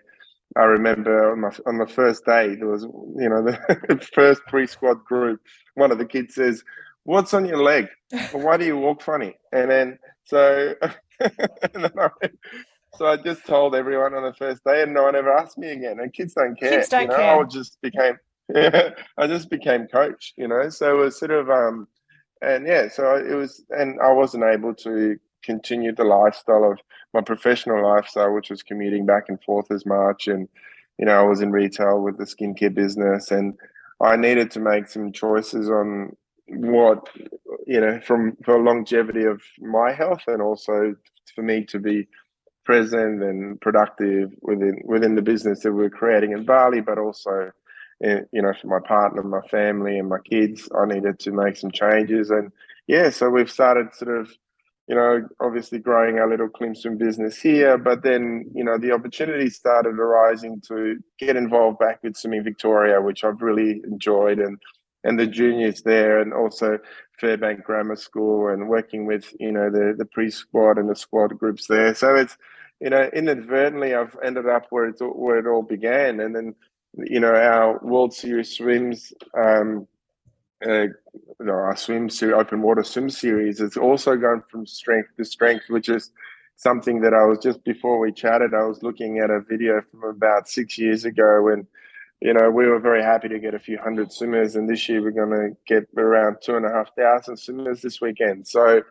I 0.57 0.65
remember 0.65 1.33
on, 1.33 1.41
my, 1.41 1.51
on 1.67 1.79
the 1.79 1.87
first 1.87 2.25
day, 2.25 2.55
there 2.55 2.69
was, 2.69 2.85
you 2.85 3.29
know, 3.29 3.43
the 3.89 4.09
first 4.15 4.43
pre 4.47 4.67
squad 4.67 5.05
group. 5.05 5.41
One 5.75 5.91
of 5.91 5.99
the 5.99 6.05
kids 6.05 6.35
says, 6.37 6.63
What's 7.03 7.35
on 7.35 7.45
your 7.45 7.63
leg? 7.63 7.89
Why 8.33 8.57
do 8.57 8.65
you 8.65 8.79
walk 8.79 9.03
funny? 9.03 9.35
And 9.53 9.71
then, 9.71 9.99
so, 10.25 10.75
and 11.21 11.33
then 11.75 11.93
I, 11.99 12.09
so 12.97 13.07
I 13.07 13.17
just 13.17 13.45
told 13.47 13.75
everyone 13.75 14.15
on 14.15 14.23
the 14.23 14.33
first 14.33 14.63
day, 14.65 14.83
and 14.83 14.95
no 14.95 15.03
one 15.03 15.17
ever 15.17 15.33
asked 15.37 15.59
me 15.59 15.71
again. 15.71 15.99
And 16.01 16.13
kids 16.13 16.35
don't 16.35 16.59
care. 16.59 16.71
Kids 16.71 16.89
don't 16.89 17.03
you 17.03 17.09
know? 17.09 17.17
care. 17.17 17.41
I 17.41 17.45
just 17.45 17.81
became, 17.83 18.17
yeah, 18.55 18.91
I 19.19 19.27
just 19.27 19.51
became 19.51 19.87
coach, 19.89 20.33
you 20.37 20.49
know. 20.49 20.69
So 20.71 20.97
it 20.97 21.05
was 21.05 21.19
sort 21.19 21.33
of, 21.33 21.51
um, 21.51 21.89
and 22.43 22.67
yeah, 22.67 22.89
so 22.89 23.17
it 23.17 23.35
was, 23.35 23.65
and 23.71 24.01
I 24.01 24.13
wasn't 24.13 24.45
able 24.45 24.75
to 24.77 25.19
continue 25.43 25.95
the 25.95 26.05
lifestyle 26.05 26.71
of 26.71 26.79
my 27.13 27.21
professional 27.21 27.83
lifestyle, 27.83 28.33
which 28.33 28.51
was 28.51 28.63
commuting 28.63 29.07
back 29.07 29.25
and 29.29 29.43
forth 29.43 29.71
as 29.71 29.87
much. 29.87 30.27
And, 30.27 30.49
you 30.99 31.07
know, 31.07 31.13
I 31.13 31.23
was 31.23 31.41
in 31.41 31.53
retail 31.53 32.01
with 32.01 32.19
the 32.19 32.25
skincare 32.25 32.75
business 32.75 33.31
and 33.31 33.55
I 34.01 34.17
needed 34.17 34.51
to 34.53 34.61
make 34.61 34.89
some 34.89 35.13
choices 35.13 35.71
on 35.71 36.17
what, 36.47 37.09
you 37.67 37.81
know, 37.81 38.01
from 38.01 38.37
for 38.45 38.63
longevity 38.63 39.25
of 39.25 39.41
my 39.61 39.93
health 39.93 40.23
and 40.27 40.43
also 40.43 40.95
for 41.35 41.43
me 41.43 41.65
to 41.67 41.79
be 41.79 42.09
present 42.65 43.23
and 43.23 43.61
productive 43.61 44.31
within 44.43 44.81
within 44.85 45.15
the 45.15 45.23
business 45.23 45.61
that 45.61 45.73
we're 45.73 45.91
creating 45.91 46.33
in 46.33 46.45
Bali, 46.45 46.81
but 46.81 46.99
also 46.99 47.53
you 48.01 48.43
know 48.43 48.53
for 48.61 48.67
my 48.67 48.81
partner, 48.87 49.23
my 49.23 49.47
family, 49.49 49.99
and 49.99 50.09
my 50.09 50.19
kids. 50.19 50.69
I 50.77 50.87
needed 50.87 51.19
to 51.21 51.33
make 51.33 51.57
some 51.57 51.71
changes, 51.71 52.31
and 52.31 52.53
yeah, 52.87 53.11
so 53.11 53.31
we've 53.31 53.51
started 53.51 53.95
sort 53.95 54.21
of 54.21 54.31
you 54.87 54.95
know, 54.95 55.27
obviously 55.41 55.79
growing 55.79 56.19
our 56.19 56.29
little 56.29 56.51
Swim 56.75 56.99
business 56.99 57.41
here, 57.41 57.79
but 57.79 58.03
then, 58.03 58.51
you 58.55 58.63
know, 58.63 58.77
the 58.77 58.93
opportunity 58.93 59.49
started 59.49 59.99
arising 59.99 60.61
to 60.69 60.99
get 61.19 61.37
involved 61.37 61.79
back 61.79 62.03
with 62.03 62.17
Swimming 62.17 62.45
Victoria, 62.45 63.01
which 63.01 63.25
I've 63.25 63.41
really 63.41 63.81
enjoyed, 63.85 64.39
and 64.39 64.59
and 65.03 65.19
the 65.19 65.27
juniors 65.27 65.83
there, 65.83 66.21
and 66.21 66.33
also 66.33 66.79
Firbank 67.21 67.63
Grammar 67.63 67.97
School, 67.97 68.49
and 68.49 68.69
working 68.69 69.07
with 69.07 69.35
you 69.41 69.53
know 69.53 69.71
the 69.71 69.95
the 69.97 70.05
pre 70.05 70.31
squad 70.31 70.77
and 70.77 70.91
the 70.91 70.97
squad 70.97 71.39
groups 71.39 71.67
there. 71.67 71.95
So 71.95 72.15
it's 72.15 72.37
you 72.81 72.91
know 72.91 73.09
inadvertently 73.15 73.95
I've 73.95 74.17
ended 74.23 74.47
up 74.49 74.67
where 74.69 74.87
it's 74.87 75.01
where 75.01 75.39
it 75.39 75.47
all 75.47 75.63
began, 75.63 76.21
and 76.21 76.37
then 76.37 76.55
you 76.99 77.21
know 77.21 77.35
our 77.35 77.79
World 77.83 78.15
Series 78.15 78.57
swims. 78.57 79.13
Um, 79.37 79.87
uh, 80.67 80.87
know, 81.45 81.53
our 81.53 81.77
swim 81.77 82.09
series, 82.09 82.35
open 82.35 82.63
water 82.63 82.83
swim 82.83 83.11
series, 83.11 83.61
it's 83.61 83.77
also 83.77 84.17
gone 84.17 84.43
from 84.51 84.67
strength 84.67 85.11
to 85.17 85.25
strength, 85.25 85.65
which 85.69 85.89
is 85.89 86.11
something 86.57 87.01
that 87.01 87.15
I 87.15 87.25
was 87.25 87.39
just 87.39 87.63
before 87.65 87.99
we 87.99 88.13
chatted. 88.13 88.55
I 88.55 88.65
was 88.65 88.83
looking 88.83 89.19
at 89.19 89.31
a 89.31 89.41
video 89.41 89.83
from 89.91 90.05
about 90.05 90.49
six 90.49 90.79
years 90.79 91.05
ago 91.05 91.43
when, 91.43 91.67
you 92.21 92.33
know, 92.33 92.51
we 92.51 92.67
were 92.67 92.79
very 92.79 93.03
happy 93.03 93.29
to 93.29 93.39
get 93.39 93.55
a 93.55 93.59
few 93.59 93.79
hundred 93.79 94.13
swimmers, 94.13 94.57
and 94.57 94.69
this 94.69 94.89
year 94.89 95.03
we're 95.03 95.11
going 95.11 95.31
to 95.31 95.57
get 95.67 95.89
around 95.97 96.37
two 96.43 96.57
and 96.57 96.65
a 96.65 96.71
half 96.71 96.95
thousand 96.97 97.37
swimmers 97.37 97.83
this 97.83 98.01
weekend. 98.01 98.47
So, 98.47 98.83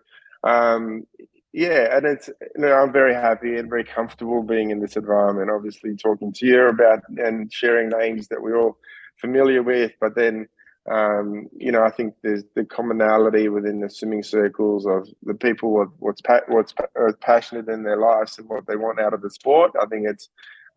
um, 0.44 1.08
yeah, 1.54 1.96
and 1.96 2.06
it's 2.06 2.28
you 2.28 2.62
know 2.62 2.74
I'm 2.74 2.92
very 2.92 3.13
happy 3.13 3.58
and 3.58 3.70
very 3.70 3.84
comfortable 3.84 4.44
being 4.44 4.72
in 4.72 4.80
this 4.80 4.96
environment. 4.96 5.52
Obviously, 5.52 5.96
talking 5.96 6.34
to 6.34 6.46
you 6.46 6.68
about 6.68 7.04
and 7.18 7.52
sharing 7.54 7.89
names 7.89 8.28
that 8.30 8.42
we're 8.42 8.60
all 8.60 8.78
familiar 9.22 9.63
with, 9.63 9.92
but 10.02 10.16
then 10.16 10.48
um, 10.92 11.48
you 11.58 11.72
know, 11.72 11.84
I 11.84 11.92
think 11.92 12.16
there's 12.24 12.44
the 12.56 12.66
commonality 12.66 13.48
within 13.48 13.80
the 13.80 13.89
swimming 13.89 14.24
circles 14.24 14.86
of 14.86 15.08
the 15.24 15.34
people 15.34 15.72
what, 15.72 15.88
what's 16.00 16.22
pa- 16.22 16.42
what's 16.50 16.74
pa- 16.74 16.88
passionate 17.22 17.70
in 17.70 17.84
their 17.84 17.98
lives 17.98 18.38
and 18.38 18.50
what 18.50 18.68
they 18.68 18.76
want 18.76 19.00
out 19.00 19.13
of 19.13 19.22
the 19.22 19.30
sport. 19.30 19.72
I 19.82 19.86
think 19.86 20.08
it's 20.08 20.28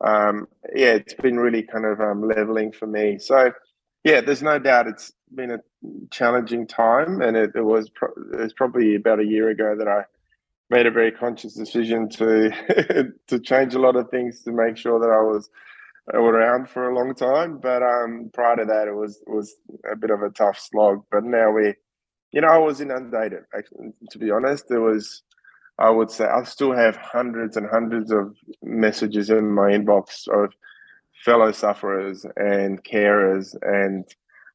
um, 0.04 0.46
yeah, 0.74 0.92
it's 0.92 1.14
been 1.14 1.38
really 1.38 1.62
kind 1.62 1.84
of 1.86 2.00
um, 2.00 2.28
leveling 2.28 2.70
for 2.70 2.86
me. 2.86 3.18
So 3.18 3.50
yeah, 4.04 4.20
there's 4.20 4.42
no 4.42 4.60
doubt 4.60 4.86
it's 4.86 5.12
been 5.34 5.50
a 5.50 5.58
challenging 6.12 6.68
time, 6.68 7.20
and 7.20 7.36
it, 7.36 7.50
it 7.56 7.64
was 7.64 7.90
pro- 7.90 8.14
it 8.32 8.38
was 8.38 8.52
probably 8.52 8.94
about 8.94 9.18
a 9.18 9.26
year 9.26 9.48
ago 9.48 9.74
that 9.76 9.88
I 9.88 10.04
made 10.70 10.86
a 10.86 10.90
very 10.90 11.12
conscious 11.12 11.54
decision 11.54 12.08
to 12.08 13.12
to 13.28 13.40
change 13.40 13.74
a 13.74 13.78
lot 13.78 13.96
of 13.96 14.10
things 14.10 14.42
to 14.42 14.52
make 14.52 14.76
sure 14.76 14.98
that 14.98 15.10
I 15.10 15.22
was 15.22 15.48
around 16.12 16.68
for 16.68 16.88
a 16.88 16.94
long 16.94 17.14
time. 17.14 17.58
But 17.58 17.82
um, 17.82 18.30
prior 18.32 18.56
to 18.56 18.64
that, 18.64 18.88
it 18.88 18.94
was 18.94 19.20
was 19.26 19.54
a 19.90 19.96
bit 19.96 20.10
of 20.10 20.22
a 20.22 20.30
tough 20.30 20.58
slog. 20.58 21.04
But 21.10 21.24
now 21.24 21.50
we, 21.50 21.74
you 22.32 22.40
know, 22.40 22.48
I 22.48 22.58
was 22.58 22.80
inundated. 22.80 23.44
Actually, 23.56 23.92
to 24.10 24.18
be 24.18 24.30
honest, 24.30 24.66
there 24.68 24.80
was, 24.80 25.22
I 25.78 25.90
would 25.90 26.10
say, 26.10 26.26
I 26.26 26.42
still 26.44 26.72
have 26.72 26.96
hundreds 26.96 27.56
and 27.56 27.68
hundreds 27.70 28.10
of 28.10 28.36
messages 28.62 29.30
in 29.30 29.50
my 29.52 29.70
inbox 29.70 30.28
of 30.28 30.52
fellow 31.24 31.52
sufferers 31.52 32.26
and 32.36 32.82
carers 32.84 33.54
and. 33.62 34.04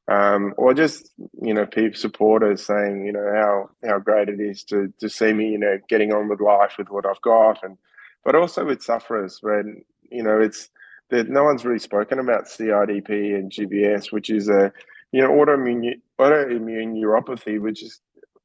Um, 0.08 0.52
or 0.56 0.74
just 0.74 1.10
you 1.40 1.54
know, 1.54 1.64
people 1.64 1.98
supporters 1.98 2.66
saying 2.66 3.06
you 3.06 3.12
know 3.12 3.30
how 3.34 3.70
how 3.88 3.98
great 3.98 4.28
it 4.28 4.40
is 4.40 4.64
to 4.64 4.92
to 4.98 5.08
see 5.08 5.32
me 5.32 5.50
you 5.50 5.58
know 5.58 5.78
getting 5.88 6.12
on 6.12 6.28
with 6.28 6.40
life 6.40 6.72
with 6.76 6.88
what 6.90 7.06
I've 7.06 7.20
got, 7.22 7.62
and 7.62 7.78
but 8.24 8.34
also 8.34 8.64
with 8.64 8.82
sufferers 8.82 9.38
when 9.42 9.84
you 10.10 10.22
know 10.22 10.40
it's 10.40 10.68
that 11.10 11.28
no 11.28 11.44
one's 11.44 11.64
really 11.64 11.78
spoken 11.78 12.18
about 12.18 12.46
CIDP 12.46 13.34
and 13.34 13.52
GBS, 13.52 14.10
which 14.10 14.28
is 14.30 14.48
a 14.48 14.72
you 15.12 15.22
know 15.22 15.30
autoimmune 15.30 16.00
autoimmune 16.18 16.94
neuropathy, 16.94 17.60
which 17.60 17.82
is 17.82 18.00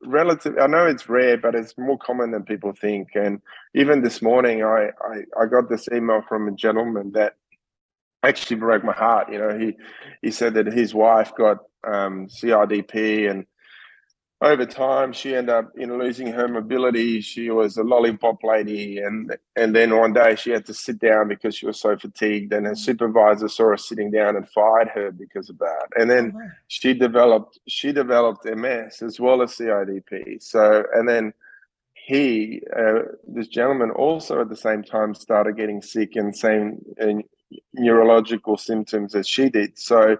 relative. 0.06 0.58
I 0.60 0.68
know 0.68 0.86
it's 0.86 1.10
rare, 1.10 1.38
but 1.38 1.56
it's 1.56 1.76
more 1.78 1.98
common 1.98 2.32
than 2.32 2.44
people 2.44 2.74
think. 2.74 3.10
And 3.16 3.42
even 3.74 4.04
this 4.04 4.22
morning, 4.22 4.64
I 4.64 4.90
I, 5.02 5.42
I 5.42 5.46
got 5.48 5.70
this 5.70 5.88
email 5.92 6.22
from 6.28 6.48
a 6.48 6.52
gentleman 6.52 7.14
that 7.14 7.36
actually 8.24 8.58
broke 8.58 8.84
my 8.84 8.94
heart. 8.94 9.32
You 9.32 9.40
know, 9.40 9.58
he 9.58 9.78
he 10.22 10.32
said 10.32 10.54
that 10.56 10.68
his 10.68 10.94
wife 10.94 11.34
got 11.36 11.58
um, 11.84 12.28
CIDP 12.28 13.30
and 13.30 13.46
over 14.40 14.68
time 14.68 15.14
she 15.14 15.36
ended 15.36 15.50
up 15.50 15.72
you 15.76 15.88
know 15.88 15.98
losing 15.98 16.28
her 16.28 16.48
mobility. 16.48 17.22
She 17.22 17.50
was 17.50 17.78
a 17.78 17.84
lollipop 17.84 18.44
lady 18.44 19.00
and 19.00 19.36
and 19.56 19.76
then 19.76 19.98
one 19.98 20.14
day 20.14 20.36
she 20.36 20.52
had 20.52 20.66
to 20.68 20.74
sit 20.74 21.00
down 21.00 21.28
because 21.28 21.56
she 21.56 21.66
was 21.66 21.80
so 21.80 21.98
fatigued 21.98 22.54
and 22.54 22.66
her 22.66 22.76
supervisor 22.76 23.48
saw 23.48 23.70
her 23.70 23.78
sitting 23.78 24.12
down 24.12 24.36
and 24.36 24.48
fired 24.50 24.90
her 24.90 25.12
because 25.12 25.50
of 25.50 25.58
that. 25.60 25.88
And 25.96 26.10
then 26.10 26.34
oh, 26.36 26.50
she 26.68 26.94
developed 26.94 27.60
she 27.68 27.92
developed 27.92 28.46
ms 28.46 29.02
as 29.02 29.20
well 29.20 29.42
as 29.42 29.58
cidp 29.58 30.42
so 30.42 30.84
and 30.94 31.10
then 31.10 31.34
he 31.94 32.62
uh, 32.78 33.00
this 33.28 33.48
gentleman 33.48 33.92
also 33.92 34.40
at 34.40 34.50
the 34.50 34.56
same 34.56 34.84
time 34.84 35.14
started 35.14 35.58
getting 35.58 35.82
sick 35.82 36.16
and 36.16 36.36
same 36.36 36.78
uh, 37.02 37.22
neurological 37.74 38.58
symptoms 38.58 39.16
as 39.16 39.28
she 39.28 39.50
did 39.50 39.78
so 39.78 40.18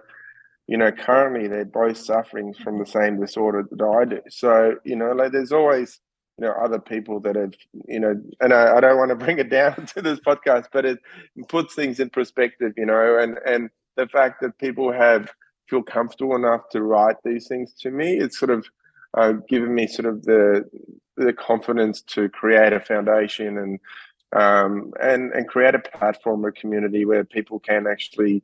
you 0.68 0.76
know, 0.76 0.92
currently 0.92 1.48
they're 1.48 1.64
both 1.64 1.96
suffering 1.96 2.52
from 2.52 2.78
the 2.78 2.86
same 2.86 3.18
disorder 3.18 3.66
that 3.70 3.82
I 3.82 4.04
do. 4.04 4.20
So, 4.28 4.76
you 4.84 4.96
know, 4.96 5.12
like 5.12 5.32
there's 5.32 5.50
always, 5.50 5.98
you 6.36 6.46
know, 6.46 6.52
other 6.52 6.78
people 6.78 7.20
that 7.20 7.36
have, 7.36 7.54
you 7.88 7.98
know, 7.98 8.14
and 8.40 8.52
I, 8.52 8.76
I 8.76 8.80
don't 8.80 8.98
want 8.98 9.08
to 9.08 9.16
bring 9.16 9.38
it 9.38 9.48
down 9.50 9.86
to 9.86 10.02
this 10.02 10.20
podcast, 10.20 10.66
but 10.70 10.84
it 10.84 10.98
puts 11.48 11.74
things 11.74 11.98
in 11.98 12.10
perspective, 12.10 12.74
you 12.76 12.84
know, 12.84 13.18
and 13.18 13.38
and 13.46 13.70
the 13.96 14.06
fact 14.06 14.42
that 14.42 14.58
people 14.58 14.92
have 14.92 15.30
feel 15.68 15.82
comfortable 15.82 16.36
enough 16.36 16.68
to 16.70 16.82
write 16.82 17.16
these 17.24 17.48
things 17.48 17.72
to 17.80 17.90
me, 17.90 18.18
it's 18.18 18.38
sort 18.38 18.50
of 18.50 18.66
uh, 19.16 19.32
given 19.48 19.74
me 19.74 19.86
sort 19.86 20.06
of 20.06 20.22
the 20.24 20.68
the 21.16 21.32
confidence 21.32 22.02
to 22.02 22.28
create 22.28 22.74
a 22.74 22.78
foundation 22.78 23.56
and 23.56 23.80
um, 24.36 24.92
and 25.00 25.32
and 25.32 25.48
create 25.48 25.74
a 25.74 25.78
platform, 25.78 26.44
a 26.44 26.52
community 26.52 27.04
where 27.04 27.24
people 27.24 27.58
can 27.58 27.86
actually 27.86 28.42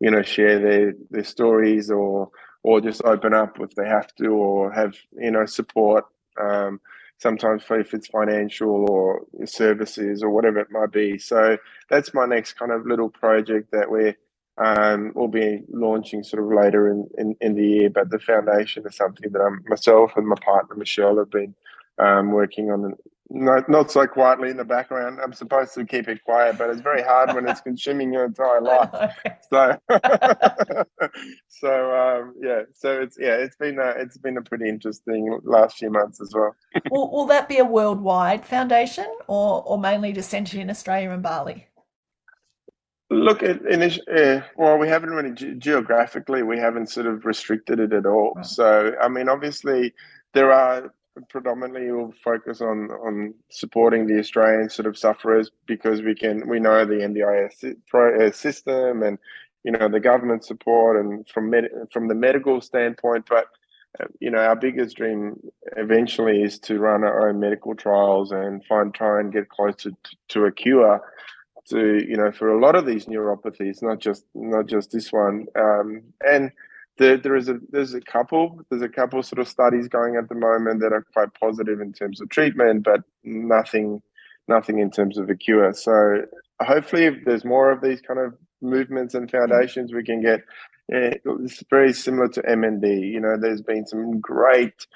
you 0.00 0.10
know 0.10 0.22
share 0.22 0.58
their 0.58 0.94
their 1.10 1.24
stories 1.24 1.90
or 1.90 2.30
or 2.62 2.80
just 2.80 3.02
open 3.04 3.34
up 3.34 3.58
if 3.60 3.74
they 3.74 3.86
have 3.86 4.14
to 4.16 4.28
or 4.28 4.72
have 4.72 4.94
you 5.18 5.30
know 5.30 5.46
support 5.46 6.04
um, 6.40 6.80
sometimes 7.18 7.62
if 7.70 7.94
it's 7.94 8.08
financial 8.08 8.90
or 8.90 9.22
services 9.44 10.22
or 10.22 10.30
whatever 10.30 10.58
it 10.58 10.70
might 10.70 10.92
be. 10.92 11.18
So 11.18 11.56
that's 11.88 12.12
my 12.14 12.26
next 12.26 12.54
kind 12.54 12.72
of 12.72 12.86
little 12.86 13.08
project 13.08 13.70
that 13.72 13.90
we're 13.90 14.16
um, 14.58 15.12
we'll 15.14 15.28
be 15.28 15.62
launching 15.70 16.22
sort 16.22 16.42
of 16.42 16.50
later 16.50 16.88
in, 16.90 17.06
in, 17.18 17.36
in 17.42 17.54
the 17.56 17.66
year. 17.66 17.90
But 17.90 18.10
the 18.10 18.18
foundation 18.18 18.84
is 18.86 18.96
something 18.96 19.30
that 19.32 19.40
I'm 19.40 19.62
myself 19.68 20.12
and 20.16 20.26
my 20.26 20.36
partner 20.42 20.76
Michelle 20.76 21.18
have 21.18 21.30
been 21.30 21.54
um, 21.98 22.30
working 22.30 22.70
on 22.70 22.94
not 23.28 23.68
not 23.68 23.90
so 23.90 24.06
quietly 24.06 24.50
in 24.50 24.56
the 24.56 24.64
background. 24.64 25.18
I'm 25.22 25.32
supposed 25.32 25.74
to 25.74 25.84
keep 25.84 26.08
it 26.08 26.22
quiet, 26.24 26.58
but 26.58 26.70
it's 26.70 26.80
very 26.80 27.02
hard 27.02 27.34
when 27.34 27.48
it's 27.48 27.60
consuming 27.60 28.12
your 28.12 28.24
entire 28.24 28.60
life. 28.62 29.14
So, 29.50 29.78
so 31.48 31.92
um, 31.92 32.34
yeah, 32.40 32.62
so 32.74 33.00
it's 33.00 33.16
yeah, 33.18 33.36
it's 33.36 33.56
been 33.56 33.78
a, 33.78 33.90
it's 33.96 34.16
been 34.16 34.36
a 34.36 34.42
pretty 34.42 34.68
interesting 34.68 35.38
last 35.42 35.78
few 35.78 35.90
months 35.90 36.20
as 36.20 36.32
well. 36.34 36.54
will, 36.90 37.10
will 37.10 37.26
that 37.26 37.48
be 37.48 37.58
a 37.58 37.64
worldwide 37.64 38.46
foundation, 38.46 39.06
or 39.26 39.62
or 39.64 39.78
mainly 39.78 40.12
just 40.12 40.30
centered 40.30 40.60
in 40.60 40.70
Australia 40.70 41.10
and 41.10 41.22
Bali? 41.22 41.66
Look, 43.08 43.42
in 43.42 43.82
uh, 43.82 44.42
well, 44.56 44.78
we 44.78 44.88
haven't 44.88 45.10
really 45.10 45.32
ge- 45.32 45.58
geographically, 45.58 46.42
we 46.42 46.58
haven't 46.58 46.90
sort 46.90 47.06
of 47.06 47.24
restricted 47.24 47.78
it 47.78 47.92
at 47.92 48.04
all. 48.04 48.34
Right. 48.34 48.46
So, 48.46 48.94
I 49.00 49.08
mean, 49.08 49.28
obviously, 49.28 49.94
there 50.34 50.52
are 50.52 50.92
predominantly 51.28 51.90
we'll 51.90 52.12
focus 52.24 52.60
on 52.60 52.90
on 52.90 53.34
supporting 53.50 54.06
the 54.06 54.18
Australian 54.18 54.68
sort 54.70 54.86
of 54.86 54.98
sufferers 54.98 55.50
because 55.66 56.02
we 56.02 56.14
can 56.14 56.48
we 56.48 56.60
know 56.60 56.84
the 56.84 56.94
NDIS 56.94 57.76
uh, 57.94 58.32
system 58.32 59.02
and 59.02 59.18
you 59.64 59.72
know 59.72 59.88
the 59.88 60.00
government 60.00 60.44
support 60.44 60.96
and 60.98 61.26
from 61.28 61.50
med- 61.50 61.70
from 61.92 62.08
the 62.08 62.14
medical 62.14 62.60
standpoint, 62.60 63.26
but 63.28 63.46
uh, 64.00 64.06
you 64.20 64.30
know 64.30 64.38
our 64.38 64.56
biggest 64.56 64.96
dream 64.96 65.40
eventually 65.76 66.42
is 66.42 66.58
to 66.60 66.78
run 66.78 67.02
our 67.02 67.28
own 67.28 67.40
medical 67.40 67.74
trials 67.74 68.30
and 68.30 68.64
find 68.64 68.94
try 68.94 69.20
and 69.20 69.32
get 69.32 69.48
closer 69.48 69.90
to, 69.90 69.96
to 70.28 70.44
a 70.44 70.52
cure 70.52 71.00
to 71.68 72.04
you 72.08 72.16
know 72.16 72.30
for 72.30 72.48
a 72.50 72.60
lot 72.60 72.76
of 72.76 72.86
these 72.86 73.06
neuropathies, 73.06 73.82
not 73.82 73.98
just 73.98 74.24
not 74.34 74.66
just 74.66 74.92
this 74.92 75.12
one. 75.12 75.46
Um, 75.56 76.02
and 76.20 76.52
there, 76.98 77.16
there 77.16 77.36
is 77.36 77.48
a 77.48 77.58
there's 77.70 77.94
a 77.94 78.00
couple 78.00 78.60
there's 78.70 78.82
a 78.82 78.88
couple 78.88 79.22
sort 79.22 79.38
of 79.38 79.48
studies 79.48 79.88
going 79.88 80.16
at 80.16 80.28
the 80.28 80.34
moment 80.34 80.80
that 80.80 80.92
are 80.92 81.06
quite 81.12 81.28
positive 81.38 81.80
in 81.80 81.92
terms 81.92 82.20
of 82.20 82.28
treatment, 82.30 82.84
but 82.84 83.00
nothing 83.24 84.02
nothing 84.48 84.78
in 84.78 84.90
terms 84.90 85.18
of 85.18 85.28
a 85.28 85.34
cure. 85.34 85.72
So 85.72 86.22
hopefully, 86.60 87.04
if 87.04 87.24
there's 87.24 87.44
more 87.44 87.70
of 87.70 87.82
these 87.82 88.00
kind 88.00 88.20
of 88.20 88.34
movements 88.62 89.14
and 89.14 89.30
foundations, 89.30 89.92
we 89.92 90.04
can 90.04 90.22
get. 90.22 90.40
it's 90.88 91.62
very 91.68 91.92
similar 91.92 92.28
to 92.28 92.42
MND. 92.42 93.12
You 93.12 93.20
know, 93.20 93.36
there's 93.38 93.62
been 93.62 93.86
some 93.86 94.20
great, 94.20 94.86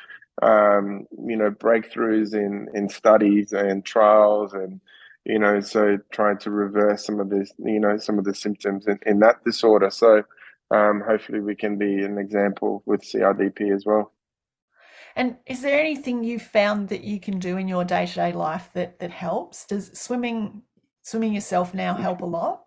um, 0.42 1.06
you 1.26 1.36
know, 1.36 1.50
breakthroughs 1.50 2.34
in 2.34 2.68
in 2.74 2.88
studies 2.88 3.52
and 3.52 3.84
trials 3.84 4.54
and 4.54 4.80
you 5.26 5.38
know, 5.38 5.60
so 5.60 5.98
trying 6.12 6.38
to 6.38 6.50
reverse 6.50 7.04
some 7.04 7.20
of 7.20 7.28
this, 7.28 7.52
you 7.58 7.78
know, 7.78 7.98
some 7.98 8.18
of 8.18 8.24
the 8.24 8.34
symptoms 8.34 8.86
in, 8.86 8.98
in 9.04 9.18
that 9.20 9.44
disorder. 9.44 9.90
So 9.90 10.22
um, 10.70 11.02
hopefully 11.06 11.40
we 11.40 11.54
can 11.54 11.76
be 11.78 12.02
an 12.02 12.18
example 12.18 12.82
with 12.86 13.02
CIDP 13.02 13.74
as 13.74 13.84
well. 13.84 14.12
And 15.16 15.36
is 15.46 15.62
there 15.62 15.80
anything 15.80 16.22
you've 16.22 16.42
found 16.42 16.88
that 16.88 17.02
you 17.02 17.18
can 17.18 17.38
do 17.38 17.56
in 17.56 17.66
your 17.68 17.84
day 17.84 18.06
to 18.06 18.14
day 18.14 18.32
life 18.32 18.70
that 18.74 19.00
that 19.00 19.10
helps? 19.10 19.66
Does 19.66 19.90
swimming 19.98 20.62
swimming 21.02 21.32
yourself 21.32 21.74
now 21.74 21.94
help 21.94 22.22
a 22.22 22.26
lot? 22.26 22.64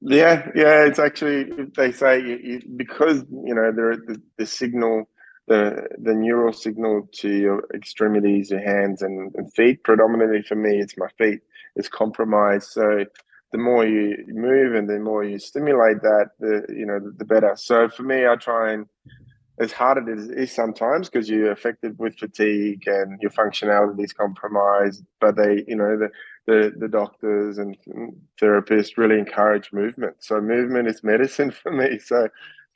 Yeah, 0.00 0.48
yeah. 0.54 0.84
It's 0.84 0.98
actually 0.98 1.50
they 1.76 1.92
say 1.92 2.20
you, 2.20 2.38
you, 2.42 2.62
because 2.76 3.24
you 3.30 3.54
know 3.54 3.72
the, 3.72 4.20
the 4.38 4.46
signal 4.46 5.08
the 5.48 5.88
the 5.98 6.14
neural 6.14 6.52
signal 6.52 7.08
to 7.14 7.28
your 7.28 7.64
extremities, 7.74 8.50
your 8.50 8.60
hands 8.60 9.02
and, 9.02 9.34
and 9.34 9.52
feet. 9.52 9.82
Predominantly 9.82 10.42
for 10.42 10.54
me, 10.54 10.78
it's 10.78 10.96
my 10.96 11.08
feet. 11.18 11.40
It's 11.74 11.88
compromised. 11.88 12.70
So 12.70 13.04
the 13.52 13.58
more 13.58 13.86
you 13.86 14.16
move 14.28 14.74
and 14.74 14.88
the 14.88 14.98
more 14.98 15.22
you 15.24 15.38
stimulate 15.38 16.00
that, 16.02 16.30
the 16.40 16.64
you 16.68 16.86
know 16.86 16.98
the, 16.98 17.12
the 17.18 17.24
better. 17.24 17.52
So 17.56 17.88
for 17.88 18.02
me, 18.02 18.26
I 18.26 18.36
try 18.36 18.72
and 18.72 18.86
as 19.60 19.70
hard 19.70 20.08
as 20.08 20.28
it 20.28 20.38
is 20.38 20.50
sometimes 20.50 21.08
because 21.08 21.28
you're 21.28 21.52
affected 21.52 21.98
with 21.98 22.16
fatigue 22.16 22.82
and 22.86 23.20
your 23.20 23.30
functionality 23.30 24.04
is 24.04 24.12
compromised. 24.12 25.04
But 25.20 25.36
they, 25.36 25.64
you 25.68 25.76
know, 25.76 25.98
the 25.98 26.10
the, 26.46 26.72
the 26.76 26.88
doctors 26.88 27.58
and 27.58 27.76
therapists 28.40 28.96
really 28.96 29.18
encourage 29.18 29.72
movement. 29.72 30.16
So 30.18 30.40
movement 30.40 30.88
is 30.88 31.04
medicine 31.04 31.50
for 31.62 31.70
me. 31.70 31.98
So 31.98 32.28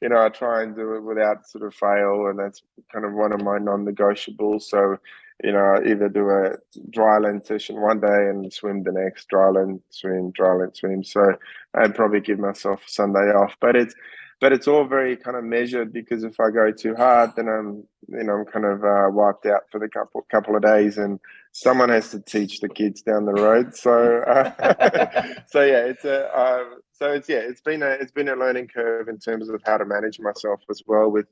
you 0.03 0.11
know, 0.11 0.23
I 0.23 0.29
try 0.29 0.63
and 0.63 0.77
do 0.77 0.95
it 0.95 1.01
without 1.01 1.49
sort 1.49 1.65
of 1.65 1.75
fail, 1.75 2.27
and 2.27 2.39
that's 2.39 2.63
kind 2.93 3.07
of 3.07 3.15
one 3.15 3.33
of 3.33 3.43
my 3.43 3.59
non-negotiables. 3.59 4.65
So 4.65 4.99
you 5.45 5.53
know, 5.53 5.77
either 5.85 6.09
do 6.09 6.31
a 6.31 6.53
dry 6.91 7.19
land 7.19 7.45
session 7.45 7.81
one 7.81 8.01
day 8.01 8.29
and 8.29 8.53
swim 8.53 8.83
the 8.83 8.93
next, 8.93 9.29
dry 9.29 9.49
land 9.51 9.81
swim, 9.91 10.31
dry 10.31 10.55
land 10.55 10.77
swim. 10.77 11.05
So 11.05 11.35
I'd 11.75 11.95
probably 11.95 12.21
give 12.21 12.39
myself 12.39 12.83
Sunday 12.87 13.33
off. 13.33 13.55
But 13.61 13.77
it's 13.77 13.95
but 14.41 14.53
it's 14.53 14.69
all 14.69 14.85
very 14.85 15.17
kind 15.17 15.37
of 15.37 15.45
measured 15.45 15.93
because 15.93 16.23
if 16.23 16.39
I 16.39 16.51
go 16.51 16.71
too 16.71 16.95
hard, 16.95 17.33
then 17.37 17.49
I'm 17.49 17.85
you 18.09 18.25
know 18.25 18.35
I'm 18.35 18.45
kind 18.45 18.67
of 18.67 18.85
uh, 18.85 19.09
wiped 19.11 19.47
out 19.47 19.63
for 19.71 19.79
the 19.79 19.89
couple 19.89 20.27
couple 20.31 20.57
of 20.57 20.63
days, 20.63 20.99
and 20.99 21.19
someone 21.53 21.89
has 21.89 22.11
to 22.11 22.21
teach 22.21 22.61
the 22.61 22.69
kids 22.69 23.03
down 23.03 23.25
the 23.25 23.33
road. 23.33 23.75
So 23.75 24.21
uh, 24.23 25.33
so 25.47 25.63
yeah, 25.63 25.85
it's 25.85 26.05
a 26.05 26.27
uh, 26.37 26.65
so 26.93 27.13
it's 27.13 27.29
yeah, 27.29 27.39
it's 27.39 27.63
been 27.63 27.83
a 27.83 27.91
it's 27.91 28.13
been 28.13 28.29
a 28.29 28.37
learning 28.37 28.69
curve 28.69 29.09
in 29.09 29.19
terms 29.19 29.49
of 29.49 29.61
how 29.65 29.79
to 29.79 29.87
manage 29.87 30.21
myself 30.21 30.61
as 30.71 30.83
well 30.87 31.11
with 31.11 31.27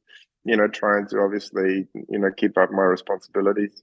you 0.44 0.57
know 0.57 0.68
trying 0.68 1.07
to 1.09 1.18
obviously 1.20 1.86
you 1.94 2.18
know 2.18 2.30
keep 2.34 2.57
up 2.57 2.70
my 2.70 2.82
responsibilities. 2.82 3.82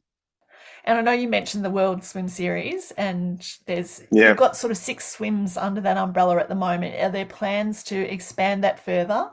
And 0.86 0.98
I 0.98 1.02
know 1.02 1.12
you 1.12 1.28
mentioned 1.28 1.64
the 1.64 1.70
World 1.70 2.04
Swim 2.04 2.28
Series, 2.28 2.92
and 2.92 3.48
there's 3.68 4.04
yeah. 4.12 4.30
you've 4.30 4.38
got 4.38 4.58
sort 4.58 4.72
of 4.72 4.78
six 4.78 5.08
swims 5.08 5.58
under 5.58 5.82
that 5.82 5.98
umbrella 5.98 6.38
at 6.38 6.50
the 6.50 6.56
moment. 6.56 6.96
Are 7.02 7.12
there 7.12 7.26
plans 7.26 7.84
to 7.84 7.96
expand 7.96 8.64
that 8.64 8.84
further? 8.84 9.32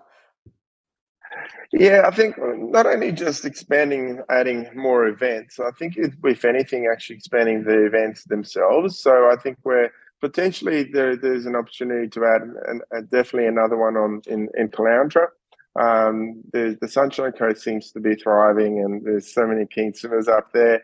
Yeah, 1.73 2.03
I 2.07 2.11
think 2.11 2.37
not 2.39 2.87
only 2.87 3.13
just 3.13 3.45
expanding, 3.45 4.21
adding 4.31 4.69
more 4.75 5.07
events. 5.07 5.61
I 5.61 5.71
think 5.73 5.95
if 5.97 6.45
anything, 6.45 6.89
actually 6.91 7.17
expanding 7.17 7.65
the 7.65 7.87
events 7.87 8.25
themselves. 8.25 8.99
So 8.99 9.31
I 9.31 9.37
think 9.37 9.59
we're 9.65 9.91
potentially 10.21 10.85
there, 10.85 11.17
there's 11.17 11.47
an 11.47 11.57
opportunity 11.57 12.09
to 12.09 12.25
add 12.25 12.43
an, 12.67 13.09
definitely 13.11 13.47
another 13.47 13.77
one 13.77 13.97
on 13.97 14.23
in 14.27 14.49
in 14.57 14.69
Caloundra. 14.69 15.29
Um, 15.79 16.41
the, 16.53 16.77
the 16.81 16.89
Sunshine 16.89 17.33
Coast 17.33 17.63
seems 17.63 17.93
to 17.93 18.01
be 18.01 18.17
thriving, 18.17 18.81
and 18.81 19.05
there's 19.05 19.33
so 19.33 19.47
many 19.47 19.65
keen 19.67 19.95
swimmers 19.95 20.27
up 20.27 20.53
there. 20.53 20.83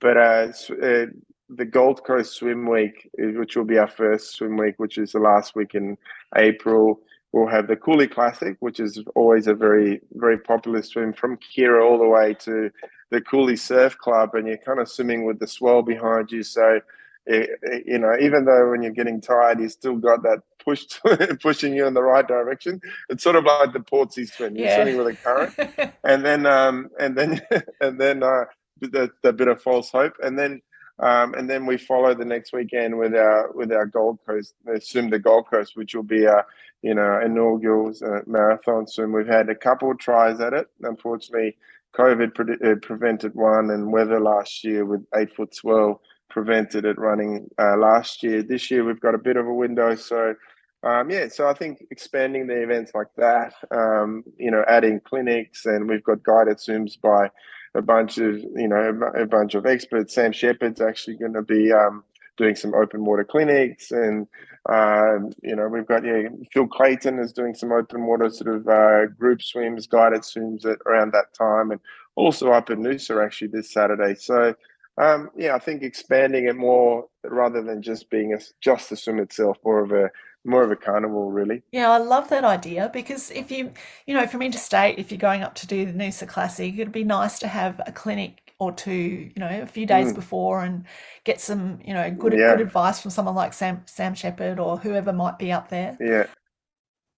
But 0.00 0.16
uh, 0.16 0.52
uh, 0.82 1.06
the 1.48 1.64
Gold 1.64 2.04
Coast 2.04 2.34
Swim 2.34 2.68
Week, 2.68 3.08
which 3.14 3.56
will 3.56 3.64
be 3.64 3.78
our 3.78 3.88
first 3.88 4.34
swim 4.34 4.56
week, 4.56 4.74
which 4.78 4.98
is 4.98 5.12
the 5.12 5.18
last 5.18 5.54
week 5.54 5.74
in 5.74 5.96
April, 6.36 7.00
we'll 7.32 7.46
have 7.46 7.68
the 7.68 7.76
Cooly 7.76 8.08
Classic, 8.08 8.56
which 8.60 8.80
is 8.80 9.02
always 9.14 9.46
a 9.46 9.54
very, 9.54 10.00
very 10.14 10.38
popular 10.38 10.82
swim 10.82 11.12
from 11.12 11.38
Kirra 11.38 11.84
all 11.84 11.98
the 11.98 12.08
way 12.08 12.34
to 12.40 12.70
the 13.10 13.20
Cooly 13.20 13.56
Surf 13.56 13.96
Club, 13.98 14.34
and 14.34 14.48
you're 14.48 14.58
kind 14.58 14.80
of 14.80 14.88
swimming 14.88 15.24
with 15.24 15.38
the 15.38 15.46
swell 15.46 15.82
behind 15.82 16.32
you. 16.32 16.42
So, 16.42 16.80
it, 17.26 17.50
it, 17.62 17.84
you 17.86 17.98
know, 17.98 18.16
even 18.20 18.44
though 18.44 18.70
when 18.70 18.82
you're 18.82 18.92
getting 18.92 19.20
tired, 19.20 19.60
you 19.60 19.68
still 19.68 19.96
got 19.96 20.22
that 20.22 20.42
push 20.64 20.86
to, 20.86 21.38
pushing 21.40 21.74
you 21.74 21.86
in 21.86 21.94
the 21.94 22.02
right 22.02 22.26
direction. 22.26 22.80
It's 23.08 23.22
sort 23.22 23.36
of 23.36 23.44
like 23.44 23.72
the 23.72 23.80
Portsea 23.80 24.26
swim. 24.26 24.56
You're 24.56 24.66
yeah. 24.66 24.76
swimming 24.76 24.96
with 24.98 25.06
a 25.08 25.16
current, 25.16 25.94
and 26.04 26.24
then, 26.24 26.46
um, 26.46 26.90
and 26.98 27.16
then, 27.16 27.40
and 27.80 28.00
then. 28.00 28.22
Uh, 28.22 28.44
that, 28.80 29.10
that 29.22 29.36
bit 29.36 29.48
of 29.48 29.62
false 29.62 29.90
hope, 29.90 30.14
and 30.22 30.38
then 30.38 30.60
um, 30.98 31.34
and 31.34 31.48
then 31.48 31.66
we 31.66 31.76
follow 31.76 32.14
the 32.14 32.24
next 32.24 32.52
weekend 32.52 32.96
with 32.98 33.14
our 33.14 33.52
with 33.52 33.70
our 33.70 33.86
Gold 33.86 34.18
Coast 34.26 34.54
swim 34.80 35.10
the 35.10 35.18
Gold 35.18 35.46
Coast, 35.50 35.76
which 35.76 35.94
will 35.94 36.02
be 36.02 36.24
a 36.24 36.44
you 36.82 36.94
know 36.94 37.20
inaugural 37.22 37.92
uh, 38.02 38.20
marathon 38.26 38.86
swim. 38.86 39.12
We've 39.12 39.26
had 39.26 39.50
a 39.50 39.54
couple 39.54 39.90
of 39.90 39.98
tries 39.98 40.40
at 40.40 40.54
it. 40.54 40.68
Unfortunately, 40.82 41.56
COVID 41.94 42.34
pre- 42.34 42.70
uh, 42.70 42.76
prevented 42.80 43.34
one, 43.34 43.70
and 43.70 43.92
weather 43.92 44.20
last 44.20 44.64
year 44.64 44.86
with 44.86 45.04
eight 45.14 45.34
foot 45.34 45.54
swell 45.54 46.00
prevented 46.30 46.84
it 46.84 46.98
running 46.98 47.48
uh, 47.58 47.76
last 47.76 48.22
year. 48.22 48.42
This 48.42 48.70
year 48.70 48.84
we've 48.84 49.00
got 49.00 49.14
a 49.14 49.18
bit 49.18 49.36
of 49.36 49.46
a 49.46 49.54
window, 49.54 49.94
so. 49.94 50.34
Um, 50.82 51.10
yeah, 51.10 51.26
so 51.28 51.48
I 51.48 51.54
think 51.54 51.84
expanding 51.90 52.46
the 52.46 52.62
events 52.62 52.92
like 52.94 53.08
that, 53.16 53.54
um, 53.72 54.22
you 54.36 54.52
know, 54.52 54.62
adding 54.68 55.00
clinics, 55.00 55.66
and 55.66 55.88
we've 55.88 56.04
got 56.04 56.22
guided 56.22 56.60
swims 56.60 56.96
by 56.96 57.28
a 57.76 57.82
bunch 57.82 58.18
of 58.18 58.36
you 58.54 58.68
know 58.68 58.98
a 59.16 59.26
bunch 59.26 59.54
of 59.54 59.66
experts. 59.66 60.14
Sam 60.14 60.32
Shepard's 60.32 60.80
actually 60.80 61.16
going 61.16 61.34
to 61.34 61.42
be 61.42 61.72
um, 61.72 62.04
doing 62.36 62.56
some 62.56 62.74
open 62.74 63.04
water 63.04 63.24
clinics, 63.24 63.90
and 63.90 64.26
um, 64.68 65.32
you 65.42 65.54
know 65.54 65.68
we've 65.68 65.86
got 65.86 66.04
yeah 66.04 66.28
Phil 66.52 66.66
Clayton 66.66 67.18
is 67.18 67.32
doing 67.32 67.54
some 67.54 67.72
open 67.72 68.06
water 68.06 68.30
sort 68.30 68.54
of 68.54 68.68
uh, 68.68 69.06
group 69.18 69.42
swims, 69.42 69.86
guided 69.86 70.24
swims 70.24 70.64
at, 70.64 70.78
around 70.86 71.12
that 71.12 71.34
time, 71.34 71.70
and 71.70 71.80
also 72.14 72.50
up 72.50 72.70
in 72.70 72.80
Noosa 72.82 73.24
actually 73.24 73.48
this 73.48 73.72
Saturday. 73.72 74.14
So. 74.14 74.54
Um, 74.98 75.28
yeah, 75.36 75.54
I 75.54 75.58
think 75.58 75.82
expanding 75.82 76.46
it 76.48 76.56
more 76.56 77.04
rather 77.22 77.62
than 77.62 77.82
just 77.82 78.08
being 78.08 78.32
a, 78.32 78.38
just 78.62 78.88
the 78.88 78.96
swim 78.96 79.18
itself, 79.18 79.58
more 79.62 79.84
of 79.84 79.92
a 79.92 80.10
more 80.46 80.62
of 80.62 80.70
a 80.70 80.76
carnival, 80.76 81.30
really. 81.30 81.62
Yeah, 81.72 81.90
I 81.90 81.98
love 81.98 82.28
that 82.30 82.44
idea 82.44 82.90
because 82.92 83.30
if 83.30 83.50
you, 83.50 83.72
you 84.06 84.14
know, 84.14 84.26
from 84.26 84.42
interstate, 84.42 84.98
if 84.98 85.10
you're 85.10 85.18
going 85.18 85.42
up 85.42 85.54
to 85.56 85.66
do 85.66 85.84
the 85.84 85.92
Noosa 85.92 86.26
Classic, 86.26 86.74
it'd 86.74 86.92
be 86.92 87.04
nice 87.04 87.38
to 87.40 87.48
have 87.48 87.80
a 87.86 87.92
clinic 87.92 88.54
or 88.58 88.72
two, 88.72 88.92
you 89.34 89.38
know, 89.38 89.62
a 89.62 89.66
few 89.66 89.86
days 89.86 90.12
mm. 90.12 90.14
before 90.14 90.62
and 90.62 90.84
get 91.24 91.40
some, 91.40 91.78
you 91.84 91.92
know, 91.92 92.10
good 92.10 92.32
yeah. 92.32 92.52
good 92.52 92.60
advice 92.60 93.00
from 93.00 93.10
someone 93.10 93.34
like 93.34 93.52
Sam 93.52 93.82
Sam 93.86 94.14
Shepard 94.14 94.58
or 94.58 94.78
whoever 94.78 95.12
might 95.12 95.38
be 95.38 95.52
up 95.52 95.68
there. 95.68 95.96
Yeah, 96.00 96.26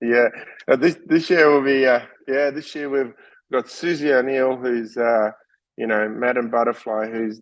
yeah. 0.00 0.28
Uh, 0.66 0.76
this 0.76 0.96
this 1.06 1.30
year 1.30 1.50
will 1.50 1.62
be, 1.62 1.86
uh, 1.86 2.00
yeah, 2.26 2.50
this 2.50 2.74
year 2.74 2.88
we've 2.88 3.14
got 3.52 3.70
Susie 3.70 4.12
O'Neill, 4.12 4.56
who's, 4.56 4.96
uh, 4.96 5.30
you 5.76 5.86
know, 5.86 6.08
Madam 6.08 6.50
Butterfly, 6.50 7.08
who's 7.08 7.40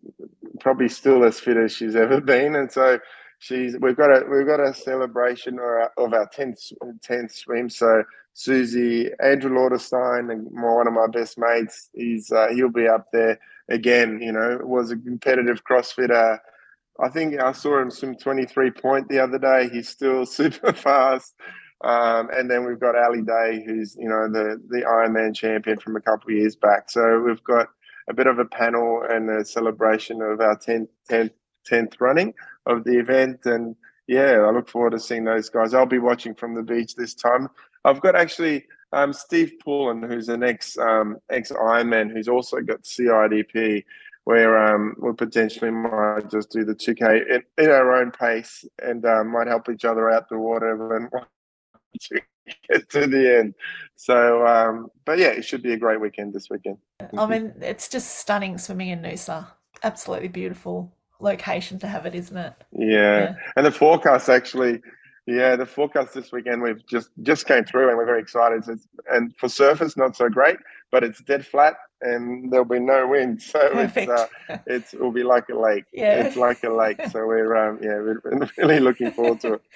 probably 0.60 0.88
still 0.88 1.24
as 1.24 1.40
fit 1.40 1.56
as 1.56 1.72
she's 1.72 1.96
ever 1.96 2.20
been, 2.20 2.56
and 2.56 2.70
so 2.70 2.98
she's 3.46 3.76
we've 3.80 3.96
got 3.96 4.10
a 4.10 4.24
we've 4.28 4.46
got 4.46 4.60
a 4.60 4.74
celebration 4.74 5.58
of 5.96 6.12
our 6.12 6.28
tenth 6.28 6.58
tenth 7.02 7.32
swim. 7.32 7.70
So 7.70 8.02
Susie, 8.34 9.10
Andrew 9.22 9.50
Lauterstein, 9.50 10.32
and 10.32 10.46
one 10.50 10.86
of 10.86 10.92
my 10.92 11.06
best 11.06 11.38
mates, 11.38 11.88
he's 11.94 12.30
uh, 12.32 12.48
he'll 12.52 12.70
be 12.70 12.88
up 12.88 13.06
there 13.12 13.38
again. 13.68 14.20
You 14.20 14.32
know, 14.32 14.58
was 14.62 14.90
a 14.90 14.96
competitive 14.96 15.62
CrossFitter. 15.64 16.38
I 16.98 17.08
think 17.10 17.40
I 17.40 17.52
saw 17.52 17.80
him 17.80 17.90
swim 17.90 18.16
23 18.16 18.70
point 18.72 19.08
the 19.08 19.20
other 19.20 19.38
day. 19.38 19.68
He's 19.72 19.88
still 19.88 20.26
super 20.38 20.72
fast. 20.72 21.34
Um, 21.84 22.30
and 22.32 22.50
then 22.50 22.64
we've 22.64 22.80
got 22.80 22.96
Ali 22.96 23.22
Day, 23.22 23.62
who's 23.64 23.96
you 23.98 24.08
know 24.08 24.28
the 24.30 24.60
the 24.68 24.82
Ironman 24.82 25.34
champion 25.34 25.78
from 25.78 25.96
a 25.96 26.00
couple 26.00 26.30
of 26.30 26.36
years 26.36 26.56
back. 26.56 26.90
So 26.90 27.20
we've 27.20 27.44
got 27.44 27.68
a 28.08 28.14
bit 28.14 28.26
of 28.26 28.38
a 28.38 28.44
panel 28.44 29.02
and 29.08 29.28
a 29.30 29.44
celebration 29.44 30.22
of 30.22 30.40
our 30.40 30.56
10th, 30.56 30.86
10th, 31.10 31.32
10th 31.68 31.94
running 31.98 32.32
of 32.66 32.84
the 32.84 32.98
event. 32.98 33.46
And 33.46 33.76
yeah, 34.06 34.44
I 34.46 34.50
look 34.50 34.68
forward 34.68 34.90
to 34.90 35.00
seeing 35.00 35.24
those 35.24 35.48
guys. 35.48 35.74
I'll 35.74 35.86
be 35.86 35.98
watching 35.98 36.34
from 36.34 36.54
the 36.54 36.62
beach 36.62 36.94
this 36.94 37.14
time. 37.14 37.48
I've 37.84 38.00
got 38.00 38.16
actually 38.16 38.66
um, 38.92 39.12
Steve 39.12 39.54
Pullen, 39.62 40.02
who's 40.02 40.28
an 40.28 40.42
ex 40.42 40.76
um, 40.78 41.18
ex 41.30 41.50
Ironman, 41.52 42.10
who's 42.10 42.28
also 42.28 42.60
got 42.60 42.82
CIDP, 42.82 43.84
where 44.24 44.74
um, 44.74 44.94
we 44.98 45.12
potentially 45.12 45.70
might 45.70 46.30
just 46.30 46.50
do 46.50 46.64
the 46.64 46.74
2K 46.74 47.30
in, 47.30 47.42
in 47.58 47.70
our 47.70 47.94
own 47.94 48.10
pace 48.10 48.64
and 48.82 49.04
um, 49.06 49.32
might 49.32 49.46
help 49.46 49.68
each 49.68 49.84
other 49.84 50.10
out 50.10 50.28
the 50.28 50.38
water 50.38 50.96
and 50.96 51.10
to 52.00 52.20
get 52.68 52.90
to 52.90 53.06
the 53.06 53.38
end. 53.38 53.54
So, 53.96 54.46
um, 54.46 54.88
but 55.04 55.18
yeah, 55.18 55.28
it 55.28 55.44
should 55.44 55.62
be 55.62 55.72
a 55.72 55.78
great 55.78 56.00
weekend 56.00 56.34
this 56.34 56.48
weekend. 56.50 56.78
I 57.16 57.26
mean, 57.26 57.54
it's 57.60 57.88
just 57.88 58.18
stunning 58.18 58.58
swimming 58.58 58.88
in 58.88 59.02
Noosa. 59.02 59.46
Absolutely 59.82 60.28
beautiful 60.28 60.92
location 61.20 61.78
to 61.80 61.86
have 61.86 62.06
it, 62.06 62.14
isn't 62.14 62.36
it? 62.36 62.52
Yeah, 62.72 63.18
yeah. 63.18 63.34
and 63.56 63.66
the 63.66 63.72
forecast 63.72 64.28
actually 64.28 64.80
yeah, 65.26 65.56
the 65.56 65.66
forecast 65.66 66.14
this 66.14 66.30
weekend 66.30 66.62
we've 66.62 66.86
just 66.86 67.10
just 67.22 67.46
came 67.46 67.64
through, 67.64 67.88
and 67.88 67.98
we're 67.98 68.06
very 68.06 68.20
excited. 68.20 68.62
It's, 68.68 68.86
and 69.10 69.36
for 69.36 69.48
surface, 69.48 69.96
not 69.96 70.16
so 70.16 70.28
great, 70.28 70.56
but 70.92 71.02
it's 71.02 71.20
dead 71.20 71.44
flat, 71.44 71.74
and 72.00 72.52
there'll 72.52 72.64
be 72.64 72.78
no 72.78 73.08
wind, 73.08 73.42
so 73.42 73.58
Perfect. 73.70 74.08
it's 74.08 74.20
uh, 74.50 74.58
it's 74.66 74.94
it 74.94 75.00
will 75.00 75.12
be 75.12 75.24
like 75.24 75.48
a 75.48 75.58
lake. 75.58 75.84
Yeah, 75.92 76.24
it's 76.24 76.36
like 76.36 76.62
a 76.62 76.70
lake. 76.70 77.00
So 77.10 77.26
we're 77.26 77.56
um, 77.56 77.80
yeah, 77.82 77.98
we're 77.98 78.20
really 78.56 78.80
looking 78.80 79.10
forward 79.10 79.40
to 79.40 79.54
it. 79.54 79.62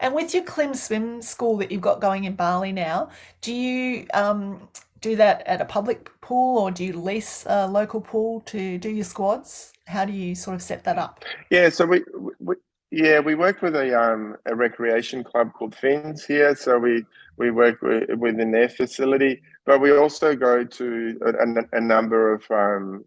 And 0.00 0.12
with 0.12 0.34
your 0.34 0.42
Klim 0.42 0.74
Swim 0.74 1.22
School 1.22 1.56
that 1.58 1.70
you've 1.70 1.80
got 1.80 2.00
going 2.00 2.24
in 2.24 2.34
Bali 2.34 2.72
now, 2.72 3.10
do 3.40 3.54
you 3.54 4.06
um, 4.12 4.68
do 5.04 5.16
that 5.16 5.46
at 5.46 5.60
a 5.60 5.66
public 5.66 6.10
pool 6.22 6.58
or 6.58 6.70
do 6.70 6.82
you 6.82 6.98
lease 6.98 7.44
a 7.46 7.68
local 7.68 8.00
pool 8.00 8.40
to 8.46 8.78
do 8.78 8.88
your 8.88 9.04
squads? 9.04 9.72
How 9.86 10.06
do 10.06 10.12
you 10.12 10.34
sort 10.34 10.54
of 10.54 10.62
set 10.62 10.82
that 10.84 10.96
up? 10.96 11.24
Yeah, 11.50 11.68
so 11.68 11.84
we, 11.84 12.02
we 12.40 12.54
yeah, 12.90 13.20
we 13.20 13.34
work 13.34 13.60
with 13.60 13.76
a 13.76 13.88
um, 14.00 14.36
a 14.46 14.54
recreation 14.54 15.22
club 15.22 15.52
called 15.52 15.74
Fins 15.74 16.24
here, 16.24 16.54
so 16.56 16.78
we 16.78 17.04
we 17.36 17.50
work 17.50 17.82
with, 17.82 18.08
within 18.18 18.50
their 18.52 18.68
facility, 18.68 19.42
but 19.66 19.80
we 19.80 19.90
also 19.94 20.34
go 20.34 20.64
to 20.64 21.20
a, 21.26 21.76
a 21.76 21.80
number 21.80 22.32
of 22.32 22.42
um, 22.50 23.04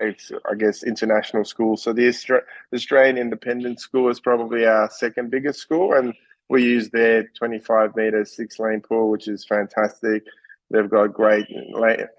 I 0.00 0.54
guess 0.56 0.84
international 0.84 1.44
schools. 1.44 1.82
So 1.82 1.92
the 1.92 2.06
Australian 2.74 3.18
Independent 3.18 3.80
School 3.80 4.08
is 4.08 4.20
probably 4.20 4.66
our 4.66 4.88
second 4.90 5.30
biggest 5.30 5.58
school, 5.58 5.94
and 5.94 6.14
we 6.48 6.62
use 6.62 6.90
their 6.90 7.24
25 7.38 7.96
meter 7.96 8.24
six 8.24 8.58
lane 8.58 8.82
pool, 8.82 9.10
which 9.10 9.26
is 9.26 9.44
fantastic. 9.44 10.22
They've 10.70 10.88
got 10.88 11.12
great 11.12 11.46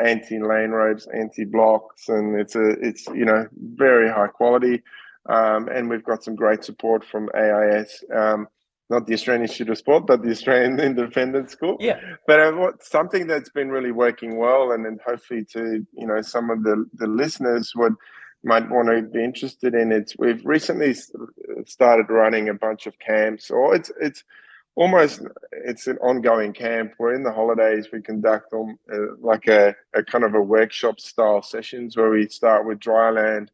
anti 0.03 0.39
lane 0.39 0.71
ropes, 0.71 1.07
anti 1.13 1.45
blocks, 1.45 2.09
and 2.09 2.39
it's 2.39 2.55
a 2.55 2.71
it's 2.81 3.07
you 3.07 3.25
know 3.25 3.47
very 3.55 4.09
high 4.09 4.27
quality. 4.27 4.83
Um, 5.29 5.67
and 5.67 5.89
we've 5.89 6.03
got 6.03 6.23
some 6.23 6.35
great 6.35 6.63
support 6.63 7.05
from 7.05 7.29
AIS, 7.35 8.03
um, 8.13 8.47
not 8.89 9.05
the 9.05 9.13
Australian 9.13 9.43
Institute 9.43 9.69
of 9.69 9.77
Sport, 9.77 10.07
but 10.07 10.23
the 10.23 10.31
Australian 10.31 10.79
Independent 10.79 11.51
School. 11.51 11.77
Yeah. 11.79 11.99
But 12.25 12.39
uh, 12.39 12.71
something 12.81 13.27
that's 13.27 13.49
been 13.49 13.69
really 13.69 13.91
working 13.91 14.37
well, 14.37 14.71
and 14.71 14.83
then 14.83 14.97
hopefully 15.05 15.45
to 15.53 15.85
you 15.93 16.07
know 16.07 16.21
some 16.21 16.49
of 16.49 16.63
the 16.63 16.85
the 16.93 17.07
listeners 17.07 17.71
would 17.75 17.93
might 18.43 18.69
want 18.69 18.89
to 18.89 19.01
be 19.03 19.23
interested 19.23 19.75
in 19.75 19.91
it. 19.91 20.13
We've 20.17 20.43
recently 20.45 20.95
started 21.65 22.09
running 22.09 22.49
a 22.49 22.53
bunch 22.53 22.87
of 22.87 22.99
camps, 22.99 23.49
or 23.49 23.75
it's 23.75 23.91
it's 24.01 24.23
almost 24.75 25.21
it's 25.51 25.87
an 25.87 25.97
ongoing 25.97 26.53
camp 26.53 26.93
We're 26.97 27.13
in 27.13 27.23
the 27.23 27.31
holidays 27.31 27.87
we 27.91 28.01
conduct 28.01 28.53
um, 28.53 28.77
uh, 28.91 29.15
like 29.19 29.47
a, 29.47 29.75
a 29.93 30.03
kind 30.03 30.23
of 30.23 30.33
a 30.33 30.41
workshop 30.41 30.99
style 30.99 31.41
sessions 31.41 31.97
where 31.97 32.09
we 32.09 32.27
start 32.29 32.65
with 32.65 32.79
dry 32.79 33.09
land 33.09 33.51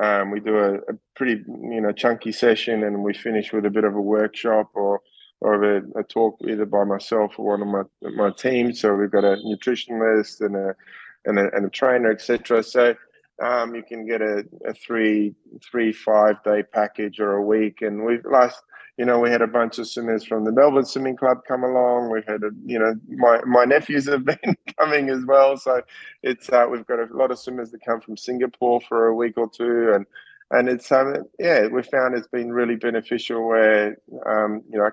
um, 0.00 0.30
we 0.30 0.40
do 0.40 0.56
a, 0.56 0.74
a, 0.74 0.98
pretty 1.16 1.42
you 1.46 1.80
know 1.80 1.92
chunky 1.92 2.32
session, 2.32 2.84
and 2.84 3.02
we 3.02 3.12
finish 3.12 3.52
with 3.52 3.66
a 3.66 3.70
bit 3.70 3.84
of 3.84 3.94
a 3.94 4.00
workshop 4.00 4.70
or 4.74 5.00
or 5.40 5.78
a, 5.78 5.82
a 5.96 6.02
talk 6.04 6.38
either 6.46 6.66
by 6.66 6.84
myself 6.84 7.34
or 7.38 7.58
one 7.58 7.62
of 7.62 7.68
my 7.68 8.10
my 8.10 8.30
team. 8.30 8.72
So 8.72 8.94
we've 8.94 9.10
got 9.10 9.24
a 9.24 9.36
nutritionist 9.44 10.40
and 10.40 10.56
a 10.56 10.74
and 11.24 11.38
a, 11.38 11.54
and 11.54 11.66
a 11.66 11.70
trainer, 11.70 12.10
etc. 12.10 12.62
So 12.62 12.94
um, 13.42 13.74
you 13.74 13.82
can 13.82 14.06
get 14.06 14.22
a, 14.22 14.44
a 14.64 14.72
three 14.74 15.34
three 15.70 15.92
five 15.92 16.42
day 16.44 16.62
package 16.62 17.18
or 17.18 17.32
a 17.32 17.42
week. 17.42 17.82
And 17.82 18.04
we've 18.04 18.24
last 18.24 18.62
you 19.00 19.06
know, 19.06 19.18
we 19.18 19.30
had 19.30 19.40
a 19.40 19.46
bunch 19.46 19.78
of 19.78 19.88
swimmers 19.88 20.24
from 20.24 20.44
the 20.44 20.52
Melbourne 20.52 20.84
Swimming 20.84 21.16
Club 21.16 21.38
come 21.48 21.64
along. 21.64 22.10
We've 22.10 22.26
had, 22.26 22.42
a, 22.42 22.50
you 22.66 22.78
know, 22.78 22.92
my, 23.08 23.40
my 23.46 23.64
nephews 23.64 24.06
have 24.10 24.24
been 24.26 24.54
coming 24.78 25.08
as 25.08 25.24
well. 25.26 25.56
So 25.56 25.80
it's 26.22 26.50
uh, 26.50 26.66
we've 26.70 26.86
got 26.86 26.98
a 26.98 27.06
lot 27.10 27.30
of 27.30 27.38
swimmers 27.38 27.70
that 27.70 27.82
come 27.82 28.02
from 28.02 28.18
Singapore 28.18 28.78
for 28.82 29.06
a 29.06 29.14
week 29.14 29.38
or 29.38 29.48
two, 29.48 29.92
and 29.94 30.04
and 30.50 30.68
it's 30.68 30.92
um 30.92 31.14
yeah, 31.38 31.66
we 31.68 31.82
found 31.82 32.14
it's 32.14 32.28
been 32.28 32.52
really 32.52 32.76
beneficial 32.76 33.48
where 33.48 33.96
um 34.26 34.62
you 34.70 34.78
know 34.78 34.90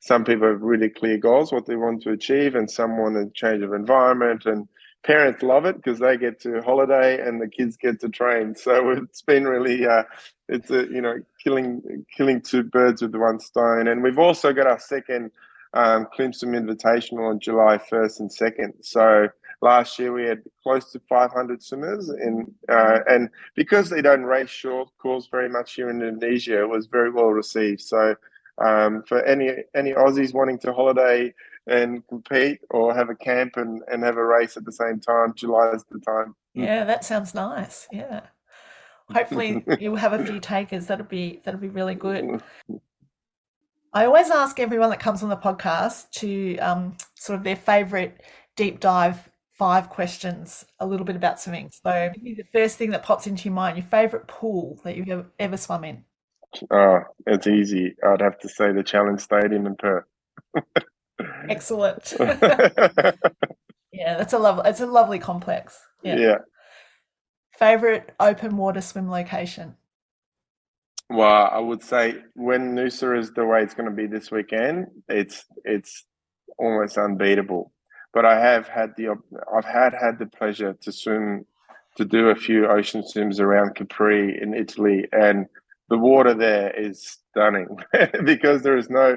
some 0.00 0.24
people 0.24 0.48
have 0.48 0.62
really 0.62 0.88
clear 0.88 1.18
goals 1.18 1.52
what 1.52 1.66
they 1.66 1.76
want 1.76 2.02
to 2.04 2.12
achieve, 2.12 2.54
and 2.54 2.70
some 2.70 2.96
want 2.96 3.18
a 3.18 3.28
change 3.34 3.62
of 3.62 3.74
environment 3.74 4.46
and 4.46 4.66
parents 5.04 5.42
love 5.42 5.64
it 5.64 5.76
because 5.76 5.98
they 5.98 6.16
get 6.16 6.40
to 6.42 6.62
holiday 6.62 7.20
and 7.26 7.40
the 7.40 7.48
kids 7.48 7.76
get 7.76 8.00
to 8.00 8.08
train. 8.08 8.54
So 8.54 8.90
it's 8.90 9.22
been 9.22 9.44
really, 9.44 9.86
uh, 9.86 10.04
it's 10.48 10.70
a 10.70 10.86
you 10.86 11.00
know 11.00 11.16
killing 11.42 12.04
killing 12.16 12.40
two 12.40 12.62
birds 12.62 13.02
with 13.02 13.14
one 13.14 13.40
stone. 13.40 13.88
And 13.88 14.02
we've 14.02 14.18
also 14.18 14.52
got 14.52 14.66
our 14.66 14.78
second 14.78 15.30
um, 15.74 16.06
Klim 16.12 16.32
Swim 16.32 16.52
Invitational 16.52 17.30
on 17.30 17.40
July 17.40 17.78
first 17.78 18.20
and 18.20 18.32
second. 18.32 18.74
So 18.82 19.28
last 19.60 19.98
year 19.98 20.12
we 20.12 20.24
had 20.24 20.42
close 20.62 20.90
to 20.92 21.00
500 21.08 21.62
swimmers 21.62 22.10
in 22.10 22.52
uh, 22.68 22.98
and 23.08 23.28
because 23.54 23.88
they 23.88 24.02
don't 24.02 24.24
race 24.24 24.50
short 24.50 24.88
course 24.98 25.28
very 25.30 25.48
much 25.48 25.74
here 25.74 25.90
in 25.90 26.02
Indonesia, 26.02 26.60
it 26.60 26.68
was 26.68 26.86
very 26.86 27.10
well 27.10 27.30
received. 27.30 27.80
So 27.80 28.14
um, 28.58 29.02
for 29.08 29.22
any 29.24 29.50
any 29.74 29.92
Aussies 29.92 30.34
wanting 30.34 30.58
to 30.60 30.72
holiday 30.72 31.32
and 31.66 32.06
compete 32.08 32.60
or 32.70 32.94
have 32.94 33.10
a 33.10 33.14
camp 33.14 33.56
and, 33.56 33.82
and 33.90 34.02
have 34.02 34.16
a 34.16 34.24
race 34.24 34.56
at 34.56 34.64
the 34.64 34.72
same 34.72 35.00
time. 35.00 35.34
July 35.34 35.72
is 35.72 35.84
the 35.90 36.00
time. 36.00 36.34
Yeah, 36.54 36.84
that 36.84 37.04
sounds 37.04 37.34
nice. 37.34 37.86
Yeah. 37.92 38.22
Hopefully 39.12 39.64
you'll 39.78 39.96
have 39.96 40.12
a 40.12 40.24
few 40.24 40.40
takers. 40.40 40.86
That'll 40.86 41.06
be 41.06 41.40
that'll 41.44 41.60
be 41.60 41.68
really 41.68 41.94
good. 41.94 42.42
I 43.92 44.06
always 44.06 44.30
ask 44.30 44.58
everyone 44.58 44.90
that 44.90 45.00
comes 45.00 45.22
on 45.22 45.28
the 45.28 45.36
podcast 45.36 46.10
to 46.12 46.56
um, 46.58 46.96
sort 47.14 47.38
of 47.38 47.44
their 47.44 47.56
favorite 47.56 48.22
deep 48.56 48.80
dive 48.80 49.28
five 49.62 49.90
questions, 49.90 50.64
a 50.80 50.86
little 50.86 51.04
bit 51.04 51.14
about 51.14 51.40
swimming. 51.40 51.70
So 51.70 52.10
the 52.20 52.42
first 52.52 52.78
thing 52.78 52.90
that 52.90 53.04
pops 53.04 53.26
into 53.26 53.44
your 53.44 53.54
mind, 53.54 53.76
your 53.76 53.86
favorite 53.86 54.26
pool 54.26 54.80
that 54.82 54.96
you've 54.96 55.08
ever, 55.08 55.26
ever 55.38 55.56
swum 55.56 55.84
in. 55.84 56.04
Oh, 56.70 57.00
it's 57.26 57.46
easy. 57.46 57.94
I'd 58.04 58.22
have 58.22 58.38
to 58.40 58.48
say 58.48 58.72
the 58.72 58.82
Challenge 58.82 59.20
Stadium 59.20 59.66
in 59.66 59.76
Perth. 59.76 60.04
Excellent. 61.48 62.14
yeah, 63.92 64.16
that's 64.16 64.32
a 64.32 64.38
lovely. 64.38 64.68
It's 64.68 64.80
a 64.80 64.86
lovely 64.86 65.18
complex. 65.18 65.78
Yeah. 66.02 66.16
yeah. 66.16 66.38
Favorite 67.52 68.14
open 68.18 68.56
water 68.56 68.80
swim 68.80 69.10
location. 69.10 69.76
Well, 71.08 71.50
I 71.52 71.58
would 71.58 71.82
say 71.82 72.16
when 72.34 72.74
Noosa 72.74 73.18
is 73.18 73.32
the 73.32 73.44
way 73.44 73.62
it's 73.62 73.74
going 73.74 73.88
to 73.88 73.94
be 73.94 74.06
this 74.06 74.30
weekend, 74.30 74.86
it's 75.08 75.44
it's 75.64 76.04
almost 76.58 76.96
unbeatable. 76.96 77.72
But 78.14 78.24
I 78.24 78.40
have 78.40 78.66
had 78.66 78.94
the 78.96 79.08
I've 79.54 79.64
had 79.64 79.92
had 79.92 80.18
the 80.18 80.26
pleasure 80.26 80.74
to 80.80 80.92
swim 80.92 81.46
to 81.96 82.04
do 82.04 82.30
a 82.30 82.34
few 82.34 82.66
ocean 82.66 83.06
swims 83.06 83.40
around 83.40 83.74
Capri 83.74 84.40
in 84.40 84.54
Italy, 84.54 85.06
and 85.12 85.46
the 85.90 85.98
water 85.98 86.32
there 86.32 86.70
is 86.70 87.18
stunning 87.32 87.66
because 88.24 88.62
there 88.62 88.76
is 88.76 88.88
no 88.90 89.16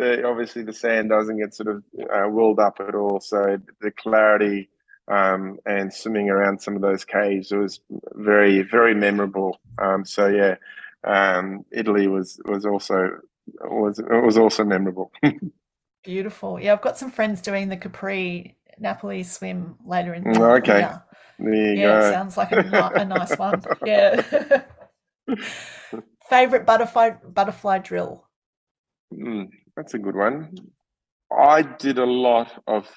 uh, 0.00 0.16
obviously 0.24 0.62
the 0.62 0.72
sand 0.72 1.08
doesn't 1.08 1.38
get 1.38 1.54
sort 1.54 1.68
of 1.68 1.82
uh, 2.12 2.28
whirled 2.28 2.58
up 2.58 2.78
at 2.80 2.94
all. 2.94 3.20
So 3.20 3.58
the 3.80 3.90
clarity 3.90 4.68
um, 5.08 5.58
and 5.66 5.92
swimming 5.92 6.30
around 6.30 6.60
some 6.60 6.76
of 6.76 6.82
those 6.82 7.04
caves 7.04 7.52
was 7.52 7.80
very 8.14 8.62
very 8.62 8.94
memorable. 8.94 9.58
Um, 9.78 10.04
so 10.04 10.28
yeah 10.28 10.56
um, 11.04 11.64
italy 11.72 12.06
was 12.06 12.40
was 12.44 12.64
also 12.64 13.18
was 13.62 14.00
was 14.08 14.38
also 14.38 14.64
memorable. 14.64 15.12
Beautiful. 16.04 16.60
Yeah 16.60 16.74
i've 16.74 16.82
got 16.82 16.98
some 16.98 17.10
friends 17.10 17.40
doing 17.40 17.68
the 17.68 17.76
capri 17.76 18.56
napoli 18.78 19.22
swim 19.22 19.76
later 19.86 20.12
in 20.14 20.24
the 20.24 20.30
mm, 20.30 20.58
okay. 20.58 20.80
year. 20.80 21.02
there 21.38 21.54
you 21.54 21.80
yeah 21.80 22.00
go. 22.00 22.06
it 22.08 22.12
sounds 22.12 22.36
like 22.36 22.52
a, 22.52 22.90
a 22.94 23.04
nice 23.04 23.38
one. 23.38 23.62
Yeah 23.86 24.62
Favorite 26.28 26.66
butterfly 26.66 27.10
butterfly 27.26 27.78
drill? 27.78 28.26
Mm, 29.12 29.48
that's 29.76 29.94
a 29.94 29.98
good 29.98 30.16
one. 30.16 30.54
I 31.36 31.62
did 31.62 31.98
a 31.98 32.04
lot 32.04 32.62
of 32.66 32.88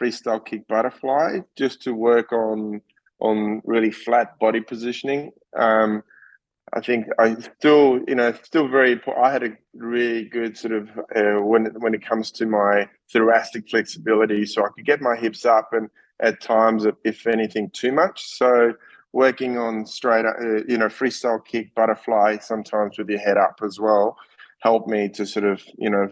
freestyle 0.00 0.44
kick 0.44 0.66
butterfly 0.68 1.38
just 1.56 1.82
to 1.82 1.94
work 1.94 2.32
on 2.32 2.80
on 3.20 3.62
really 3.64 3.90
flat 3.90 4.38
body 4.38 4.60
positioning. 4.60 5.30
Um, 5.56 6.02
I 6.72 6.80
think 6.80 7.06
I 7.18 7.36
still, 7.36 8.00
you 8.08 8.16
know, 8.16 8.32
still 8.42 8.68
very. 8.68 9.00
I 9.16 9.30
had 9.30 9.44
a 9.44 9.56
really 9.74 10.24
good 10.24 10.56
sort 10.56 10.72
of 10.72 10.88
uh, 11.14 11.40
when 11.40 11.66
when 11.78 11.94
it 11.94 12.04
comes 12.04 12.30
to 12.32 12.46
my 12.46 12.88
thoracic 13.12 13.68
flexibility, 13.68 14.44
so 14.44 14.64
I 14.64 14.68
could 14.74 14.84
get 14.84 15.00
my 15.00 15.16
hips 15.16 15.44
up 15.44 15.70
and 15.72 15.88
at 16.20 16.40
times, 16.40 16.86
if 17.04 17.26
anything, 17.26 17.70
too 17.70 17.92
much. 17.92 18.24
So 18.24 18.72
working 19.14 19.56
on 19.56 19.86
straight, 19.86 20.24
uh, 20.26 20.64
you 20.66 20.76
know, 20.76 20.88
freestyle 20.88 21.42
kick, 21.44 21.72
butterfly, 21.76 22.36
sometimes 22.38 22.98
with 22.98 23.08
your 23.08 23.20
head 23.20 23.38
up 23.38 23.60
as 23.64 23.78
well, 23.78 24.16
helped 24.58 24.88
me 24.88 25.08
to 25.08 25.24
sort 25.24 25.44
of, 25.44 25.62
you 25.78 25.88
know, 25.88 26.08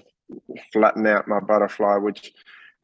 flatten 0.72 1.04
out 1.08 1.26
my 1.26 1.40
butterfly, 1.40 1.96
which, 1.96 2.32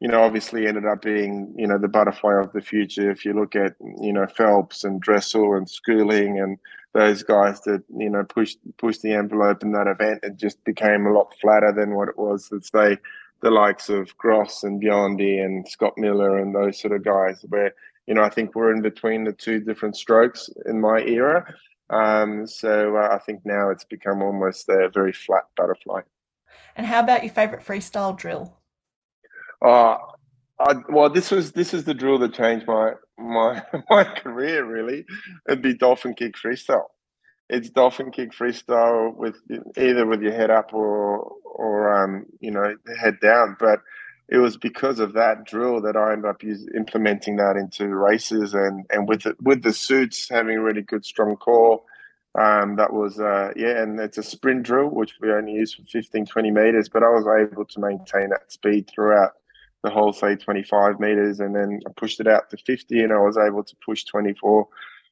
you 0.01 0.09
know, 0.09 0.21
obviously 0.21 0.67
ended 0.67 0.85
up 0.85 1.01
being, 1.01 1.55
you 1.57 1.65
know, 1.65 1.77
the 1.77 1.87
butterfly 1.87 2.33
of 2.37 2.51
the 2.51 2.59
future. 2.59 3.09
If 3.09 3.23
you 3.23 3.33
look 3.33 3.55
at, 3.55 3.75
you 4.01 4.11
know, 4.11 4.27
Phelps 4.27 4.83
and 4.83 5.01
Dressel 5.01 5.55
and 5.55 5.69
Schooling 5.69 6.37
and 6.37 6.57
those 6.93 7.23
guys 7.23 7.61
that, 7.61 7.81
you 7.97 8.09
know, 8.09 8.25
pushed 8.25 8.57
pushed 8.77 9.01
the 9.01 9.13
envelope 9.13 9.63
in 9.63 9.71
that 9.71 9.87
event, 9.87 10.19
it 10.23 10.35
just 10.35 10.61
became 10.65 11.05
a 11.05 11.13
lot 11.13 11.33
flatter 11.41 11.71
than 11.71 11.95
what 11.95 12.09
it 12.09 12.17
was, 12.17 12.49
let's 12.51 12.69
say, 12.69 12.97
the 13.41 13.51
likes 13.51 13.87
of 13.87 14.17
Gross 14.17 14.63
and 14.63 14.83
Biondi 14.83 15.41
and 15.41 15.65
Scott 15.65 15.93
Miller 15.95 16.39
and 16.39 16.53
those 16.53 16.77
sort 16.77 16.93
of 16.93 17.05
guys, 17.05 17.45
where 17.47 17.73
you 18.09 18.15
know 18.15 18.23
I 18.23 18.29
think 18.29 18.55
we're 18.55 18.73
in 18.73 18.81
between 18.81 19.23
the 19.23 19.31
two 19.31 19.59
different 19.59 19.95
strokes 19.95 20.49
in 20.65 20.81
my 20.81 20.99
era. 21.01 21.45
Um, 21.91 22.47
so 22.47 22.97
uh, 22.97 23.09
I 23.11 23.19
think 23.19 23.41
now 23.45 23.69
it's 23.69 23.83
become 23.83 24.23
almost 24.23 24.67
a 24.67 24.89
very 24.91 25.13
flat 25.13 25.43
butterfly. 25.55 26.01
And 26.75 26.87
how 26.87 27.01
about 27.01 27.23
your 27.23 27.31
favorite 27.31 27.63
freestyle 27.63 28.17
drill? 28.17 28.57
Uh, 29.63 29.97
I, 30.59 30.75
well, 30.89 31.09
this 31.09 31.29
was 31.29 31.51
this 31.51 31.73
is 31.73 31.83
the 31.83 31.93
drill 31.93 32.17
that 32.19 32.33
changed 32.33 32.65
my 32.67 32.93
my 33.19 33.61
my 33.91 34.03
career. 34.03 34.65
Really, 34.65 35.05
it'd 35.47 35.61
be 35.61 35.75
dolphin 35.75 36.15
kick 36.15 36.33
freestyle. 36.33 36.87
It's 37.47 37.69
dolphin 37.69 38.11
kick 38.11 38.31
freestyle 38.31 39.15
with 39.15 39.35
either 39.77 40.07
with 40.07 40.21
your 40.21 40.33
head 40.33 40.49
up 40.49 40.73
or 40.73 41.31
or 41.43 42.03
um, 42.03 42.25
you 42.39 42.49
know 42.49 42.75
head 42.99 43.19
down. 43.21 43.55
But 43.59 43.79
it 44.31 44.37
was 44.37 44.57
because 44.57 44.99
of 44.99 45.13
that 45.13 45.43
drill 45.45 45.81
that 45.81 45.97
I 45.97 46.13
ended 46.13 46.29
up 46.29 46.43
use, 46.43 46.67
implementing 46.75 47.37
that 47.37 47.57
into 47.57 47.87
races 47.87 48.53
and 48.53 48.85
and 48.91 49.07
with 49.07 49.23
the, 49.23 49.35
with 49.41 49.63
the 49.63 49.73
suits 49.73 50.29
having 50.29 50.57
a 50.57 50.61
really 50.61 50.83
good 50.83 51.03
strong 51.03 51.35
core. 51.35 51.81
Um, 52.39 52.75
that 52.75 52.93
was 52.93 53.19
uh, 53.19 53.51
yeah, 53.55 53.81
and 53.81 53.99
it's 53.99 54.19
a 54.19 54.23
sprint 54.23 54.63
drill 54.63 54.89
which 54.89 55.15
we 55.19 55.31
only 55.31 55.53
use 55.53 55.73
for 55.73 55.81
15, 55.91 56.27
20 56.27 56.51
meters, 56.51 56.87
but 56.87 57.01
I 57.03 57.09
was 57.09 57.25
able 57.27 57.65
to 57.65 57.79
maintain 57.79 58.29
that 58.29 58.51
speed 58.51 58.89
throughout 58.93 59.31
the 59.83 59.89
whole 59.89 60.13
say 60.13 60.35
25 60.35 60.99
meters, 60.99 61.39
and 61.39 61.55
then 61.55 61.79
I 61.87 61.91
pushed 61.95 62.19
it 62.19 62.27
out 62.27 62.49
to 62.51 62.57
50, 62.57 63.01
and 63.01 63.13
I 63.13 63.17
was 63.17 63.37
able 63.37 63.63
to 63.63 63.75
push 63.83 64.03
24 64.03 64.67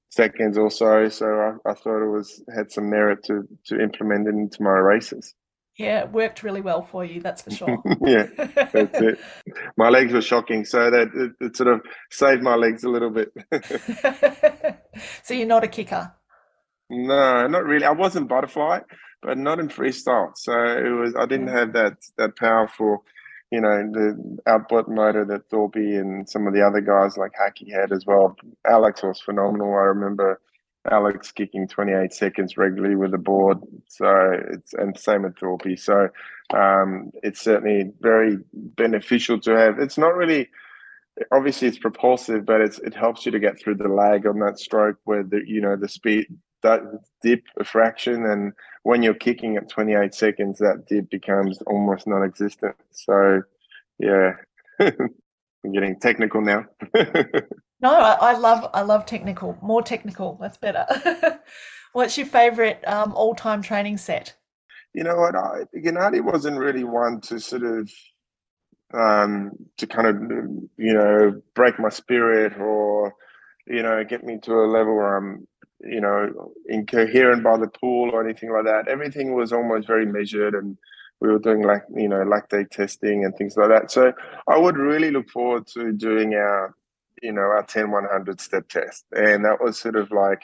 seconds 0.10 0.58
or 0.58 0.70
so. 0.70 1.10
So 1.10 1.26
I, 1.26 1.70
I 1.70 1.74
thought 1.74 2.04
it 2.04 2.12
was 2.12 2.44
had 2.54 2.72
some 2.72 2.90
merit 2.90 3.24
to 3.26 3.48
to 3.66 3.82
implement 3.82 4.28
it 4.28 4.36
into 4.36 4.62
my 4.62 4.70
races. 4.70 5.34
Yeah, 5.78 6.06
it 6.06 6.12
worked 6.12 6.42
really 6.42 6.62
well 6.62 6.82
for 6.82 7.06
you, 7.06 7.22
that's 7.22 7.44
for 7.44 7.52
sure. 7.52 7.78
yeah, 8.02 8.26
that's 8.74 9.00
it. 9.00 9.20
My 9.78 9.90
legs 9.90 10.12
were 10.12 10.22
shocking, 10.22 10.66
so 10.66 10.90
that 10.90 11.10
it, 11.14 11.46
it 11.46 11.56
sort 11.56 11.72
of 11.72 11.82
saved 12.10 12.42
my 12.42 12.56
legs 12.56 12.84
a 12.84 12.90
little 12.90 13.12
bit. 13.12 13.32
so 15.24 15.36
you're 15.36 15.46
not 15.46 15.64
a 15.64 15.68
kicker? 15.68 16.12
No, 16.90 17.46
not 17.46 17.64
really. 17.66 17.86
I 17.86 17.92
wasn't 17.92 18.28
butterfly, 18.28 18.80
but 19.22 19.38
not 19.38 19.60
in 19.60 19.68
freestyle. 19.70 20.32
So 20.36 20.54
it 20.54 20.90
was. 20.90 21.16
I 21.16 21.28
didn't 21.28 21.50
have 21.50 21.74
that 21.74 21.98
that 22.18 22.36
powerful, 22.38 23.04
you 23.52 23.62
know, 23.62 23.92
the 23.92 24.40
output 24.48 24.88
motor 24.88 25.26
that 25.26 25.48
Thorpe 25.50 25.76
and 25.76 26.28
some 26.28 26.48
of 26.48 26.56
the 26.56 26.66
other 26.66 26.82
guys 26.82 27.18
like 27.18 27.34
Hackett 27.38 27.72
had 27.72 27.92
as 27.92 28.04
well. 28.08 28.36
Alex 28.68 29.04
was 29.04 29.22
phenomenal. 29.22 29.74
I 29.76 29.84
remember 29.94 30.42
Alex 30.92 31.32
kicking 31.32 31.68
28 31.68 32.14
seconds 32.14 32.58
regularly 32.58 32.96
with 32.96 33.12
the 33.12 33.18
board. 33.18 33.60
So 33.88 34.08
it's 34.52 34.74
and 34.74 34.98
same 34.98 35.24
with 35.24 35.38
Thorpe. 35.38 35.78
So 35.78 36.10
um, 36.54 37.12
it's 37.24 37.42
certainly 37.42 37.92
very 38.02 38.38
beneficial 38.54 39.40
to 39.42 39.52
have. 39.52 39.80
It's 39.80 39.98
not 39.98 40.16
really 40.16 40.50
obviously 41.32 41.68
it's 41.68 41.80
propulsive, 41.80 42.46
but 42.46 42.62
it's 42.62 42.80
it 42.80 42.94
helps 42.94 43.26
you 43.26 43.32
to 43.32 43.40
get 43.40 43.60
through 43.60 43.76
the 43.76 43.88
lag 43.88 44.26
on 44.26 44.40
that 44.40 44.60
stroke 44.60 44.98
where 45.06 45.24
the 45.24 45.42
you 45.46 45.62
know 45.62 45.76
the 45.76 45.90
speed 45.90 46.28
that 46.64 46.82
dip 47.22 47.44
a 47.60 47.64
fraction 47.64 48.26
and 48.26 48.52
when 48.84 49.04
you're 49.04 49.14
kicking 49.14 49.58
at 49.58 49.70
28 49.70 50.14
seconds 50.14 50.58
that 50.60 50.86
dip 50.88 51.10
becomes 51.10 51.62
almost 51.68 52.08
non-existent 52.08 52.76
so 52.92 53.42
yeah 54.00 54.32
i'm 54.80 55.72
getting 55.72 56.00
technical 56.00 56.42
now 56.42 56.66
No, 57.80 57.94
I, 57.94 58.14
I, 58.32 58.38
love 58.38 58.70
I 58.74 58.82
love 58.82 59.06
technical. 59.06 59.58
More 59.62 59.84
technical. 59.84 60.38
That's 60.42 60.58
better. 60.58 60.86
What's 61.94 62.18
your 62.18 62.28
favorite 62.28 62.84
um, 62.88 63.14
all 63.14 63.36
time 63.36 63.62
training 63.62 63.98
set? 63.98 64.36
You 64.94 65.04
know 65.04 65.16
what? 65.16 65.36
I, 65.36 65.64
Gennady 65.76 66.22
wasn't 66.22 66.58
really 66.58 66.84
one 66.84 67.22
to 67.22 67.40
sort 67.40 67.64
of 67.64 67.92
um, 68.94 69.52
to 69.78 69.86
kind 69.86 70.08
of 70.08 70.16
you 70.78 70.94
know 70.94 71.42
break 71.54 71.80
my 71.80 71.90
spirit 71.90 72.58
or 72.58 73.14
you 73.68 73.84
know 73.84 74.04
get 74.04 74.24
me 74.24 74.40
to 74.44 74.54
a 74.54 74.66
level 74.66 74.96
where 74.96 75.18
I'm 75.18 75.48
you 75.82 76.02
know 76.02 76.52
incoherent 76.68 77.44
by 77.44 77.58
the 77.58 77.68
pool 77.68 78.10
or 78.12 78.24
anything 78.24 78.52
like 78.52 78.66
that. 78.66 78.88
Everything 78.88 79.34
was 79.34 79.54
almost 79.54 79.88
very 79.88 80.06
measured 80.06 80.56
and 80.56 80.78
we 81.20 81.30
were 81.30 81.40
doing 81.40 81.62
like 81.62 81.84
you 81.96 82.08
know 82.08 82.24
lactate 82.24 82.72
testing 82.72 83.24
and 83.24 83.36
things 83.36 83.56
like 83.56 83.70
that. 83.70 83.92
So 83.92 84.14
I 84.48 84.58
would 84.58 84.78
really 84.78 85.12
look 85.12 85.30
forward 85.30 85.68
to 85.68 85.92
doing 85.92 86.34
our 86.34 86.76
you 87.22 87.32
know, 87.32 87.42
our 87.42 87.64
10 87.64 87.92
100 87.92 88.42
step 88.42 88.68
test. 88.70 89.06
And 89.12 89.44
that 89.46 89.62
was 89.62 89.80
sort 89.80 89.96
of 89.96 90.12
like, 90.12 90.42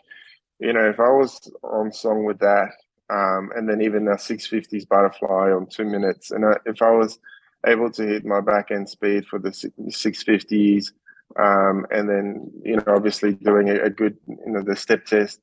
you 0.59 0.73
know, 0.73 0.87
if 0.87 0.99
I 0.99 1.09
was 1.09 1.51
on 1.63 1.91
song 1.91 2.25
with 2.25 2.39
that, 2.39 2.69
um, 3.09 3.51
and 3.55 3.67
then 3.69 3.81
even 3.81 4.07
a 4.07 4.15
650s 4.15 4.87
butterfly 4.87 5.51
on 5.51 5.67
two 5.67 5.85
minutes, 5.85 6.31
and 6.31 6.45
I, 6.45 6.53
if 6.65 6.81
I 6.81 6.91
was 6.91 7.19
able 7.65 7.91
to 7.91 8.03
hit 8.03 8.25
my 8.25 8.41
back 8.41 8.71
end 8.71 8.89
speed 8.89 9.25
for 9.27 9.39
the 9.39 9.49
650s, 9.49 10.91
um, 11.39 11.85
and 11.91 12.09
then, 12.09 12.51
you 12.63 12.75
know, 12.75 12.83
obviously 12.87 13.33
doing 13.33 13.69
a, 13.69 13.83
a, 13.83 13.89
good, 13.89 14.17
you 14.27 14.51
know, 14.51 14.61
the 14.61 14.75
step 14.75 15.05
test, 15.05 15.39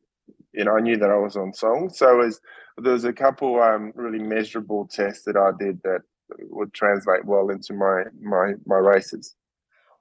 you 0.53 0.65
know, 0.65 0.77
I 0.77 0.81
knew 0.81 0.97
that 0.97 1.11
I 1.11 1.17
was 1.17 1.37
on 1.37 1.53
song. 1.53 1.91
So 1.93 2.17
was, 2.17 2.41
there 2.79 2.93
was 2.93 3.05
a 3.05 3.13
couple 3.13 3.61
um, 3.61 3.93
really 3.95 4.19
measurable 4.19 4.87
tests 4.87 5.25
that 5.25 5.37
I 5.37 5.51
did 5.59 5.81
that 5.83 6.03
would 6.39 6.73
translate 6.73 7.25
well 7.25 7.51
into 7.51 7.73
my 7.75 8.05
my 8.21 8.55
my 8.67 8.77
races. 8.77 9.35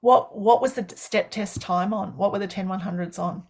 What 0.00 0.36
what 0.36 0.62
was 0.62 0.74
the 0.74 0.86
step 0.96 1.30
test 1.30 1.60
time 1.60 1.92
on? 1.92 2.16
What 2.16 2.32
were 2.32 2.38
the 2.38 2.46
10 2.46 2.68
100s 2.68 3.18
on? 3.18 3.44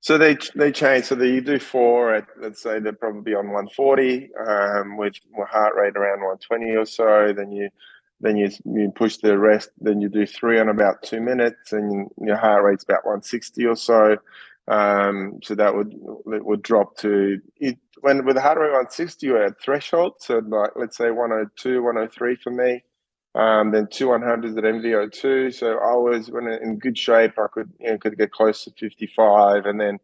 So 0.00 0.16
they 0.16 0.36
they 0.54 0.72
change. 0.72 1.06
So 1.06 1.14
they, 1.14 1.28
you 1.28 1.40
do 1.40 1.58
four 1.58 2.14
at 2.14 2.26
let's 2.40 2.62
say 2.62 2.78
they're 2.78 2.92
probably 2.92 3.34
on 3.34 3.46
140 3.46 4.30
um, 4.36 4.96
with 4.96 5.14
heart 5.48 5.74
rate 5.74 5.96
around 5.96 6.20
120 6.20 6.76
or 6.76 6.86
so. 6.86 7.32
Then 7.32 7.52
you 7.52 7.68
then 8.20 8.36
you 8.36 8.50
you 8.64 8.92
push 8.94 9.16
the 9.18 9.38
rest. 9.38 9.70
Then 9.80 10.00
you 10.00 10.08
do 10.08 10.26
three 10.26 10.58
on 10.58 10.68
about 10.68 11.02
two 11.02 11.20
minutes, 11.20 11.72
and 11.72 12.08
your 12.20 12.36
heart 12.36 12.64
rate's 12.64 12.84
about 12.84 13.04
160 13.04 13.66
or 13.66 13.76
so. 13.76 14.16
Um, 14.68 15.40
so 15.42 15.54
that 15.54 15.74
would 15.74 15.92
it 15.92 16.44
would 16.44 16.62
drop 16.62 16.96
to 16.98 17.40
it, 17.56 17.78
when 18.00 18.24
with 18.24 18.36
heart 18.36 18.58
rate 18.58 18.66
160 18.66 19.26
you're 19.26 19.42
at 19.42 19.60
threshold. 19.60 20.14
So 20.18 20.38
like 20.38 20.70
let's 20.76 20.96
say 20.96 21.10
102, 21.10 21.82
103 21.82 22.36
for 22.36 22.50
me. 22.50 22.84
Um, 23.38 23.70
then 23.70 23.86
two 23.86 24.08
100s 24.08 24.58
at 24.58 24.64
MVO2. 24.64 25.54
So 25.54 25.78
I 25.78 25.94
was 25.94 26.28
when 26.28 26.48
in 26.48 26.78
good 26.78 26.98
shape. 26.98 27.38
I 27.38 27.46
could 27.46 27.72
you 27.78 27.92
know, 27.92 27.98
could 27.98 28.18
get 28.18 28.32
close 28.32 28.64
to 28.64 28.72
55, 28.72 29.64
and 29.64 29.80
then 29.80 29.98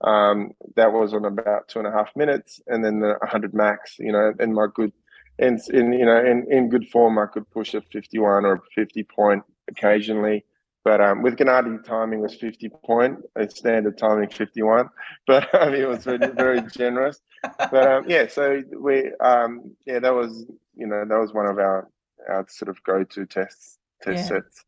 um, 0.00 0.50
that 0.74 0.92
was 0.92 1.14
on 1.14 1.24
about 1.24 1.68
two 1.68 1.78
and 1.78 1.86
a 1.86 1.92
half 1.92 2.08
minutes, 2.16 2.60
and 2.66 2.84
then 2.84 2.98
the 2.98 3.14
100 3.20 3.54
max. 3.54 3.96
You 4.00 4.10
know, 4.10 4.32
in 4.40 4.52
my 4.52 4.66
good, 4.74 4.92
in, 5.38 5.60
in 5.72 5.92
you 5.92 6.04
know 6.04 6.18
in, 6.18 6.46
in 6.50 6.68
good 6.68 6.88
form, 6.88 7.16
I 7.16 7.26
could 7.26 7.48
push 7.52 7.74
a 7.74 7.80
51 7.80 8.44
or 8.44 8.54
a 8.54 8.60
50 8.74 9.04
point 9.04 9.44
occasionally. 9.68 10.44
But 10.82 11.00
um, 11.00 11.22
with 11.22 11.36
Gennady, 11.36 11.84
timing 11.84 12.20
was 12.20 12.34
50 12.34 12.70
point, 12.84 13.18
a 13.36 13.48
standard 13.48 13.98
timing 13.98 14.30
51. 14.30 14.88
But 15.28 15.54
I 15.54 15.66
mean, 15.70 15.82
it 15.82 15.88
was 15.88 16.04
very, 16.04 16.26
very 16.26 16.62
generous. 16.76 17.20
But 17.42 17.86
um, 17.86 18.04
yeah, 18.08 18.26
so 18.26 18.62
we, 18.76 19.12
um, 19.20 19.76
yeah, 19.86 20.00
that 20.00 20.14
was, 20.14 20.46
you 20.74 20.86
know, 20.86 21.04
that 21.06 21.18
was 21.18 21.32
one 21.32 21.46
of 21.46 21.58
our 21.58 21.86
our 22.28 22.46
sort 22.48 22.68
of 22.68 22.82
go-to 22.84 23.26
tests 23.26 23.78
test 24.02 24.16
yeah. 24.16 24.24
sets. 24.24 24.64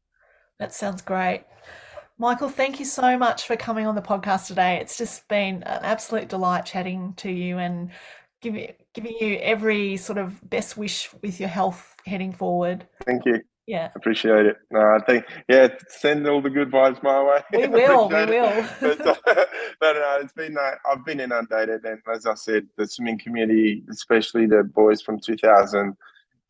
That 0.58 0.72
sounds 0.72 1.02
great. 1.02 1.44
Michael, 2.18 2.48
thank 2.48 2.78
you 2.78 2.84
so 2.84 3.18
much 3.18 3.46
for 3.46 3.56
coming 3.56 3.86
on 3.86 3.94
the 3.94 4.02
podcast 4.02 4.46
today. 4.46 4.76
It's 4.76 4.96
just 4.96 5.26
been 5.28 5.62
an 5.64 5.80
absolute 5.82 6.28
delight 6.28 6.66
chatting 6.66 7.14
to 7.16 7.30
you 7.30 7.58
and 7.58 7.90
giving 8.40 8.72
giving 8.94 9.16
you 9.18 9.38
every 9.38 9.96
sort 9.96 10.18
of 10.18 10.38
best 10.48 10.76
wish 10.76 11.08
with 11.22 11.40
your 11.40 11.48
health 11.48 11.96
heading 12.06 12.32
forward. 12.32 12.86
Thank 13.04 13.24
you. 13.24 13.40
Yeah, 13.66 13.90
appreciate 13.94 14.46
it. 14.46 14.56
No, 14.70 14.80
I 14.80 14.98
think 15.06 15.24
yeah, 15.48 15.68
send 15.88 16.26
all 16.26 16.42
the 16.42 16.50
good 16.50 16.70
vibes 16.70 17.02
my 17.02 17.22
way. 17.22 17.40
We 17.52 17.66
will, 17.68 18.08
we 18.08 18.26
will. 18.26 18.68
but, 18.80 19.06
uh, 19.06 19.14
but 19.80 19.96
uh, 19.96 20.18
it's 20.20 20.32
been 20.32 20.56
uh, 20.58 20.72
I've 20.90 21.04
been 21.04 21.20
inundated, 21.20 21.84
and 21.84 22.00
as 22.12 22.26
I 22.26 22.34
said, 22.34 22.66
the 22.76 22.86
swimming 22.86 23.18
community, 23.18 23.84
especially 23.90 24.46
the 24.46 24.64
boys 24.64 25.00
from 25.00 25.20
2000 25.20 25.96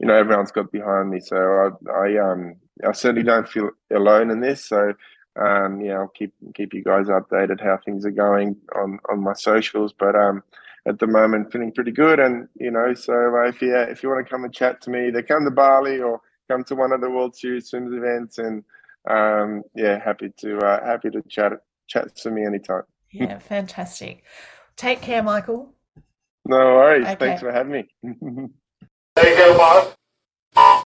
you 0.02 0.08
know 0.08 0.14
everyone's 0.14 0.50
got 0.50 0.72
behind 0.72 1.10
me. 1.10 1.20
So 1.20 1.36
I, 1.36 1.90
I 1.90 2.32
um 2.32 2.56
I 2.86 2.92
certainly 2.92 3.22
don't 3.22 3.48
feel 3.48 3.70
alone 3.94 4.30
in 4.30 4.40
this. 4.40 4.68
So 4.68 4.92
um 5.40 5.80
yeah, 5.80 5.94
I'll 5.94 6.08
keep 6.08 6.34
keep 6.54 6.74
you 6.74 6.82
guys 6.82 7.06
updated 7.06 7.62
how 7.62 7.78
things 7.84 8.04
are 8.04 8.10
going 8.10 8.56
on 8.74 8.98
on 9.10 9.22
my 9.22 9.32
socials. 9.32 9.94
But 9.96 10.16
um 10.16 10.42
at 10.86 10.98
the 10.98 11.06
moment 11.06 11.52
feeling 11.52 11.72
pretty 11.72 11.92
good, 11.92 12.18
and 12.18 12.48
you 12.58 12.72
know 12.72 12.92
so 12.94 13.12
uh, 13.12 13.48
if 13.48 13.62
you 13.62 13.74
if 13.76 14.02
you 14.02 14.08
want 14.08 14.26
to 14.26 14.30
come 14.30 14.44
and 14.44 14.52
chat 14.52 14.82
to 14.82 14.90
me, 14.90 15.10
they 15.10 15.22
come 15.22 15.44
to 15.44 15.52
Bali 15.52 16.00
or 16.00 16.20
come 16.50 16.64
to 16.64 16.74
one 16.74 16.92
of 16.92 17.00
the 17.00 17.08
World 17.08 17.36
Series 17.36 17.68
swims 17.68 17.92
events, 17.94 18.38
and 18.38 18.64
um 19.08 19.62
yeah, 19.76 20.02
happy 20.04 20.32
to 20.38 20.58
uh, 20.58 20.84
happy 20.84 21.10
to 21.10 21.22
chat 21.28 21.52
chat 21.86 22.14
to 22.16 22.30
me 22.32 22.44
anytime. 22.44 22.82
Yeah, 23.12 23.38
fantastic. 23.38 24.24
Take 24.74 25.00
care, 25.00 25.22
Michael. 25.22 25.72
No 26.44 26.56
worries. 26.56 27.06
Okay. 27.06 27.16
Thanks 27.16 27.42
for 27.42 27.52
having 27.52 27.86
me. 28.02 28.48
There 29.22 29.48
you 29.48 29.56
go. 29.56 30.82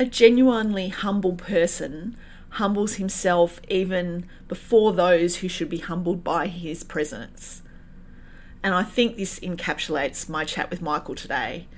A 0.00 0.04
genuinely 0.06 0.88
humble 0.88 1.34
person 1.34 2.16
humbles 2.50 2.96
himself 2.96 3.60
even 3.68 4.26
before 4.48 4.92
those 4.92 5.36
who 5.36 5.46
should 5.46 5.68
be 5.68 5.78
humbled 5.78 6.24
by 6.24 6.48
his 6.48 6.82
presence. 6.82 7.62
And 8.60 8.74
I 8.74 8.82
think 8.82 9.16
this 9.16 9.38
encapsulates 9.38 10.28
my 10.28 10.44
chat 10.44 10.68
with 10.68 10.82
Michael 10.82 11.14
today. 11.14 11.68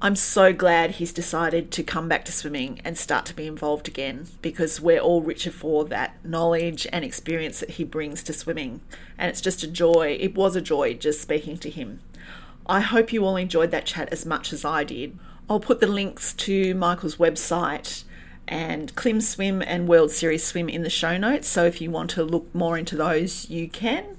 I'm 0.00 0.14
so 0.14 0.52
glad 0.52 0.92
he's 0.92 1.12
decided 1.12 1.72
to 1.72 1.82
come 1.82 2.08
back 2.08 2.24
to 2.26 2.32
swimming 2.32 2.80
and 2.84 2.96
start 2.96 3.26
to 3.26 3.34
be 3.34 3.48
involved 3.48 3.88
again 3.88 4.28
because 4.42 4.80
we're 4.80 5.00
all 5.00 5.22
richer 5.22 5.50
for 5.50 5.84
that 5.86 6.24
knowledge 6.24 6.86
and 6.92 7.04
experience 7.04 7.58
that 7.58 7.70
he 7.70 7.84
brings 7.84 8.22
to 8.24 8.32
swimming. 8.32 8.80
And 9.18 9.28
it's 9.28 9.40
just 9.40 9.64
a 9.64 9.68
joy. 9.68 10.16
It 10.20 10.36
was 10.36 10.54
a 10.54 10.60
joy 10.60 10.94
just 10.94 11.20
speaking 11.20 11.58
to 11.58 11.70
him. 11.70 12.00
I 12.66 12.80
hope 12.80 13.12
you 13.12 13.24
all 13.24 13.36
enjoyed 13.36 13.70
that 13.72 13.86
chat 13.86 14.08
as 14.10 14.24
much 14.24 14.52
as 14.52 14.64
I 14.64 14.84
did. 14.84 15.18
I'll 15.48 15.60
put 15.60 15.80
the 15.80 15.86
links 15.86 16.32
to 16.34 16.74
Michael's 16.74 17.16
website 17.16 18.04
and 18.48 18.94
Klim 18.94 19.20
Swim 19.20 19.62
and 19.62 19.88
World 19.88 20.10
Series 20.10 20.44
Swim 20.44 20.68
in 20.68 20.82
the 20.82 20.90
show 20.90 21.18
notes. 21.18 21.48
So 21.48 21.64
if 21.64 21.80
you 21.80 21.90
want 21.90 22.10
to 22.10 22.24
look 22.24 22.54
more 22.54 22.78
into 22.78 22.96
those, 22.96 23.48
you 23.50 23.68
can. 23.68 24.16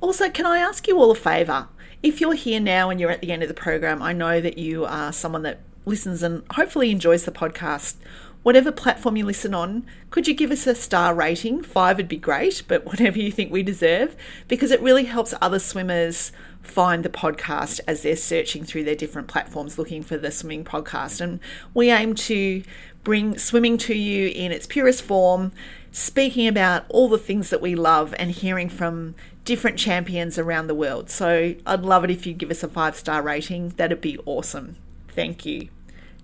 Also, 0.00 0.28
can 0.30 0.46
I 0.46 0.58
ask 0.58 0.86
you 0.86 0.98
all 0.98 1.10
a 1.10 1.14
favour? 1.14 1.68
If 2.02 2.20
you're 2.20 2.34
here 2.34 2.60
now 2.60 2.90
and 2.90 3.00
you're 3.00 3.10
at 3.10 3.20
the 3.20 3.32
end 3.32 3.42
of 3.42 3.48
the 3.48 3.54
program, 3.54 4.02
I 4.02 4.12
know 4.12 4.40
that 4.40 4.58
you 4.58 4.84
are 4.84 5.12
someone 5.12 5.42
that 5.42 5.60
listens 5.84 6.22
and 6.22 6.42
hopefully 6.52 6.90
enjoys 6.90 7.24
the 7.24 7.32
podcast. 7.32 7.96
Whatever 8.42 8.70
platform 8.70 9.16
you 9.16 9.24
listen 9.24 9.54
on, 9.54 9.84
could 10.10 10.28
you 10.28 10.34
give 10.34 10.52
us 10.52 10.66
a 10.66 10.74
star 10.74 11.14
rating? 11.14 11.62
Five 11.62 11.96
would 11.96 12.08
be 12.08 12.18
great, 12.18 12.62
but 12.68 12.86
whatever 12.86 13.18
you 13.18 13.32
think 13.32 13.50
we 13.50 13.62
deserve, 13.62 14.14
because 14.46 14.70
it 14.70 14.80
really 14.80 15.04
helps 15.04 15.34
other 15.40 15.58
swimmers 15.58 16.30
find 16.68 17.04
the 17.04 17.08
podcast 17.08 17.80
as 17.86 18.02
they're 18.02 18.16
searching 18.16 18.64
through 18.64 18.84
their 18.84 18.94
different 18.94 19.28
platforms 19.28 19.78
looking 19.78 20.02
for 20.02 20.16
the 20.16 20.30
swimming 20.30 20.64
podcast. 20.64 21.20
And 21.20 21.40
we 21.74 21.90
aim 21.90 22.14
to 22.14 22.62
bring 23.04 23.38
swimming 23.38 23.78
to 23.78 23.94
you 23.94 24.28
in 24.28 24.52
its 24.52 24.66
purest 24.66 25.02
form, 25.02 25.52
speaking 25.92 26.46
about 26.46 26.84
all 26.88 27.08
the 27.08 27.18
things 27.18 27.50
that 27.50 27.60
we 27.60 27.74
love 27.74 28.14
and 28.18 28.30
hearing 28.30 28.68
from 28.68 29.14
different 29.44 29.78
champions 29.78 30.38
around 30.38 30.66
the 30.66 30.74
world. 30.74 31.08
So 31.08 31.54
I'd 31.66 31.82
love 31.82 32.04
it 32.04 32.10
if 32.10 32.26
you 32.26 32.34
give 32.34 32.50
us 32.50 32.62
a 32.62 32.68
five 32.68 32.96
star 32.96 33.22
rating. 33.22 33.70
That'd 33.70 34.00
be 34.00 34.18
awesome. 34.26 34.76
Thank 35.08 35.46
you. 35.46 35.68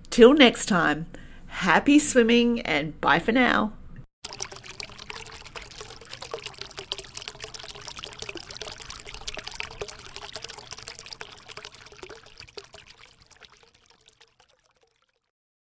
Till 0.09 0.33
next 0.33 0.67
time, 0.67 1.07
happy 1.47 1.99
swimming 1.99 2.61
and 2.61 2.99
bye 3.01 3.19
for 3.19 3.31
now. 3.31 3.73